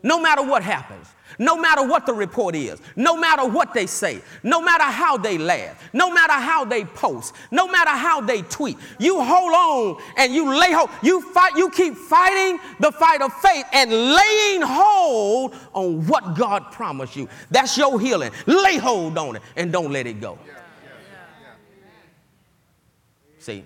No 0.06 0.20
matter 0.20 0.44
what 0.44 0.62
happens, 0.62 1.08
no 1.40 1.58
matter 1.58 1.86
what 1.86 2.06
the 2.06 2.14
report 2.14 2.56
is, 2.56 2.80
no 2.96 3.18
matter 3.18 3.44
what 3.44 3.74
they 3.74 3.88
say, 3.88 4.22
no 4.44 4.62
matter 4.62 4.84
how 4.84 5.18
they 5.18 5.40
laugh, 5.40 5.90
no 5.94 6.12
matter 6.12 6.34
how 6.34 6.64
they 6.64 6.86
post, 6.86 7.34
no 7.50 7.68
matter 7.68 7.90
how 7.90 8.22
they 8.22 8.44
tweet, 8.44 8.78
you 9.00 9.20
hold 9.20 9.52
on 9.52 10.04
and 10.16 10.34
you 10.34 10.58
lay 10.58 10.72
hold. 10.72 10.92
You 11.02 11.22
fight, 11.34 11.58
you 11.58 11.72
keep 11.72 11.96
fighting 11.96 12.60
the 12.80 12.92
fight 12.92 13.24
of 13.24 13.34
faith 13.34 13.66
and 13.74 13.90
laying 13.92 14.62
hold 14.62 15.56
on 15.74 16.06
what 16.06 16.36
God 16.36 16.72
promised 16.72 17.16
you. 17.16 17.28
That's 17.50 17.76
your 17.76 18.00
healing. 18.00 18.32
Lay 18.46 18.78
hold 18.78 19.18
on 19.18 19.38
it 19.38 19.42
and 19.56 19.74
don't 19.74 19.92
let 19.92 20.06
it 20.06 20.22
go. 20.22 20.38
See, 23.40 23.66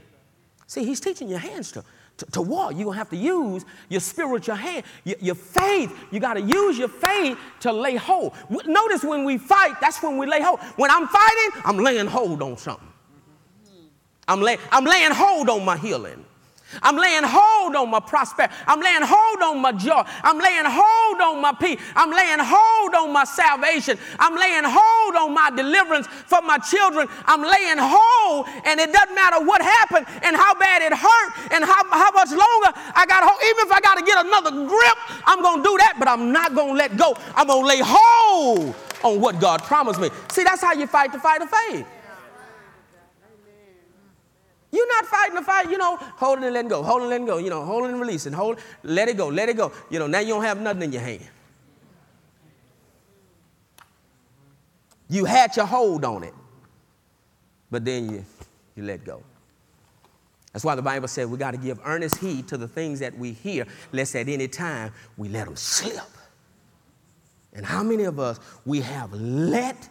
see, 0.68 0.86
he's 0.86 1.02
teaching 1.02 1.28
your 1.28 1.40
hands 1.40 1.74
to 1.74 1.84
to, 2.20 2.26
to 2.28 2.42
war. 2.42 2.72
You're 2.72 2.86
going 2.86 2.96
to 2.96 3.00
have 3.00 3.10
to 3.10 3.18
use 3.18 3.66
your 3.90 4.02
spiritual 4.02 4.56
hand, 4.56 4.86
your, 5.04 5.18
your 5.20 5.36
faith. 5.36 5.92
You 6.12 6.20
got 6.20 6.36
to 6.36 6.42
use 6.42 6.78
your 6.78 6.88
faith 6.88 7.38
to 7.62 7.72
lay 7.72 7.96
hold. 7.96 8.34
Notice 8.66 9.04
when 9.04 9.26
we 9.26 9.38
fight, 9.38 9.76
that's 9.82 10.02
when 10.04 10.18
we 10.18 10.28
lay 10.28 10.42
hold. 10.42 10.60
When 10.78 10.92
I'm 10.92 11.08
fighting, 11.08 11.62
I'm 11.66 11.78
laying 11.78 12.08
hold 12.08 12.42
on 12.42 12.58
something. 12.58 12.88
I'm, 14.28 14.42
lay, 14.42 14.58
I'm 14.72 14.86
laying 14.86 15.12
hold 15.12 15.50
on 15.50 15.66
my 15.66 15.78
healing. 15.78 16.24
I'm 16.82 16.98
laying 16.98 17.24
hold 17.24 17.76
on 17.76 17.90
my 17.90 18.00
prosperity. 18.00 18.54
I'm 18.68 18.80
laying 18.80 19.02
hold 19.02 19.42
on 19.42 19.62
my 19.62 19.72
joy. 19.72 20.04
I'm 20.24 20.38
laying 20.38 20.66
hold 20.66 21.22
on 21.22 21.42
my 21.42 21.54
peace. 21.54 21.80
I'm 21.96 22.12
laying 22.12 22.40
hold 22.40 22.96
on 22.96 23.12
my 23.14 23.24
salvation. 23.24 23.98
I'm 24.20 24.36
laying 24.36 24.64
hold 24.66 25.16
on 25.16 25.34
my 25.34 25.50
deliverance 25.50 26.08
for 26.08 26.42
my 26.42 26.58
children. 26.58 27.08
I'm 27.26 27.42
laying 27.42 27.78
hold, 27.80 28.48
and 28.66 28.80
it 28.80 28.94
doesn't 28.94 29.16
matter 29.16 29.44
what 29.44 29.62
happened 29.62 30.06
and 30.24 30.36
how 30.36 30.54
bad 30.56 30.82
it 30.82 30.94
hurt 30.94 31.30
and 31.52 31.64
how, 31.64 31.84
how 31.90 32.12
much 32.12 32.30
longer 32.30 32.72
I 32.96 33.06
got 33.08 33.24
hold. 33.24 33.40
Even 33.44 33.66
if 33.66 33.72
I 33.72 33.82
got 33.82 33.98
to 33.98 34.06
get 34.06 34.26
another 34.26 34.52
grip, 34.52 34.98
I'm 35.26 35.42
going 35.42 35.64
to 35.64 35.70
do 35.70 35.78
that, 35.80 35.96
but 35.98 36.08
I'm 36.08 36.32
not 36.32 36.56
going 36.56 36.74
to 36.74 36.78
let 36.78 36.98
go. 36.98 37.18
I'm 37.36 37.48
going 37.48 37.64
to 37.64 37.68
lay 37.68 37.82
hold 37.84 38.76
on 39.04 39.22
what 39.22 39.40
God 39.40 39.64
promised 39.64 40.00
me. 40.00 40.10
See, 40.32 40.44
that's 40.44 40.62
how 40.62 40.74
you 40.74 40.88
fight 40.88 41.12
the 41.12 41.20
fight 41.20 41.42
of 41.42 41.50
faith. 41.50 41.86
You're 44.72 44.88
not 44.88 45.06
fighting 45.06 45.36
the 45.36 45.42
fight, 45.42 45.70
you 45.70 45.78
know, 45.78 45.98
holding 45.98 46.44
and 46.44 46.54
letting 46.54 46.70
go, 46.70 46.84
holding 46.84 47.04
and 47.04 47.10
letting 47.10 47.26
go, 47.26 47.38
you 47.38 47.50
know, 47.50 47.66
holding 47.66 47.92
and 47.92 48.00
releasing, 48.00 48.34
hold, 48.34 48.60
let 48.84 49.08
it 49.08 49.18
go, 49.18 49.28
let 49.28 49.50
it 49.50 49.58
go. 49.58 49.72
You 49.90 50.00
know, 50.00 50.08
now 50.08 50.20
you 50.20 50.34
don't 50.34 50.44
have 50.44 50.62
nothing 50.62 50.84
in 50.84 50.92
your 50.92 51.02
hand. 51.02 51.28
You 55.08 55.26
had 55.26 55.56
your 55.56 55.66
hold 55.66 56.06
on 56.06 56.24
it, 56.24 56.36
but 57.72 57.84
then 57.84 58.12
you, 58.12 58.26
you 58.76 58.84
let 58.84 59.04
go. 59.04 59.24
That's 60.54 60.64
why 60.64 60.76
the 60.76 60.84
Bible 60.84 61.08
said 61.08 61.30
we 61.30 61.38
got 61.38 61.52
to 61.52 61.58
give 61.58 61.80
earnest 61.84 62.18
heed 62.18 62.48
to 62.50 62.58
the 62.58 62.68
things 62.68 63.00
that 63.00 63.18
we 63.18 63.32
hear, 63.34 63.66
lest 63.92 64.16
at 64.16 64.30
any 64.30 64.48
time 64.48 64.94
we 65.18 65.30
let 65.30 65.46
them 65.46 65.56
slip. 65.56 66.04
And 67.54 67.66
how 67.66 67.82
many 67.82 68.04
of 68.04 68.20
us 68.20 68.40
we 68.66 68.82
have 68.82 69.12
let 69.14 69.90